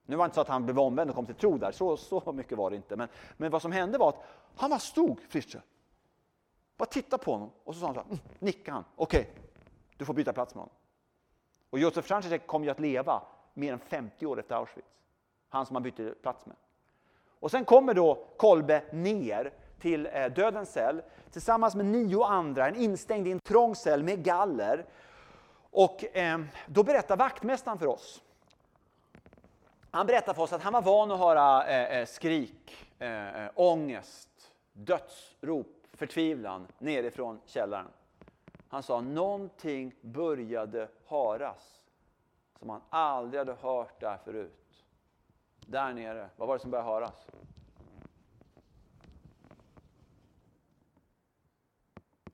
Nu 0.06 0.16
var 0.16 0.26
det 0.26 0.28
inte 0.28 0.36
så 0.36 0.42
att 0.42 0.48
han 0.48 0.66
blev 0.66 0.80
omvänd 0.80 1.10
och 1.10 1.16
kom 1.16 1.26
till 1.26 1.36
tro 1.36 1.58
där, 1.58 1.72
så, 1.72 1.98
så 1.98 2.32
mycket 2.32 2.58
var 2.58 2.70
det 2.70 2.76
inte. 2.76 2.96
Men, 2.96 3.08
men 3.38 3.52
vad 3.52 3.62
som 3.62 3.72
hände 3.72 3.98
var 3.98 4.10
att 4.10 4.26
han 4.56 4.70
bara 4.70 4.80
stod, 4.80 5.20
Fritzl, 5.22 5.58
bara 6.80 6.86
titta 6.86 7.18
på 7.18 7.32
honom 7.32 7.52
och 7.64 7.76
så 7.76 7.80
sa 7.80 7.86
han 7.86 7.96
så 7.96 8.02
här, 8.02 8.08
mm, 8.08 8.20
nickade 8.40 8.76
han. 8.76 8.84
Okej, 8.96 9.22
okay, 9.22 9.34
du 9.98 10.06
får 10.06 10.14
byta 10.14 10.34
plats 10.34 10.56
med 10.56 10.62
honom. 10.62 10.76
Och 11.70 11.80
Josef 11.80 12.06
Franzisek 12.06 12.48
kom 12.48 12.64
ju 12.64 12.70
att 12.70 12.80
leva 12.80 13.22
mer 13.54 13.74
än 13.74 13.80
50 13.80 14.26
år 14.26 14.40
efter 14.40 14.56
Auschwitz. 14.56 14.88
Han 15.50 15.66
som 15.66 15.76
han 15.76 15.84
bytte 15.84 16.14
plats 16.22 16.46
med. 16.46 16.56
Och 17.40 17.52
sen 17.52 17.66
kommer 17.66 17.94
då 17.94 18.28
Kolbe 18.38 18.84
ner 18.92 19.54
till 19.80 20.10
eh, 20.14 20.26
dödens 20.26 20.72
cell 20.72 21.02
tillsammans 21.32 21.76
med 21.76 21.86
nio 21.86 22.24
andra, 22.24 22.68
en 22.68 22.76
instängd 22.76 23.28
i 23.28 23.32
en 23.32 23.40
trång 23.40 23.76
cell 23.76 24.04
med 24.04 24.24
galler. 24.24 24.86
Och 25.72 26.18
eh, 26.18 26.40
då 26.68 26.84
berättar 26.84 27.18
vaktmästaren 27.18 27.80
för 27.80 27.88
oss. 27.88 28.22
Han 29.92 30.08
berättar 30.08 30.34
för 30.34 30.44
oss 30.44 30.54
att 30.54 30.64
han 30.64 30.74
var 30.74 30.82
van 30.82 31.12
att 31.12 31.20
höra 31.20 31.68
eh, 31.68 31.98
eh 31.98 32.06
skrik, 32.06 32.88
eh, 33.00 33.44
eh, 33.44 33.52
ångest, 33.56 34.30
dödsrop 34.74 35.79
förtvivlan 36.00 36.68
nerifrån 36.78 37.40
källaren. 37.46 37.88
Han 38.68 38.84
sa 38.84 39.02
någonting 39.02 39.94
började 40.02 40.90
höras 41.06 41.82
som 42.60 42.70
han 42.70 42.82
aldrig 42.90 43.40
hade 43.40 43.54
hört 43.54 44.00
där 44.00 44.18
förut. 44.18 44.86
Där 45.66 45.94
nere, 45.94 46.30
vad 46.38 46.48
var 46.48 46.56
det 46.56 46.62
som 46.62 46.72
började 46.72 46.90
höras? 46.90 47.28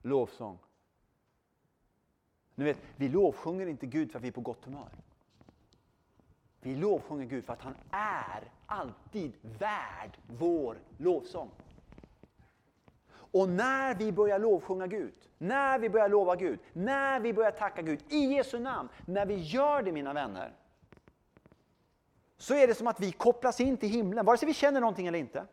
Lovsång. 0.02 0.58
Ni 2.54 2.64
vet, 2.64 2.78
vi 2.96 3.08
lovsjunger 3.08 3.66
inte 3.66 3.86
Gud 3.86 4.10
för 4.10 4.18
att 4.18 4.24
vi 4.24 4.28
är 4.28 4.32
på 4.32 4.40
gott 4.40 4.64
humör. 4.64 4.90
Vi 6.60 6.76
lovsjunger 6.76 7.26
Gud 7.26 7.44
för 7.44 7.52
att 7.52 7.62
han 7.62 7.76
är 7.90 8.50
alltid 8.66 9.32
värd 9.58 10.18
vår 10.26 10.78
lovsång. 10.98 11.50
Och 13.32 13.48
när 13.48 13.94
vi 13.94 14.12
börjar 14.12 14.38
lovsjunga 14.38 14.86
Gud, 14.86 15.14
när 15.38 15.78
vi 15.78 15.90
börjar 15.90 16.08
lova 16.08 16.36
Gud, 16.36 16.58
när 16.72 17.20
vi 17.20 17.32
börjar 17.32 17.50
tacka 17.50 17.82
Gud 17.82 18.00
i 18.08 18.18
Jesu 18.18 18.58
namn, 18.58 18.88
när 19.06 19.26
vi 19.26 19.34
gör 19.34 19.82
det 19.82 19.92
mina 19.92 20.12
vänner, 20.12 20.52
så 22.38 22.54
är 22.54 22.66
det 22.66 22.74
som 22.74 22.86
att 22.86 23.00
vi 23.00 23.12
kopplas 23.12 23.60
in 23.60 23.76
till 23.76 23.88
himlen, 23.88 24.24
vare 24.24 24.38
sig 24.38 24.46
vi 24.46 24.54
känner 24.54 24.80
någonting 24.80 25.06
eller 25.06 25.18
inte. 25.18 25.44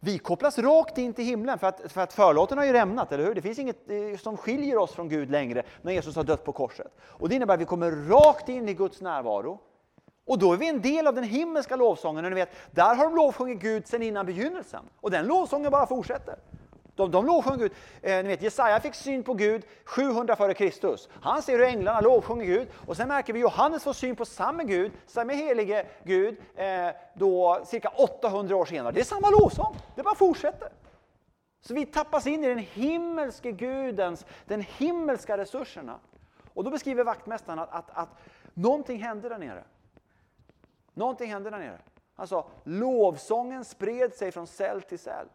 Vi 0.00 0.18
kopplas 0.18 0.58
rakt 0.58 0.98
in 0.98 1.12
till 1.12 1.24
himlen, 1.24 1.58
för 1.58 1.66
att, 1.66 1.92
för 1.92 2.00
att 2.00 2.12
förlåten 2.12 2.58
har 2.58 2.64
ju 2.64 2.72
rämnat, 2.72 3.12
eller 3.12 3.24
hur? 3.24 3.34
Det 3.34 3.42
finns 3.42 3.58
inget 3.58 3.90
eh, 3.90 4.16
som 4.18 4.36
skiljer 4.36 4.76
oss 4.76 4.92
från 4.92 5.08
Gud 5.08 5.30
längre 5.30 5.62
när 5.82 5.92
Jesus 5.92 6.16
har 6.16 6.24
dött 6.24 6.44
på 6.44 6.52
korset. 6.52 6.92
Och 7.00 7.28
det 7.28 7.34
innebär 7.34 7.54
att 7.54 7.60
vi 7.60 7.64
kommer 7.64 7.90
rakt 7.90 8.48
in 8.48 8.68
i 8.68 8.74
Guds 8.74 9.00
närvaro. 9.00 9.60
Och 10.26 10.38
då 10.38 10.52
är 10.52 10.56
vi 10.56 10.68
en 10.68 10.80
del 10.80 11.06
av 11.06 11.14
den 11.14 11.24
himmelska 11.24 11.76
lovsången. 11.76 12.24
Och 12.24 12.30
ni 12.30 12.34
vet, 12.34 12.50
där 12.70 12.94
har 12.94 13.04
de 13.04 13.16
lovsjungit 13.16 13.60
Gud 13.60 13.86
sedan 13.86 14.02
innan 14.02 14.26
begynnelsen. 14.26 14.84
Och 15.00 15.10
den 15.10 15.26
lovsången 15.26 15.70
bara 15.70 15.86
fortsätter. 15.86 16.36
De, 16.98 17.10
de 17.10 17.26
lovsjunger 17.26 17.58
Gud. 17.58 17.72
Eh, 18.02 18.22
ni 18.22 18.28
vet, 18.28 18.42
Jesaja 18.42 18.80
fick 18.80 18.94
syn 18.94 19.22
på 19.22 19.34
Gud 19.34 19.62
700 19.84 20.36
f.Kr. 20.38 20.96
Han 21.20 21.42
ser 21.42 21.52
hur 21.52 21.64
änglarna 21.64 22.00
lovsjunger 22.00 22.44
Gud. 22.44 22.68
Och 22.86 22.96
sen 22.96 23.08
märker 23.08 23.32
vi 23.32 23.40
Johannes 23.40 23.84
får 23.84 23.92
syn 23.92 24.16
på 24.16 24.24
samma 24.24 24.62
Gud, 24.62 24.92
samma 25.06 25.32
helige 25.32 25.86
Gud, 26.04 26.36
eh, 26.54 26.88
då 27.14 27.62
cirka 27.64 27.88
800 27.88 28.56
år 28.56 28.64
senare. 28.64 28.92
Det 28.92 29.00
är 29.00 29.04
samma 29.04 29.30
lovsång, 29.30 29.76
det 29.94 30.02
bara 30.02 30.14
fortsätter. 30.14 30.68
Så 31.60 31.74
vi 31.74 31.86
tappas 31.86 32.26
in 32.26 32.44
i 32.44 32.48
den 32.48 32.58
himmelske 32.58 33.52
Gudens, 33.52 34.26
den 34.44 34.60
himmelska 34.60 35.38
resurserna. 35.38 35.98
Och 36.54 36.64
då 36.64 36.70
beskriver 36.70 37.04
vaktmästaren 37.04 37.58
att, 37.58 37.72
att, 37.72 37.90
att 37.90 38.08
någonting 38.54 39.02
hände 39.02 39.28
där 39.28 39.38
nere. 39.38 39.64
Någonting 40.94 41.30
hände 41.30 41.50
där 41.50 41.58
nere. 41.58 41.78
Han 42.14 42.28
sa, 42.28 42.46
lovsången 42.64 43.64
spred 43.64 44.14
sig 44.14 44.32
från 44.32 44.46
cell 44.46 44.82
till 44.82 44.98
cell. 44.98 45.26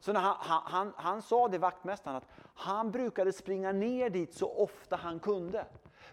Så 0.00 0.12
när 0.12 0.20
han, 0.20 0.62
han, 0.64 0.92
han 0.96 1.22
sa 1.22 1.48
det 1.48 1.58
vaktmästaren 1.58 2.16
att 2.16 2.28
han 2.54 2.90
brukade 2.90 3.32
springa 3.32 3.72
ner 3.72 4.10
dit 4.10 4.34
så 4.34 4.52
ofta 4.52 4.96
han 4.96 5.20
kunde. 5.20 5.64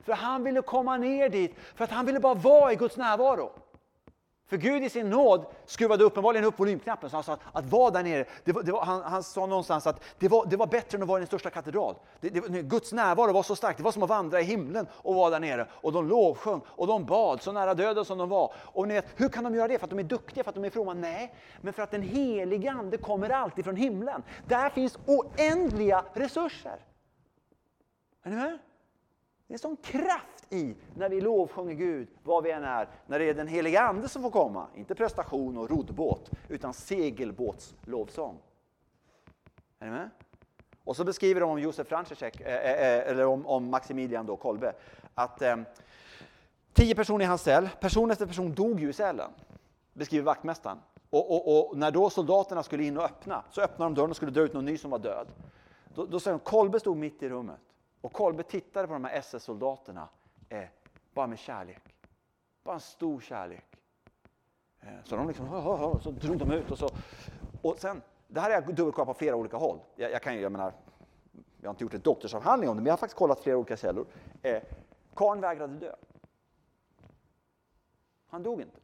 För 0.03 0.13
han 0.13 0.43
ville 0.43 0.61
komma 0.61 0.97
ner 0.97 1.29
dit, 1.29 1.55
för 1.75 1.83
att 1.83 1.91
han 1.91 2.05
ville 2.05 2.19
bara 2.19 2.33
vara 2.33 2.73
i 2.73 2.75
Guds 2.75 2.97
närvaro. 2.97 3.51
För 4.47 4.57
Gud 4.57 4.83
i 4.83 4.89
sin 4.89 5.09
nåd 5.09 5.45
skruvade 5.65 6.03
uppenbarligen 6.03 6.45
upp 6.45 6.59
volymknappen, 6.59 7.09
så 7.09 7.17
han 7.17 7.23
sa 7.23 7.33
att, 7.33 7.39
att 7.51 7.65
vara 7.65 7.91
där 7.91 8.03
nere, 8.03 8.25
det 8.43 8.51
var, 8.51 8.63
det 8.63 8.71
var, 8.71 8.85
han, 8.85 9.01
han, 9.01 9.23
sa 9.23 9.45
någonstans 9.45 9.87
att 9.87 10.03
det 10.19 10.27
var, 10.27 10.45
det 10.45 10.57
var 10.57 10.67
bättre 10.67 10.95
än 10.97 11.01
att 11.01 11.07
vara 11.07 11.19
i 11.19 11.21
den 11.21 11.27
största 11.27 11.49
katedral. 11.49 11.95
Det, 12.19 12.29
det, 12.29 12.61
Guds 12.61 12.93
närvaro 12.93 13.31
var 13.31 13.43
så 13.43 13.55
stark, 13.55 13.77
det 13.77 13.83
var 13.83 13.91
som 13.91 14.03
att 14.03 14.09
vandra 14.09 14.41
i 14.41 14.43
himlen 14.43 14.87
och 14.91 15.15
vara 15.15 15.29
där 15.29 15.39
nere. 15.39 15.67
Och 15.71 15.91
de 15.91 16.07
lovsjöng 16.07 16.61
och 16.67 16.87
de 16.87 17.05
bad, 17.05 17.41
så 17.41 17.51
nära 17.51 17.73
döden 17.73 18.05
som 18.05 18.17
de 18.17 18.29
var. 18.29 18.53
Och 18.57 18.87
ni 18.87 18.93
vet, 18.93 19.05
hur 19.15 19.29
kan 19.29 19.43
de 19.43 19.55
göra 19.55 19.67
det? 19.67 19.79
För 19.79 19.85
att 19.85 19.89
de 19.89 19.99
är 19.99 20.03
duktiga, 20.03 20.43
för 20.43 20.49
att 20.49 20.55
de 20.55 20.65
är 20.65 20.69
fromma? 20.69 20.93
Nej, 20.93 21.33
men 21.61 21.73
för 21.73 21.83
att 21.83 21.91
den 21.91 22.01
helige 22.01 22.71
Ande 22.71 22.97
kommer 22.97 23.29
alltid 23.29 23.65
från 23.65 23.75
himlen. 23.75 24.23
Där 24.47 24.69
finns 24.69 24.97
oändliga 25.05 26.05
resurser. 26.13 26.79
Är 28.23 28.29
ni 28.29 28.35
med? 28.35 28.57
Det 29.47 29.51
är 29.51 29.55
en 29.55 29.59
sån 29.59 29.77
kraft 29.77 30.53
i 30.53 30.75
när 30.95 31.09
vi 31.09 31.21
lovsjunger 31.21 31.73
Gud, 31.73 32.07
var 32.23 32.41
vi 32.41 32.51
än 32.51 32.63
är, 32.63 32.89
när 33.07 33.19
det 33.19 33.25
är 33.29 33.33
den 33.33 33.47
heliga 33.47 33.81
Ande 33.81 34.09
som 34.09 34.21
får 34.21 34.31
komma. 34.31 34.67
Inte 34.75 34.95
prestation 34.95 35.57
och 35.57 35.69
roddbåt, 35.69 36.31
utan 36.49 36.73
segelbåtslovsång. 36.73 38.37
Är 39.79 39.85
ni 39.85 39.91
med? 39.91 40.09
Och 40.83 40.95
så 40.95 41.03
beskriver 41.03 41.41
de 41.41 41.49
om 41.49 41.59
Josef 41.59 41.87
Franzisek, 41.87 42.41
eh, 42.41 42.55
eh, 42.55 42.71
eh, 42.71 43.09
eller 43.09 43.25
om, 43.25 43.45
om, 43.45 43.69
Maximilian 43.69 44.25
då, 44.25 44.35
Kolbe, 44.35 44.73
att 45.13 45.41
tio 46.73 46.95
personer 46.95 47.25
i 47.25 47.27
hans 47.27 47.41
cell, 47.41 47.69
person 47.79 48.11
efter 48.11 48.25
person 48.25 48.53
dog 48.53 48.79
ju 48.79 48.89
i 48.89 48.93
cellen, 48.93 49.31
beskriver 49.93 50.25
vaktmästaren. 50.25 50.77
Och, 51.09 51.31
och, 51.31 51.69
och, 51.69 51.77
när 51.77 51.91
då 51.91 52.09
soldaterna 52.09 52.63
skulle 52.63 52.83
in 52.83 52.97
och 52.97 53.03
öppna, 53.03 53.43
så 53.51 53.61
öppnade 53.61 53.89
de 53.89 53.95
dörren 53.95 54.09
och 54.09 54.15
skulle 54.15 54.31
dra 54.31 54.41
ut 54.41 54.53
någon 54.53 54.65
ny 54.65 54.77
som 54.77 54.91
var 54.91 54.99
död. 54.99 55.27
Då, 55.95 56.05
då 56.05 56.19
säger 56.19 56.37
de, 56.37 56.43
Kolbe 56.43 56.79
stod 56.79 56.97
mitt 56.97 57.23
i 57.23 57.29
rummet. 57.29 57.59
Och 58.05 58.13
Kolbe 58.13 58.43
tittade 58.43 58.87
på 58.87 58.93
de 58.93 59.03
här 59.03 59.13
SS-soldaterna 59.19 60.09
eh, 60.49 60.63
bara 61.13 61.27
med 61.27 61.39
kärlek. 61.39 61.95
Bara 62.63 62.75
en 62.75 62.79
stor 62.81 63.19
kärlek. 63.19 63.65
Eh, 64.81 64.87
så 65.03 65.15
de 65.15 65.27
liksom, 65.27 65.47
hö, 65.47 65.59
hö, 65.59 65.75
hö, 65.75 65.99
så 66.01 66.11
drog 66.11 66.37
de 66.37 66.51
ut 66.51 66.71
och 66.71 66.77
så. 66.77 66.89
Och 67.61 67.79
sen, 67.79 68.01
det 68.27 68.39
här 68.39 68.49
har 68.49 68.61
jag 68.61 68.75
dubbelkollat 68.75 69.07
på 69.07 69.13
flera 69.13 69.35
olika 69.35 69.57
håll. 69.57 69.79
Jag, 69.95 70.11
jag, 70.11 70.21
kan 70.21 70.41
jag 70.41 70.51
menar, 70.51 70.73
jag 71.61 71.67
har 71.67 71.73
inte 71.73 71.83
gjort 71.83 71.93
en 71.93 72.01
doktorsavhandling 72.01 72.69
om 72.69 72.75
det, 72.75 72.81
men 72.81 72.87
jag 72.87 72.93
har 72.93 72.97
faktiskt 72.97 73.17
kollat 73.17 73.39
flera 73.39 73.57
olika 73.57 73.77
källor. 73.77 74.05
Eh, 74.41 74.63
Karn 75.15 75.41
vägrade 75.41 75.73
dö. 75.73 75.95
Han 78.27 78.43
dog 78.43 78.61
inte. 78.61 78.79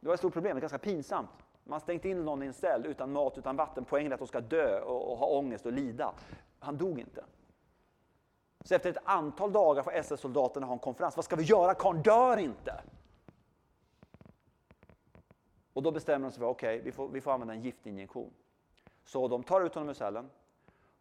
Det 0.00 0.06
var 0.06 0.14
ett 0.14 0.20
stort 0.20 0.32
problem, 0.32 0.50
det 0.50 0.54
var 0.54 0.60
ganska 0.60 0.78
pinsamt. 0.78 1.30
Man 1.64 1.80
stängt 1.80 2.04
in 2.04 2.24
någon 2.24 2.42
i 2.42 2.46
en 2.46 2.52
cell 2.52 2.86
utan 2.86 3.12
mat, 3.12 3.38
utan 3.38 3.56
vatten. 3.56 3.84
Poängen 3.84 4.12
är 4.12 4.14
att 4.14 4.20
de 4.20 4.28
ska 4.28 4.40
dö 4.40 4.80
och, 4.80 5.12
och 5.12 5.18
ha 5.18 5.26
ångest 5.26 5.66
och 5.66 5.72
lida. 5.72 6.12
Han 6.58 6.76
dog 6.76 7.00
inte. 7.00 7.24
Så 8.64 8.74
efter 8.74 8.90
ett 8.90 8.98
antal 9.04 9.52
dagar 9.52 9.82
får 9.82 9.92
SS-soldaterna 9.92 10.66
ha 10.66 10.72
en 10.72 10.78
konferens. 10.78 11.16
Vad 11.16 11.24
ska 11.24 11.36
vi 11.36 11.44
göra? 11.44 11.74
Karn 11.74 12.02
dör 12.02 12.36
inte. 12.36 12.82
Och 15.72 15.82
då 15.82 15.90
bestämmer 15.90 16.28
de 16.28 16.32
sig 16.32 16.40
för 16.40 16.50
att 16.50 16.56
okay, 16.56 16.80
vi, 16.80 16.92
får, 16.92 17.08
vi 17.08 17.20
får 17.20 17.32
använda 17.32 17.54
en 17.54 17.60
giftinjektion. 17.60 18.30
Så 19.04 19.28
de 19.28 19.42
tar 19.42 19.60
ut 19.60 19.74
honom 19.74 19.88
ur 19.88 19.94
cellen 19.94 20.30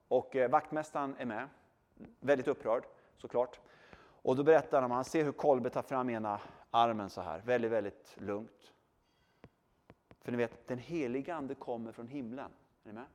och 0.07 0.35
eh, 0.35 0.49
vaktmästaren 0.49 1.15
är 1.17 1.25
med. 1.25 1.49
Väldigt 2.19 2.47
upprörd 2.47 2.83
såklart. 3.17 3.59
Och 4.21 4.35
då 4.35 4.43
berättar 4.43 4.81
han, 4.81 4.91
han 4.91 5.05
ser 5.05 5.23
hur 5.23 5.31
Kolbe 5.31 5.69
tar 5.69 5.81
fram 5.81 6.09
ena 6.09 6.39
armen 6.71 7.09
så 7.09 7.21
här, 7.21 7.39
väldigt, 7.39 7.71
väldigt 7.71 8.15
lugnt. 8.17 8.73
För 10.21 10.31
ni 10.31 10.37
vet, 10.37 10.67
den 10.67 10.77
heliga 10.77 11.35
Ande 11.35 11.55
kommer 11.55 11.91
från 11.91 12.07
himlen. 12.07 12.51
Är 12.83 12.87
ni 12.87 12.93
med? 12.93 13.05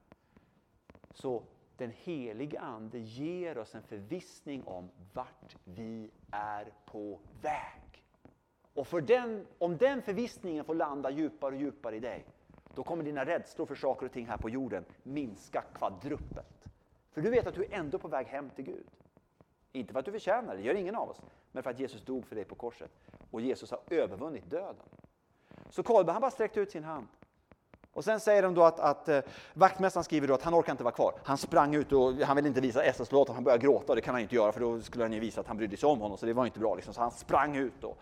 Så 1.11 1.43
den 1.77 1.91
helige 1.91 2.61
Ande 2.61 2.99
ger 2.99 3.59
oss 3.59 3.75
en 3.75 3.83
förvissning 3.83 4.65
om 4.65 4.91
vart 5.13 5.57
vi 5.65 6.11
är 6.31 6.73
på 6.85 7.21
väg. 7.43 8.05
Och 8.75 8.87
för 8.87 9.01
den, 9.01 9.47
om 9.59 9.77
den 9.77 10.03
förvissningen 10.03 10.65
får 10.65 10.75
landa 10.75 11.11
djupare 11.11 11.55
och 11.55 11.61
djupare 11.61 11.97
i 11.97 12.01
dig, 12.01 12.25
då 12.75 12.83
kommer 12.83 13.05
dina 13.05 13.25
rädslor 13.25 13.67
för 13.67 13.75
saker 13.75 14.07
och 14.07 14.13
ting 14.13 14.27
här 14.27 14.37
på 14.37 14.51
jorden 14.51 14.85
minska 15.03 15.65
kvadruppelt. 15.75 16.65
För 17.11 17.21
du 17.21 17.31
vet 17.31 17.47
att 17.47 17.55
du 17.55 17.65
är 17.65 17.73
ändå 17.73 17.99
på 17.99 18.09
väg 18.09 18.27
hem 18.27 18.51
till 18.51 18.65
Gud. 18.65 18.87
Inte 19.73 19.93
för 19.93 20.01
att 20.01 20.07
du 20.07 20.13
förtjänar 20.13 20.55
det, 20.55 20.61
det 20.61 20.67
gör 20.67 20.75
ingen 20.75 20.95
av 20.95 21.11
oss, 21.11 21.21
men 21.53 21.63
för 21.63 21.71
att 21.71 21.81
Jesus 21.81 22.05
dog 22.05 22.27
för 22.27 22.37
dig 22.37 22.45
på 22.45 22.55
korset. 22.55 22.91
Och 23.31 23.41
Jesus 23.41 23.71
har 23.71 23.81
övervunnit 23.91 24.51
döden. 24.51 24.87
Så 25.71 25.83
Kolbe 25.83 26.13
han 26.13 26.21
bara 26.21 26.31
sträckte 26.31 26.61
ut 26.61 26.71
sin 26.71 26.85
hand. 26.85 27.07
Och 27.95 28.05
sen 28.05 28.21
säger 28.21 28.43
de 28.43 28.55
då 28.55 28.65
att, 28.65 28.81
att 28.81 29.09
eh, 29.09 29.21
vaktmästaren 29.55 30.05
skriver 30.05 30.29
då 30.29 30.35
att 30.35 30.43
han 30.43 30.55
orkar 30.55 30.73
inte 30.73 30.85
vara 30.85 30.95
kvar. 30.95 31.15
Han 31.25 31.39
sprang 31.39 31.75
ut 31.75 31.93
och 31.93 32.13
han 32.13 32.37
ville 32.37 32.49
inte 32.49 32.61
visa 32.61 32.83
SS-soldaten, 32.83 33.35
han 33.35 33.45
började 33.45 33.63
gråta 33.63 33.93
och 33.93 33.97
det 33.97 34.03
kan 34.03 34.15
han 34.15 34.23
inte 34.23 34.35
göra 34.35 34.53
för 34.53 34.61
då 34.61 34.81
skulle 34.81 35.05
han 35.05 35.13
ju 35.13 35.21
visa 35.21 35.41
att 35.41 35.47
han 35.47 35.57
brydde 35.57 35.77
sig 35.77 35.89
om 35.89 36.01
honom 36.01 36.19
så 36.19 36.27
det 36.27 36.33
var 36.33 36.47
inte 36.47 36.59
bra. 36.59 36.75
Liksom. 36.75 36.95
Så 36.95 37.01
han 37.01 37.11
sprang 37.11 37.57
ut 37.57 37.75
då. 37.81 37.97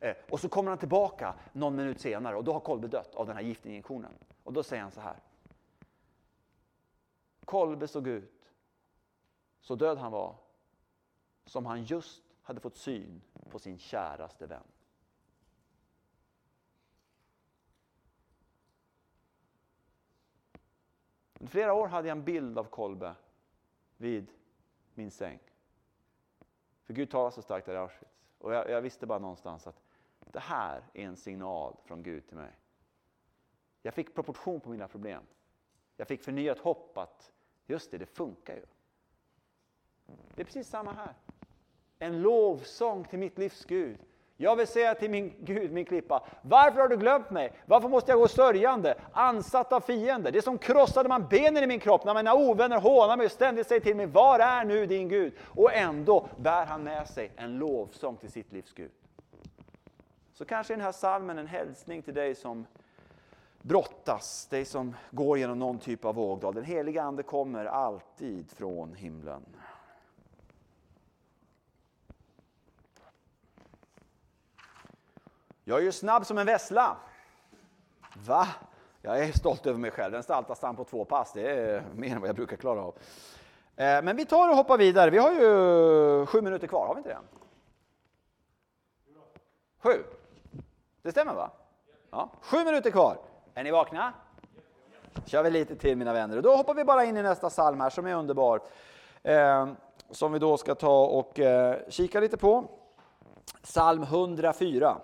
Eh, 0.00 0.14
och 0.30 0.40
så 0.40 0.48
kommer 0.48 0.70
han 0.70 0.78
tillbaka 0.78 1.34
någon 1.52 1.76
minut 1.76 2.00
senare 2.00 2.36
och 2.36 2.44
då 2.44 2.52
har 2.52 2.60
Kolbe 2.60 2.88
dött 2.88 3.14
av 3.14 3.26
den 3.26 3.36
här 3.36 3.42
giftinjektionen. 3.42 4.12
Och 4.44 4.52
då 4.52 4.62
säger 4.62 4.82
han 4.82 4.92
så 4.92 5.00
här. 5.00 5.16
Kolbe 7.44 7.88
såg 7.88 8.06
ut, 8.08 8.50
så 9.60 9.74
död 9.74 9.98
han 9.98 10.12
var, 10.12 10.34
som 11.46 11.66
han 11.66 11.84
just 11.84 12.22
hade 12.42 12.60
fått 12.60 12.76
syn 12.76 13.22
på 13.50 13.58
sin 13.58 13.78
käraste 13.78 14.46
vän. 14.46 14.62
Under 21.46 21.52
flera 21.52 21.74
år 21.74 21.88
hade 21.88 22.08
jag 22.08 22.18
en 22.18 22.24
bild 22.24 22.58
av 22.58 22.64
Kolbe 22.64 23.14
vid 23.96 24.32
min 24.94 25.10
säng. 25.10 25.38
För 26.82 26.94
Gud 26.94 27.10
talade 27.10 27.32
så 27.32 27.42
starkt 27.42 27.66
där 27.66 27.74
i 27.74 27.76
Auschwitz. 27.76 28.12
Och 28.38 28.54
jag, 28.54 28.70
jag, 28.70 28.82
visste 28.82 29.06
bara 29.06 29.18
någonstans 29.18 29.66
att 29.66 29.82
det 30.20 30.40
här 30.40 30.82
är 30.92 31.04
en 31.04 31.16
signal 31.16 31.76
från 31.84 32.02
Gud 32.02 32.26
till 32.26 32.36
mig. 32.36 32.50
Jag 33.82 33.94
fick 33.94 34.14
proportion 34.14 34.60
på 34.60 34.70
mina 34.70 34.88
problem. 34.88 35.22
Jag 35.96 36.08
fick 36.08 36.22
förnyat 36.22 36.58
hopp 36.58 36.98
att 36.98 37.32
just 37.66 37.90
det, 37.90 37.98
det 37.98 38.06
funkar 38.06 38.54
ju. 38.54 38.66
Det 40.34 40.40
är 40.40 40.44
precis 40.44 40.68
samma 40.68 40.92
här. 40.92 41.14
En 41.98 42.22
lovsång 42.22 43.04
till 43.04 43.18
mitt 43.18 43.38
livs 43.38 43.64
Gud. 43.64 43.98
Jag 44.38 44.56
vill 44.56 44.66
säga 44.66 44.94
till 44.94 45.10
min 45.10 45.34
Gud, 45.38 45.72
min 45.72 45.84
klippa, 45.84 46.22
varför 46.42 46.80
har 46.80 46.88
du 46.88 46.96
glömt 46.96 47.30
mig? 47.30 47.52
Varför 47.66 47.88
måste 47.88 48.12
jag 48.12 48.18
gå 48.18 48.28
sörjande, 48.28 48.94
ansatt 49.12 49.72
av 49.72 49.80
fiender? 49.80 50.32
Det 50.32 50.42
som 50.42 50.58
krossade 50.58 51.08
man 51.08 51.26
benen 51.28 51.64
i 51.64 51.66
min 51.66 51.80
kropp 51.80 52.04
när 52.04 52.14
mina 52.14 52.34
ovänner 52.34 52.80
hånar 52.80 53.16
mig 53.16 53.26
och 53.26 53.32
ständigt 53.32 53.66
säger 53.66 53.80
till 53.80 53.96
mig, 53.96 54.06
var 54.06 54.38
är 54.38 54.64
nu 54.64 54.86
din 54.86 55.08
Gud? 55.08 55.32
Och 55.40 55.74
ändå 55.74 56.28
bär 56.36 56.66
han 56.66 56.82
med 56.82 57.08
sig 57.08 57.30
en 57.36 57.58
lovsång 57.58 58.16
till 58.16 58.30
sitt 58.30 58.52
livs 58.52 58.72
Gud. 58.72 58.90
Så 60.34 60.44
kanske 60.44 60.72
är 60.72 60.76
den 60.76 60.84
här 60.84 60.92
salmen 60.92 61.38
en 61.38 61.46
hälsning 61.46 62.02
till 62.02 62.14
dig 62.14 62.34
som 62.34 62.66
brottas, 63.62 64.46
dig 64.46 64.64
som 64.64 64.96
går 65.10 65.38
genom 65.38 65.58
någon 65.58 65.78
typ 65.78 66.04
av 66.04 66.14
vågdal. 66.14 66.54
Den 66.54 66.64
heliga 66.64 67.02
Ande 67.02 67.22
kommer 67.22 67.64
alltid 67.64 68.50
från 68.50 68.94
himlen. 68.94 69.42
Jag 75.68 75.78
är 75.78 75.82
ju 75.82 75.92
snabb 75.92 76.26
som 76.26 76.38
en 76.38 76.46
vessla. 76.46 76.96
Va? 78.14 78.48
Jag 79.02 79.18
är 79.18 79.32
stolt 79.32 79.66
över 79.66 79.78
mig 79.78 79.90
själv. 79.90 80.12
Den 80.12 80.22
staltastan 80.22 80.76
på 80.76 80.84
två 80.84 81.04
pass, 81.04 81.32
det 81.32 81.50
är 81.50 81.84
mer 81.94 82.14
än 82.14 82.20
vad 82.20 82.28
jag 82.28 82.36
brukar 82.36 82.56
klara 82.56 82.80
av. 82.80 82.94
Eh, 83.76 84.02
men 84.02 84.16
vi 84.16 84.26
tar 84.26 84.48
och 84.48 84.56
hoppar 84.56 84.78
vidare. 84.78 85.10
Vi 85.10 85.18
har 85.18 85.32
ju 85.32 86.26
sju 86.26 86.40
minuter 86.40 86.66
kvar, 86.66 86.86
har 86.86 86.94
vi 86.94 86.98
inte 86.98 87.08
det? 87.08 87.18
Sju? 89.78 90.04
Det 91.02 91.10
stämmer 91.10 91.34
va? 91.34 91.50
Ja. 92.10 92.30
Sju 92.40 92.64
minuter 92.64 92.90
kvar. 92.90 93.18
Är 93.54 93.64
ni 93.64 93.70
vakna? 93.70 94.12
kör 95.26 95.42
vi 95.42 95.50
lite 95.50 95.76
till 95.76 95.96
mina 95.96 96.12
vänner. 96.12 96.36
Och 96.36 96.42
då 96.42 96.56
hoppar 96.56 96.74
vi 96.74 96.84
bara 96.84 97.04
in 97.04 97.16
i 97.16 97.22
nästa 97.22 97.50
psalm 97.50 97.80
här 97.80 97.90
som 97.90 98.06
är 98.06 98.14
underbar. 98.14 98.60
Eh, 99.22 99.68
som 100.10 100.32
vi 100.32 100.38
då 100.38 100.56
ska 100.56 100.74
ta 100.74 101.06
och 101.06 101.40
eh, 101.40 101.76
kika 101.88 102.20
lite 102.20 102.36
på. 102.36 102.64
Psalm 103.62 104.02
104. 104.02 104.96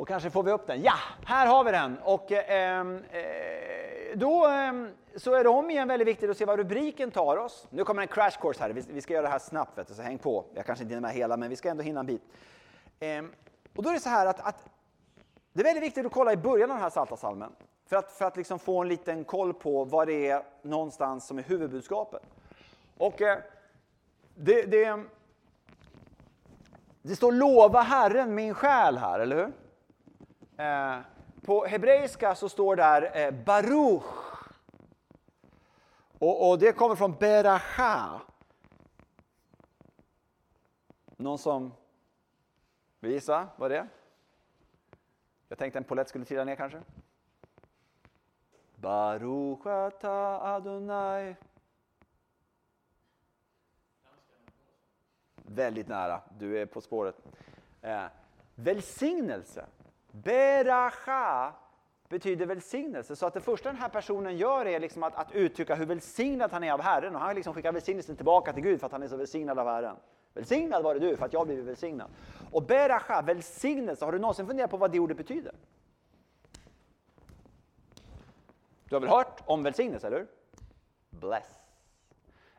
Och 0.00 0.08
kanske 0.08 0.30
får 0.30 0.42
vi 0.42 0.50
upp 0.50 0.66
den. 0.66 0.82
Ja, 0.82 0.94
här 1.24 1.46
har 1.46 1.64
vi 1.64 1.70
den. 1.70 1.98
Och 1.98 2.32
eh, 2.32 2.78
ehm, 2.78 3.04
eh 3.10 4.16
då 4.16 4.48
eh, 4.48 4.72
så 5.16 5.34
är 5.34 5.44
det 5.44 5.50
om 5.50 5.70
igen 5.70 5.88
väldigt 5.88 6.08
viktigt 6.08 6.30
att 6.30 6.36
se 6.36 6.44
vad 6.44 6.58
rubriken 6.58 7.10
tar 7.10 7.36
oss. 7.36 7.66
Nu 7.70 7.84
kommer 7.84 8.02
en 8.02 8.08
crash 8.08 8.30
course 8.40 8.62
här. 8.62 8.70
Vi, 8.70 8.84
vi 8.88 9.00
ska 9.00 9.12
göra 9.12 9.22
det 9.22 9.32
här 9.32 9.38
snabbt, 9.38 9.78
vet 9.78 9.88
du, 9.88 9.94
så 9.94 10.02
häng 10.02 10.18
på. 10.18 10.44
Jag 10.54 10.66
kanske 10.66 10.82
inte 10.82 10.94
hinner 10.94 11.08
med 11.08 11.16
hela, 11.16 11.36
men 11.36 11.50
vi 11.50 11.56
ska 11.56 11.68
ändå 11.70 11.82
hinna 11.82 12.00
en 12.00 12.06
bit. 12.06 12.22
Eh, 13.00 13.22
och 13.76 13.82
då 13.82 13.88
är 13.88 13.94
det 13.94 14.00
så 14.00 14.08
här 14.08 14.26
att, 14.26 14.40
att, 14.40 14.68
det 15.52 15.60
är 15.60 15.64
väldigt 15.64 15.84
viktigt 15.84 16.06
att 16.06 16.12
kolla 16.12 16.32
i 16.32 16.36
början 16.36 16.70
av 16.70 16.76
den 16.76 16.82
här 16.82 16.90
salta 16.90 17.16
salmen 17.16 17.52
för 17.86 17.96
att, 17.96 18.12
för 18.12 18.24
att 18.24 18.36
liksom 18.36 18.58
få 18.58 18.82
en 18.82 18.88
liten 18.88 19.24
koll 19.24 19.54
på 19.54 19.84
vad 19.84 20.08
det 20.08 20.28
är 20.30 20.42
någonstans 20.62 21.26
som 21.26 21.38
är 21.38 21.42
huvudbudskapet. 21.42 22.22
Och 22.98 23.22
eh, 23.22 23.38
det, 24.34 24.62
det, 24.62 25.04
det 27.02 27.16
står 27.16 27.32
lova 27.32 27.80
Herren 27.80 28.34
min 28.34 28.54
själ 28.54 28.98
här, 28.98 29.20
eller 29.20 29.36
hur? 29.36 29.52
Eh, 30.60 30.98
på 31.42 31.64
hebreiska 31.64 32.34
så 32.34 32.48
står 32.48 32.76
där 32.76 33.16
eh, 33.16 33.30
Baruch. 33.30 34.04
Och, 36.18 36.50
och, 36.50 36.58
det 36.58 36.72
kommer 36.72 36.96
från 36.96 37.14
Beracha. 37.14 38.20
Någon 41.16 41.38
som 41.38 41.72
vill 43.00 43.12
gissa 43.12 43.48
vad 43.56 43.70
det 43.70 43.78
är? 43.78 43.88
Jag 45.48 45.58
tänkte 45.58 45.78
en 45.78 45.84
polett 45.84 46.08
skulle 46.08 46.24
trilla 46.24 46.44
ner 46.44 46.56
kanske. 46.56 46.82
Baruch 48.76 49.66
ata 49.66 50.40
Adonai. 50.54 51.36
Väldigt 55.34 55.88
nära, 55.88 56.22
du 56.38 56.58
är 56.58 56.66
på 56.66 56.80
spåret. 56.80 57.16
Eh, 57.82 58.06
välsignelse. 58.54 59.66
Beracha 60.12 61.52
betyder 62.08 62.46
välsignelse. 62.46 63.16
Så 63.16 63.26
att 63.26 63.34
det 63.34 63.40
första 63.40 63.68
den 63.68 63.78
här 63.78 63.88
personen 63.88 64.36
gör 64.36 64.66
är 64.66 64.80
liksom 64.80 65.02
att, 65.02 65.14
att 65.14 65.32
uttrycka 65.32 65.74
hur 65.74 65.86
välsignad 65.86 66.52
han 66.52 66.64
är 66.64 66.72
av 66.72 66.80
Herren. 66.80 67.14
Och 67.14 67.20
han 67.20 67.34
liksom 67.34 67.54
skickar 67.54 67.72
välsignelsen 67.72 68.16
tillbaka 68.16 68.52
till 68.52 68.62
Gud 68.62 68.80
för 68.80 68.86
att 68.86 68.92
han 68.92 69.02
är 69.02 69.08
så 69.08 69.16
välsignad 69.16 69.58
av 69.58 69.66
Herren. 69.66 69.96
Välsignad 70.34 70.82
var 70.82 70.94
det 70.94 71.00
du 71.00 71.16
för 71.16 71.26
att 71.26 71.32
jag 71.32 71.46
blivit 71.46 71.64
välsignad. 71.64 72.10
Och 72.52 72.62
beracha, 72.62 73.22
välsignelse, 73.22 74.04
har 74.04 74.12
du 74.12 74.18
någonsin 74.18 74.46
funderat 74.46 74.70
på 74.70 74.76
vad 74.76 74.92
det 74.92 74.98
ordet 74.98 75.16
betyder? 75.16 75.54
Du 78.84 78.94
har 78.94 79.00
väl 79.00 79.10
hört 79.10 79.42
om 79.46 79.62
välsignelse, 79.62 80.06
eller 80.06 80.18
hur? 80.18 80.26
Bless. 81.10 81.60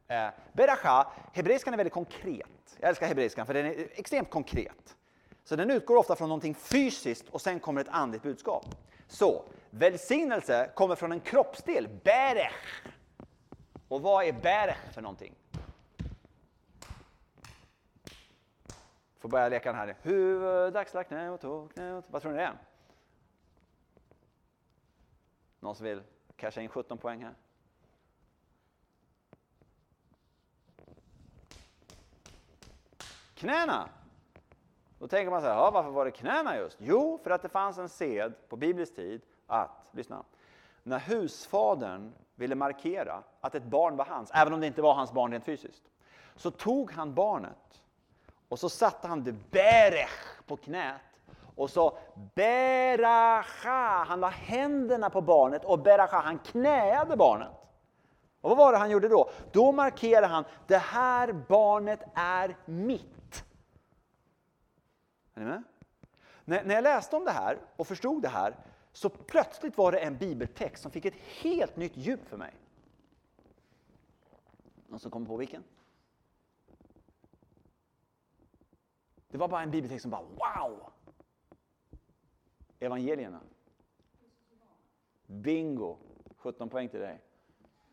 Eh, 0.07 0.29
beracha, 0.53 1.07
hebreiskan 1.33 1.73
är 1.73 1.77
väldigt 1.77 1.93
konkret. 1.93 2.77
Jag 2.79 2.89
älskar 2.89 3.07
hebreiskan 3.07 3.45
för 3.45 3.53
den 3.53 3.65
är 3.65 3.87
extremt 3.91 4.29
konkret. 4.29 4.95
Så 5.43 5.55
den 5.55 5.71
utgår 5.71 5.95
ofta 5.95 6.15
från 6.15 6.29
någonting 6.29 6.55
fysiskt 6.55 7.29
och 7.29 7.41
sen 7.41 7.59
kommer 7.59 7.81
ett 7.81 7.89
andligt 7.89 8.23
budskap. 8.23 8.65
Så 9.07 9.43
välsignelse 9.69 10.71
kommer 10.75 10.95
från 10.95 11.11
en 11.11 11.19
kroppsdel, 11.19 11.87
berech. 12.03 12.83
Och 13.87 14.01
vad 14.01 14.25
är 14.25 14.33
berech 14.33 14.93
för 14.93 15.01
någonting? 15.01 15.35
Får 19.19 19.29
börja 19.29 19.49
leka 19.49 19.71
den 19.71 19.79
här. 19.79 19.97
Huvud, 20.01 20.75
axlar, 20.75 21.03
knä 21.03 21.29
och 21.29 21.41
tå, 21.41 21.67
knä 21.67 21.93
och 21.93 22.03
tå. 22.03 22.11
Vad 22.11 22.21
tror 22.21 22.31
ni 22.31 22.37
det 22.37 22.43
är? 22.43 22.57
Någon 25.59 25.75
som 25.75 25.85
vill 25.85 26.03
casha 26.35 26.61
in 26.61 26.69
17 26.69 26.97
poäng 26.97 27.23
här? 27.23 27.35
Knäna! 33.35 33.89
Då 35.01 35.07
tänker 35.07 35.31
man 35.31 35.41
så 35.41 35.47
här, 35.47 35.55
ja, 35.55 35.71
varför 35.71 35.89
var 35.89 36.05
det 36.05 36.11
knäna 36.11 36.57
just? 36.57 36.77
Jo, 36.79 37.19
för 37.23 37.31
att 37.31 37.41
det 37.41 37.49
fanns 37.49 37.77
en 37.77 37.89
sed 37.89 38.33
på 38.49 38.55
biblisk 38.55 38.95
tid 38.95 39.21
att, 39.47 39.69
lyssna, 39.91 40.23
när 40.83 40.99
husfadern 40.99 42.13
ville 42.35 42.55
markera 42.55 43.23
att 43.41 43.55
ett 43.55 43.63
barn 43.63 43.97
var 43.97 44.05
hans, 44.05 44.31
även 44.33 44.53
om 44.53 44.61
det 44.61 44.67
inte 44.67 44.81
var 44.81 44.93
hans 44.93 45.11
barn 45.11 45.31
rent 45.31 45.45
fysiskt, 45.45 45.83
så 46.35 46.51
tog 46.51 46.91
han 46.91 47.13
barnet 47.13 47.81
och 48.49 48.59
så 48.59 48.69
satte 48.69 49.07
han 49.07 49.23
det 49.23 49.31
berech 49.51 50.39
på 50.47 50.57
knät 50.57 51.01
och 51.55 51.69
så 51.69 51.97
beracha, 52.35 54.05
han 54.07 54.19
la 54.19 54.29
händerna 54.29 55.09
på 55.09 55.21
barnet 55.21 55.65
och 55.65 55.79
beracha, 55.79 56.17
han 56.17 56.39
knäade 56.39 57.17
barnet. 57.17 57.51
Och 58.41 58.49
vad 58.49 58.57
var 58.57 58.71
det 58.71 58.77
han 58.77 58.89
gjorde 58.89 59.07
då? 59.07 59.29
Då 59.51 59.71
markerade 59.71 60.27
han, 60.27 60.43
det 60.67 60.77
här 60.77 61.33
barnet 61.47 61.99
är 62.15 62.55
mitt. 62.65 63.20
Är 65.41 65.45
ni 65.45 65.51
med? 65.51 65.63
När, 66.45 66.63
när 66.63 66.75
jag 66.75 66.83
läste 66.83 67.15
om 67.15 67.25
det 67.25 67.31
här 67.31 67.57
och 67.75 67.87
förstod 67.87 68.21
det 68.21 68.29
här 68.29 68.55
så 68.91 69.09
plötsligt 69.09 69.77
var 69.77 69.91
det 69.91 69.99
en 69.99 70.17
bibeltext 70.17 70.83
som 70.83 70.91
fick 70.91 71.05
ett 71.05 71.15
helt 71.15 71.75
nytt 71.75 71.97
djup 71.97 72.27
för 72.27 72.37
mig. 72.37 72.53
Någon 74.87 74.99
som 74.99 75.11
kommer 75.11 75.27
på 75.27 75.37
vilken? 75.37 75.63
Det 79.27 79.37
var 79.37 79.47
bara 79.47 79.61
en 79.61 79.71
bibeltext 79.71 80.01
som 80.01 80.11
bara 80.11 80.21
wow! 80.21 80.91
Evangelierna. 82.79 83.41
Bingo! 85.25 85.97
17 86.37 86.69
poäng 86.69 86.89
till 86.89 86.99
dig. 86.99 87.21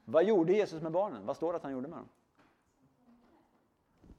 Vad 0.04 0.24
gjorde 0.24 0.52
Jesus 0.52 0.82
med 0.82 0.92
barnen? 0.92 1.26
Vad 1.26 1.36
står 1.36 1.52
det 1.52 1.56
att 1.56 1.62
han 1.62 1.72
gjorde 1.72 1.88
med 1.88 1.98
dem? 1.98 2.08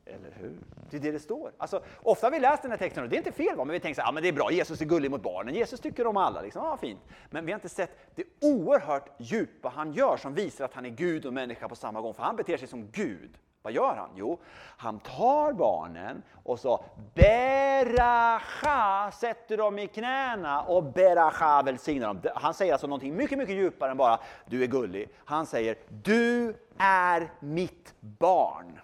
Eller 0.09 0.31
hur? 0.39 0.57
Det 0.89 0.97
är 0.97 1.01
det 1.01 1.11
det 1.11 1.19
står. 1.19 1.51
Alltså, 1.57 1.83
ofta 2.03 2.27
har 2.27 2.31
vi 2.31 2.39
läst 2.39 2.61
den 2.61 2.71
här 2.71 2.77
texten 2.77 3.03
och 3.03 3.09
det 3.09 3.15
är 3.15 3.17
inte 3.17 3.31
fel, 3.31 3.55
va? 3.55 3.65
men 3.65 3.73
vi 3.73 3.79
tänker 3.79 4.01
så 4.01 4.05
här, 4.05 4.11
men 4.11 4.23
det 4.23 4.29
är 4.29 4.33
bra, 4.33 4.51
Jesus 4.51 4.81
är 4.81 4.85
gullig 4.85 5.11
mot 5.11 5.23
barnen, 5.23 5.55
Jesus 5.55 5.79
tycker 5.79 6.07
om 6.07 6.17
alla. 6.17 6.41
Liksom. 6.41 6.65
ah, 6.65 6.77
fint. 6.77 6.99
Men 7.29 7.45
vi 7.45 7.51
har 7.51 7.57
inte 7.57 7.69
sett 7.69 8.15
det 8.15 8.23
oerhört 8.41 9.09
djupa 9.17 9.69
han 9.69 9.93
gör 9.93 10.17
som 10.17 10.33
visar 10.33 10.65
att 10.65 10.73
han 10.73 10.85
är 10.85 10.89
Gud 10.89 11.25
och 11.25 11.33
människa 11.33 11.69
på 11.69 11.75
samma 11.75 12.01
gång. 12.01 12.13
För 12.13 12.23
han 12.23 12.35
beter 12.35 12.57
sig 12.57 12.67
som 12.67 12.91
Gud. 12.91 13.37
Vad 13.61 13.73
gör 13.73 13.95
han? 13.95 14.09
Jo, 14.15 14.39
han 14.77 14.99
tar 14.99 15.53
barnen 15.53 16.23
och 16.43 16.59
så 16.59 16.83
beracha 17.13 19.11
sätter 19.11 19.57
dem 19.57 19.79
i 19.79 19.87
knäna 19.87 20.61
och 20.61 20.83
beracha 20.83 21.61
välsignar 21.61 22.13
dem. 22.13 22.21
Han 22.35 22.53
säger 22.53 22.73
alltså 22.73 22.87
någonting 22.87 23.15
mycket, 23.15 23.37
mycket 23.37 23.55
djupare 23.55 23.91
än 23.91 23.97
bara 23.97 24.19
du 24.45 24.63
är 24.63 24.67
gullig. 24.67 25.09
Han 25.25 25.45
säger 25.45 25.75
du 25.89 26.55
är 26.77 27.29
mitt 27.39 27.93
barn. 27.99 28.79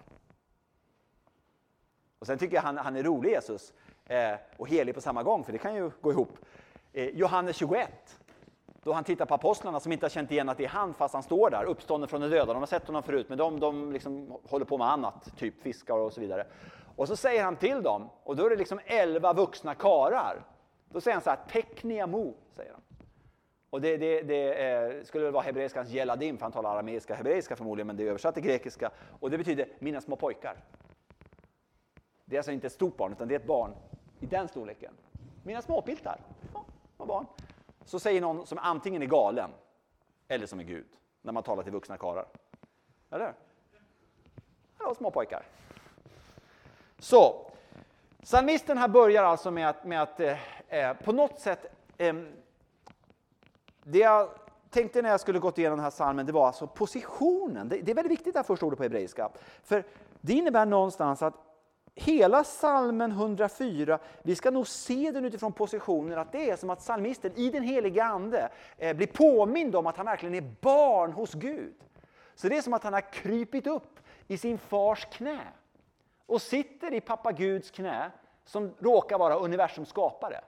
Och 2.18 2.26
sen 2.26 2.38
tycker 2.38 2.54
jag 2.56 2.62
han, 2.62 2.78
han 2.78 2.96
är 2.96 3.02
rolig 3.02 3.30
Jesus 3.30 3.72
eh, 4.06 4.32
och 4.56 4.68
helig 4.68 4.94
på 4.94 5.00
samma 5.00 5.22
gång, 5.22 5.44
för 5.44 5.52
det 5.52 5.58
kan 5.58 5.74
ju 5.74 5.90
gå 6.00 6.12
ihop. 6.12 6.38
Eh, 6.92 7.08
Johannes 7.08 7.56
21, 7.56 7.90
då 8.82 8.92
han 8.92 9.04
tittar 9.04 9.26
på 9.26 9.34
apostlarna 9.34 9.80
som 9.80 9.92
inte 9.92 10.04
har 10.04 10.10
känt 10.10 10.30
igen 10.30 10.48
att 10.48 10.58
det 10.58 10.64
är 10.64 10.68
han 10.68 10.94
fast 10.94 11.14
han 11.14 11.22
står 11.22 11.50
där, 11.50 11.64
uppstånden 11.64 12.08
från 12.08 12.20
de 12.20 12.28
döda. 12.28 12.52
De 12.52 12.58
har 12.58 12.66
sett 12.66 12.86
honom 12.86 13.02
förut, 13.02 13.28
men 13.28 13.38
de, 13.38 13.60
de 13.60 13.92
liksom 13.92 14.32
håller 14.44 14.64
på 14.64 14.78
med 14.78 14.90
annat, 14.90 15.36
typ 15.36 15.62
fiskar 15.62 15.94
och 15.94 16.12
så 16.12 16.20
vidare. 16.20 16.46
Och 16.96 17.08
så 17.08 17.16
säger 17.16 17.44
han 17.44 17.56
till 17.56 17.82
dem, 17.82 18.08
och 18.24 18.36
då 18.36 18.46
är 18.46 18.50
det 18.50 18.56
liksom 18.56 18.80
elva 18.86 19.32
vuxna 19.32 19.74
karar. 19.74 20.44
Då 20.88 21.00
säger 21.00 21.14
han 21.14 21.22
så 21.22 21.30
här, 21.30 21.38
teknia 21.50 22.06
mo, 22.06 22.34
säger 22.56 22.72
han. 22.72 22.82
Och 23.70 23.80
det, 23.80 23.96
det, 23.96 24.22
det 24.22 24.68
eh, 24.68 25.04
skulle 25.04 25.24
väl 25.24 25.32
vara 25.32 25.42
hebreiskans 25.42 25.88
geladim, 25.88 26.38
för 26.38 26.42
han 26.42 26.52
talar 26.52 26.74
arameiska 26.74 27.14
hebreiska 27.14 27.56
förmodligen, 27.56 27.86
men 27.86 27.96
det 27.96 28.02
är 28.02 28.08
översatt 28.08 28.34
till 28.34 28.42
grekiska. 28.42 28.90
Och 29.20 29.30
det 29.30 29.38
betyder 29.38 29.68
mina 29.78 30.00
små 30.00 30.16
pojkar. 30.16 30.56
Det 32.28 32.36
är 32.36 32.38
alltså 32.38 32.52
inte 32.52 32.66
ett 32.66 32.72
stort 32.72 32.96
barn, 32.96 33.12
utan 33.12 33.28
det 33.28 33.34
är 33.34 33.38
ett 33.38 33.46
barn 33.46 33.74
i 34.20 34.26
den 34.26 34.48
storleken. 34.48 34.92
Mina 35.42 35.62
småpiltar, 35.62 36.20
ja, 36.98 37.06
barn. 37.06 37.26
Så 37.84 38.00
säger 38.00 38.20
någon 38.20 38.46
som 38.46 38.58
antingen 38.58 39.02
är 39.02 39.06
galen 39.06 39.50
eller 40.28 40.46
som 40.46 40.60
är 40.60 40.64
Gud, 40.64 40.86
när 41.22 41.32
man 41.32 41.42
talar 41.42 41.62
till 41.62 41.72
vuxna 41.72 41.96
karlar. 41.96 42.26
Eller 43.10 43.34
Hallå 44.78 44.94
småpojkar. 44.94 45.42
Så, 46.98 47.50
psalmisten 48.22 48.78
här 48.78 48.88
börjar 48.88 49.24
alltså 49.24 49.50
med 49.50 49.68
att, 49.68 49.84
med 49.84 50.02
att 50.02 50.20
eh, 50.20 50.38
eh 50.68 50.96
på 50.96 51.12
något 51.12 51.40
sätt 51.40 51.66
eh, 51.98 52.14
det 53.82 53.98
jag 53.98 54.30
tänkte 54.70 55.02
när 55.02 55.10
jag 55.10 55.20
skulle 55.20 55.38
gått 55.38 55.58
igenom 55.58 55.78
den 55.78 55.84
här 55.84 55.90
psalmen, 55.90 56.26
det 56.26 56.32
var 56.32 56.46
alltså 56.46 56.66
positionen. 56.66 57.68
Det, 57.68 57.80
det 57.80 57.90
är 57.90 57.94
väldigt 57.94 58.12
viktigt 58.12 58.34
det 58.34 58.38
här 58.38 58.44
första 58.44 58.66
ordet 58.66 58.76
på 58.76 58.82
hebreiska. 58.82 59.30
För 59.62 59.84
det 60.20 60.32
innebär 60.32 60.66
någonstans 60.66 61.22
att 61.22 61.34
hela 61.98 62.44
salmen 62.44 63.10
104, 63.12 63.98
vi 64.22 64.34
ska 64.34 64.50
nog 64.50 64.68
se 64.68 65.10
den 65.10 65.24
utifrån 65.24 65.52
positionen 65.52 66.18
att 66.18 66.32
det 66.32 66.50
är 66.50 66.56
som 66.56 66.70
att 66.70 66.78
psalmisten 66.78 67.32
i 67.36 67.50
den 67.50 67.62
heliga 67.62 68.04
Ande 68.04 68.48
eh, 68.78 68.96
blir 68.96 69.06
påmind 69.06 69.76
om 69.76 69.86
att 69.86 69.96
han 69.96 70.06
verkligen 70.06 70.34
är 70.34 70.54
barn 70.60 71.12
hos 71.12 71.34
Gud. 71.34 71.74
Så 72.34 72.48
det 72.48 72.56
är 72.56 72.62
som 72.62 72.72
att 72.72 72.84
han 72.84 72.92
har 72.92 73.12
krypit 73.12 73.66
upp 73.66 74.00
i 74.26 74.38
sin 74.38 74.58
fars 74.58 75.06
knä 75.12 75.40
och 76.26 76.42
sitter 76.42 76.94
i 76.94 77.00
pappa 77.00 77.32
Guds 77.32 77.70
knä 77.70 78.10
som 78.44 78.74
råkar 78.78 79.18
vara 79.18 79.36
universums 79.36 79.88
skapare. 79.88 80.40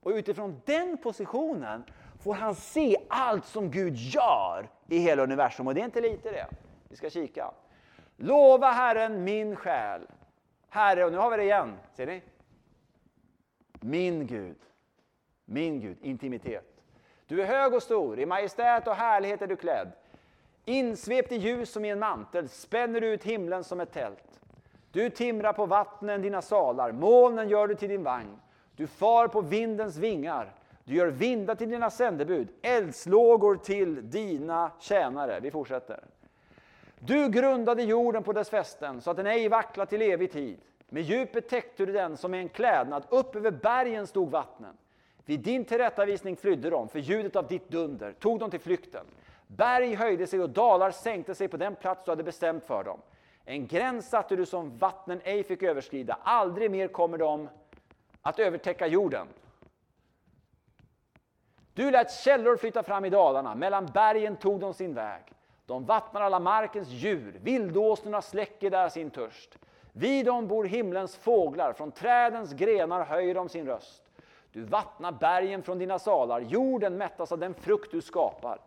Och 0.00 0.10
utifrån 0.10 0.62
den 0.64 0.96
positionen 0.96 1.84
får 2.22 2.34
han 2.34 2.54
se 2.54 2.96
allt 3.08 3.46
som 3.46 3.70
Gud 3.70 3.96
gör 3.96 4.68
i 4.88 4.98
hela 4.98 5.22
universum. 5.22 5.66
Och 5.66 5.74
det 5.74 5.80
är 5.80 5.84
inte 5.84 6.00
lite 6.00 6.30
det. 6.30 6.46
Vi 6.88 6.96
ska 6.96 7.10
kika. 7.10 7.50
Lova 8.16 8.70
Herren 8.70 9.24
min 9.24 9.56
själ. 9.56 10.06
Herre, 10.70 11.04
och 11.04 11.12
nu 11.12 11.18
har 11.18 11.30
vi 11.30 11.36
det 11.36 11.42
igen. 11.42 11.76
Ser 11.92 12.06
ni? 12.06 12.22
Min 13.80 14.26
Gud. 14.26 14.56
Min 15.44 15.80
Gud, 15.80 15.96
intimitet. 16.02 16.82
Du 17.26 17.42
är 17.42 17.46
hög 17.46 17.74
och 17.74 17.82
stor, 17.82 18.18
i 18.18 18.26
majestät 18.26 18.86
och 18.86 18.94
härlighet 18.94 19.42
är 19.42 19.46
du 19.46 19.56
klädd. 19.56 19.92
Insvept 20.64 21.32
i 21.32 21.36
ljus 21.36 21.72
som 21.72 21.84
i 21.84 21.90
en 21.90 21.98
mantel 21.98 22.48
spänner 22.48 23.00
du 23.00 23.06
ut 23.06 23.24
himlen 23.24 23.64
som 23.64 23.80
ett 23.80 23.92
tält. 23.92 24.40
Du 24.92 25.10
timrar 25.10 25.52
på 25.52 25.66
vattnen 25.66 26.22
dina 26.22 26.42
salar, 26.42 26.92
molnen 26.92 27.48
gör 27.48 27.68
du 27.68 27.74
till 27.74 27.88
din 27.88 28.02
vagn. 28.02 28.40
Du 28.76 28.86
far 28.86 29.28
på 29.28 29.40
vindens 29.40 29.96
vingar, 29.96 30.52
du 30.84 30.94
gör 30.94 31.06
vindar 31.06 31.54
till 31.54 31.70
dina 31.70 31.90
sändebud, 31.90 32.48
eldslågor 32.62 33.56
till 33.56 34.10
dina 34.10 34.70
tjänare. 34.80 35.40
Vi 35.40 35.50
fortsätter. 35.50 36.04
Du 37.02 37.28
grundade 37.28 37.82
jorden 37.82 38.22
på 38.22 38.32
dess 38.32 38.50
fästen 38.50 39.00
så 39.00 39.10
att 39.10 39.16
den 39.16 39.26
ej 39.26 39.48
vacklar 39.48 39.86
till 39.86 40.02
evig 40.02 40.32
tid. 40.32 40.60
Med 40.88 41.02
djupet 41.02 41.48
täckte 41.48 41.86
du 41.86 41.92
den 41.92 42.16
som 42.16 42.30
med 42.30 42.40
en 42.40 42.48
klädnad, 42.48 43.04
upp 43.08 43.36
över 43.36 43.50
bergen 43.50 44.06
stod 44.06 44.30
vattnen. 44.30 44.76
Vid 45.24 45.40
din 45.40 45.64
tillrättavisning 45.64 46.36
flydde 46.36 46.70
de, 46.70 46.88
för 46.88 46.98
ljudet 46.98 47.36
av 47.36 47.46
ditt 47.46 47.68
dunder 47.68 48.12
tog 48.12 48.38
dem 48.38 48.50
till 48.50 48.60
flykten. 48.60 49.06
Berg 49.46 49.94
höjde 49.94 50.26
sig 50.26 50.40
och 50.40 50.50
dalar 50.50 50.90
sänkte 50.90 51.34
sig 51.34 51.48
på 51.48 51.56
den 51.56 51.74
plats 51.74 52.04
du 52.04 52.10
hade 52.10 52.22
bestämt 52.22 52.64
för 52.64 52.84
dem. 52.84 53.00
En 53.44 53.66
gräns 53.66 54.08
satte 54.08 54.36
du 54.36 54.46
som 54.46 54.78
vattnen 54.78 55.20
ej 55.24 55.44
fick 55.44 55.62
överskrida. 55.62 56.18
Aldrig 56.22 56.70
mer 56.70 56.88
kommer 56.88 57.18
de 57.18 57.48
att 58.22 58.38
övertäcka 58.38 58.86
jorden. 58.86 59.26
Du 61.74 61.90
lät 61.90 62.12
källor 62.12 62.56
flytta 62.56 62.82
fram 62.82 63.04
i 63.04 63.10
dalarna, 63.10 63.54
mellan 63.54 63.86
bergen 63.86 64.36
tog 64.36 64.60
de 64.60 64.74
sin 64.74 64.94
väg. 64.94 65.22
De 65.70 65.84
vattnar 65.84 66.20
alla 66.20 66.40
markens 66.40 66.88
djur, 66.88 67.38
vildåsnorna 67.42 68.22
släcker 68.22 68.70
där 68.70 68.88
sin 68.88 69.10
törst. 69.10 69.58
Vid 69.92 70.26
dem 70.26 70.48
bor 70.48 70.64
himlens 70.64 71.16
fåglar, 71.16 71.72
från 71.72 71.92
trädens 71.92 72.52
grenar 72.52 73.04
höjer 73.04 73.34
de 73.34 73.48
sin 73.48 73.66
röst. 73.66 74.02
Du 74.52 74.62
vattnar 74.62 75.12
bergen 75.12 75.62
från 75.62 75.78
dina 75.78 75.98
salar, 75.98 76.40
jorden 76.40 76.96
mättas 76.96 77.32
av 77.32 77.38
den 77.38 77.54
frukt 77.54 77.92
du 77.92 78.00
skapar. 78.00 78.58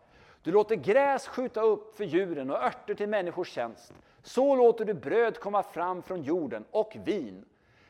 Du 0.44 0.52
låter 0.52 0.76
gräs 0.76 1.28
skjuta 1.28 1.62
upp 1.62 1.98
för 1.98 2.04
djuren 2.04 2.52
och 2.52 2.64
örter 2.64 2.94
till 2.94 3.10
människors 3.10 3.52
tjänst. 3.52 3.94
Så 4.22 4.56
låter 4.56 4.86
du 4.86 4.94
bröd 4.94 5.40
komma 5.40 5.64
fram 5.64 6.02
från 6.02 6.22
jorden 6.22 6.66
och 6.72 6.98
vin 7.04 7.46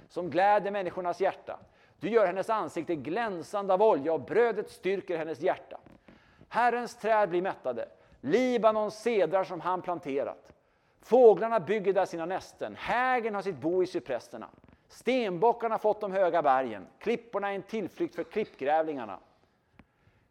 som 0.09 0.29
gläder 0.29 0.71
människornas 0.71 1.21
hjärta. 1.21 1.59
Du 1.99 2.09
gör 2.09 2.25
hennes 2.25 2.49
ansikte 2.49 2.95
glänsande 2.95 3.73
av 3.73 3.81
olja 3.81 4.13
och 4.13 4.21
brödet 4.21 4.69
styrker 4.69 5.17
hennes 5.17 5.41
hjärta. 5.41 5.77
Herrens 6.49 6.95
träd 6.95 7.29
blir 7.29 7.41
mättade, 7.41 7.87
Libanons 8.25 9.01
sedrar 9.01 9.43
som 9.43 9.61
han 9.61 9.81
planterat. 9.81 10.53
Fåglarna 11.01 11.59
bygger 11.59 11.93
där 11.93 12.05
sina 12.05 12.25
nästen, 12.25 12.75
hägen 12.75 13.35
har 13.35 13.41
sitt 13.41 13.61
bo 13.61 13.83
i 13.83 13.87
cypresserna. 13.87 14.49
Stenbockarna 14.87 15.73
har 15.73 15.79
fått 15.79 16.01
de 16.01 16.11
höga 16.11 16.41
bergen, 16.41 16.87
klipporna 16.99 17.51
är 17.51 17.55
en 17.55 17.61
tillflykt 17.61 18.15
för 18.15 18.23
klippgrävlingarna. 18.23 19.19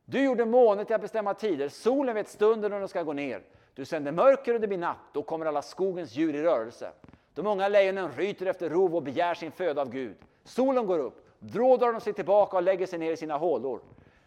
Du 0.05 0.25
gjorde 0.25 0.45
månen 0.45 0.87
till 0.87 0.95
att 0.95 1.01
bestämma 1.01 1.35
tider, 1.35 1.69
solen 1.69 2.15
vet 2.15 2.29
stunden 2.29 2.71
när 2.71 2.79
den 2.79 2.89
ska 2.89 3.03
gå 3.03 3.13
ner. 3.13 3.43
Du 3.75 3.85
sänder 3.85 4.13
mörker 4.13 4.55
och 4.55 4.61
det 4.61 4.69
blir 4.69 4.79
natt, 4.79 4.99
då 5.13 5.23
kommer 5.23 5.47
alla 5.47 5.63
skogens 5.63 6.15
djur 6.15 6.35
i 6.35 6.43
rörelse. 6.43 6.93
De 7.35 7.43
många 7.43 7.69
lejonen 7.69 8.13
ryter 8.13 8.47
efter 8.47 8.71
rov 8.71 8.97
och 8.97 9.03
begär 9.03 9.35
sin 9.35 9.53
föda 9.53 9.81
av 9.83 9.91
Gud. 9.91 10.17
Solen 10.45 10.87
går 10.87 10.99
upp, 10.99 11.27
då 11.39 11.77
drar 11.77 11.93
de 11.93 12.01
sig 12.01 12.13
tillbaka 12.13 12.57
och 12.57 12.63
lägger 12.63 12.87
sig 12.87 12.99
ner 12.99 13.13
i 13.13 13.17
sina 13.17 13.37
hålor. 13.37 13.81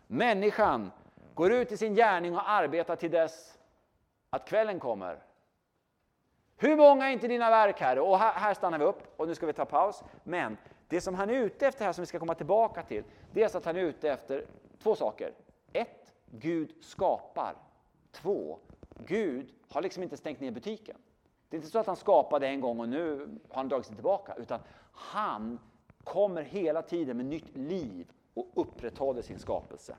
Människan 0.07 0.91
går 1.33 1.51
ut 1.51 1.71
i 1.71 1.77
sin 1.77 1.95
gärning 1.95 2.35
och 2.35 2.49
arbetar 2.49 2.95
till 2.95 3.11
dess 3.11 3.54
att 4.35 4.47
kvällen 4.47 4.79
kommer. 4.79 5.19
Hur 6.57 6.75
många 6.75 7.07
är 7.07 7.13
inte 7.13 7.27
dina 7.27 7.49
verk, 7.49 7.79
Herre? 7.79 8.01
Och 8.01 8.19
här, 8.19 8.33
här 8.33 8.53
stannar 8.53 8.79
vi 8.79 8.85
upp 8.85 9.13
och 9.17 9.27
nu 9.27 9.35
ska 9.35 9.45
vi 9.45 9.53
ta 9.53 9.65
paus. 9.65 10.03
Men 10.23 10.57
det 10.87 11.01
som 11.01 11.15
han 11.15 11.29
är 11.29 11.33
ute 11.33 11.67
efter 11.67 11.85
här, 11.85 11.93
som 11.93 12.01
vi 12.01 12.05
ska 12.05 12.19
komma 12.19 12.35
tillbaka 12.35 12.83
till, 12.83 13.03
det 13.33 13.43
är 13.43 13.57
att 13.57 13.65
han 13.65 13.75
är 13.75 13.81
ute 13.81 14.09
efter 14.09 14.45
två 14.83 14.95
saker. 14.95 15.33
Ett, 15.73 16.13
Gud 16.25 16.73
skapar. 16.81 17.55
Två, 18.11 18.59
Gud 19.05 19.53
har 19.69 19.81
liksom 19.81 20.03
inte 20.03 20.17
stängt 20.17 20.39
ner 20.39 20.51
butiken. 20.51 20.97
Det 21.49 21.55
är 21.55 21.57
inte 21.57 21.71
så 21.71 21.79
att 21.79 21.87
han 21.87 21.95
skapade 21.95 22.47
en 22.47 22.61
gång 22.61 22.79
och 22.79 22.89
nu 22.89 23.19
har 23.49 23.55
han 23.55 23.69
dragit 23.69 23.85
sig 23.85 23.95
tillbaka, 23.95 24.33
utan 24.33 24.59
han 24.91 25.59
kommer 26.03 26.41
hela 26.41 26.81
tiden 26.81 27.17
med 27.17 27.25
nytt 27.25 27.57
liv 27.57 28.11
och 28.33 28.51
upprätthåller 28.53 29.21
sin 29.21 29.39
skapelse. 29.39 29.95